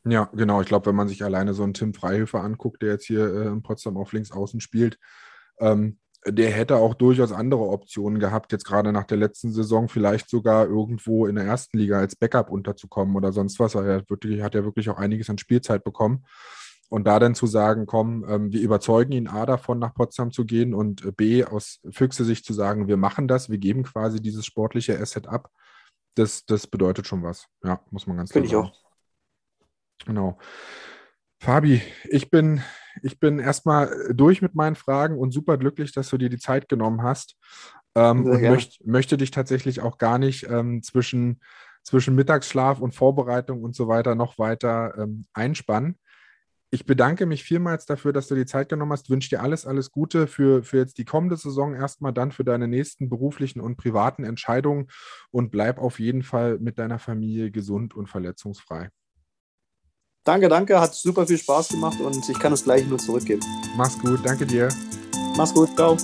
Ja, 0.05 0.29
genau. 0.33 0.61
Ich 0.61 0.67
glaube, 0.67 0.87
wenn 0.87 0.97
man 0.97 1.07
sich 1.07 1.23
alleine 1.23 1.55
so 1.55 1.63
einen 1.63 1.75
Tim 1.75 1.95
Freihöfer 1.95 2.43
anguckt, 2.43 2.83
der 2.83 2.95
jetzt 2.95 3.07
hier 3.07 3.33
äh, 3.33 3.47
in 3.47 3.63
Potsdam 3.63 3.97
auf 3.97 4.13
links 4.13 4.33
außen 4.33 4.61
spielt, 4.61 4.99
ähm, 5.61 5.99
der 6.33 6.51
hätte 6.51 6.77
auch 6.77 6.95
durchaus 6.95 7.33
andere 7.33 7.63
Optionen 7.63 8.19
gehabt, 8.19 8.53
jetzt 8.53 8.65
gerade 8.65 8.93
nach 8.93 9.05
der 9.05 9.19
letzten 9.19 9.53
Saison 9.53 9.89
vielleicht 9.89 10.29
sogar 10.31 10.67
irgendwo 10.67 11.27
in 11.27 11.37
der 11.37 11.45
ersten 11.45 11.79
Liga 11.79 11.99
als 11.99 12.17
Backup 12.17 12.51
unterzukommen 12.51 13.17
oder 13.17 13.33
sonst 13.33 13.59
was. 13.59 13.75
Er 13.75 13.97
hat, 13.97 14.11
wirklich, 14.11 14.43
hat 14.43 14.55
ja 14.55 14.65
wirklich 14.65 14.91
auch 14.91 14.99
einiges 14.99 15.31
an 15.31 15.39
Spielzeit 15.39 15.85
bekommen. 15.85 16.25
Und 16.91 17.07
da 17.07 17.19
dann 17.19 17.35
zu 17.35 17.47
sagen, 17.47 17.85
komm, 17.85 18.25
ähm, 18.29 18.53
wir 18.53 18.63
überzeugen 18.63 19.13
ihn 19.13 19.29
A 19.29 19.45
davon, 19.45 19.79
nach 19.79 19.93
Potsdam 19.93 20.33
zu 20.33 20.47
gehen 20.47 20.73
und 20.73 21.05
äh, 21.05 21.13
B 21.13 21.45
aus 21.45 21.81
Füchse 21.91 22.25
sich 22.25 22.45
zu 22.45 22.55
sagen, 22.55 22.89
wir 22.89 22.97
machen 22.97 23.29
das, 23.29 23.51
wir 23.51 23.59
geben 23.59 23.83
quasi 23.83 24.23
dieses 24.23 24.47
sportliche 24.47 24.99
Asset 24.99 25.27
ab, 25.27 25.51
das, 26.15 26.47
das 26.47 26.67
bedeutet 26.67 27.07
schon 27.07 27.23
was. 27.23 27.47
Ja, 27.63 27.81
muss 27.91 28.07
man 28.07 28.17
ganz 28.17 28.31
klar 28.31 28.43
sagen. 28.43 28.51
Finde 28.51 28.69
ich 28.69 28.73
auch. 28.73 30.07
Genau. 30.07 30.39
Fabi, 31.41 31.81
ich 32.05 32.31
bin, 32.31 32.63
ich 33.03 33.21
bin 33.21 33.39
erstmal 33.39 34.13
durch 34.13 34.43
mit 34.43 34.55
meinen 34.55 34.77
Fragen 34.77 35.19
und 35.19 35.31
super 35.33 35.57
glücklich, 35.57 35.93
dass 35.93 36.09
du 36.09 36.19
dir 36.19 36.29
die 36.29 36.39
Zeit 36.39 36.69
genommen 36.69 37.03
hast. 37.03 37.37
Ähm, 37.95 38.27
und 38.27 38.43
möcht, 38.43 38.87
möchte 38.87 39.17
dich 39.17 39.31
tatsächlich 39.31 39.81
auch 39.81 39.99
gar 39.99 40.19
nicht 40.19 40.47
ähm, 40.49 40.83
zwischen, 40.83 41.41
zwischen 41.83 42.15
Mittagsschlaf 42.15 42.81
und 42.81 42.95
Vorbereitung 42.95 43.63
und 43.63 43.75
so 43.75 43.89
weiter 43.89 44.15
noch 44.15 44.39
weiter 44.39 44.95
ähm, 44.99 45.27
einspannen. 45.33 45.99
Ich 46.71 46.85
bedanke 46.85 47.25
mich 47.25 47.45
vielmals 47.45 47.87
dafür, 47.87 48.13
dass 48.13 48.29
du 48.29 48.35
die 48.35 48.45
Zeit 48.45 48.69
genommen 48.69 48.93
hast. 48.93 49.09
Wünsche 49.09 49.31
dir 49.31 49.43
alles, 49.43 49.65
alles 49.65 49.91
Gute 49.91 50.27
für, 50.27 50.63
für 50.63 50.77
jetzt 50.77 50.99
die 50.99 51.07
kommende 51.07 51.37
Saison 51.37 51.75
erstmal, 51.75 52.13
dann 52.13 52.31
für 52.31 52.45
deine 52.45 52.69
nächsten 52.69 53.09
beruflichen 53.09 53.61
und 53.61 53.79
privaten 53.79 54.25
Entscheidungen 54.25 54.89
und 55.31 55.51
bleib 55.51 55.79
auf 55.79 55.99
jeden 55.99 56.23
Fall 56.23 56.59
mit 56.59 56.79
deiner 56.79 56.99
Familie 56.99 57.51
gesund 57.51 57.95
und 57.95 58.09
verletzungsfrei. 58.09 58.91
Danke, 60.25 60.49
danke, 60.49 60.81
hat 60.81 60.95
super 60.95 61.27
viel 61.27 61.39
Spaß 61.39 61.69
gemacht 61.69 62.01
und 62.01 62.29
ich 62.29 62.39
kann 62.39 62.53
es 62.53 62.65
gleich 62.65 62.87
nur 62.87 62.99
zurückgeben. 62.99 63.43
Mach's 63.77 63.99
gut, 63.99 64.21
danke 64.25 64.45
dir. 64.45 64.69
Mach's 65.37 65.55
gut, 65.55 65.75
ciao. 65.77 65.97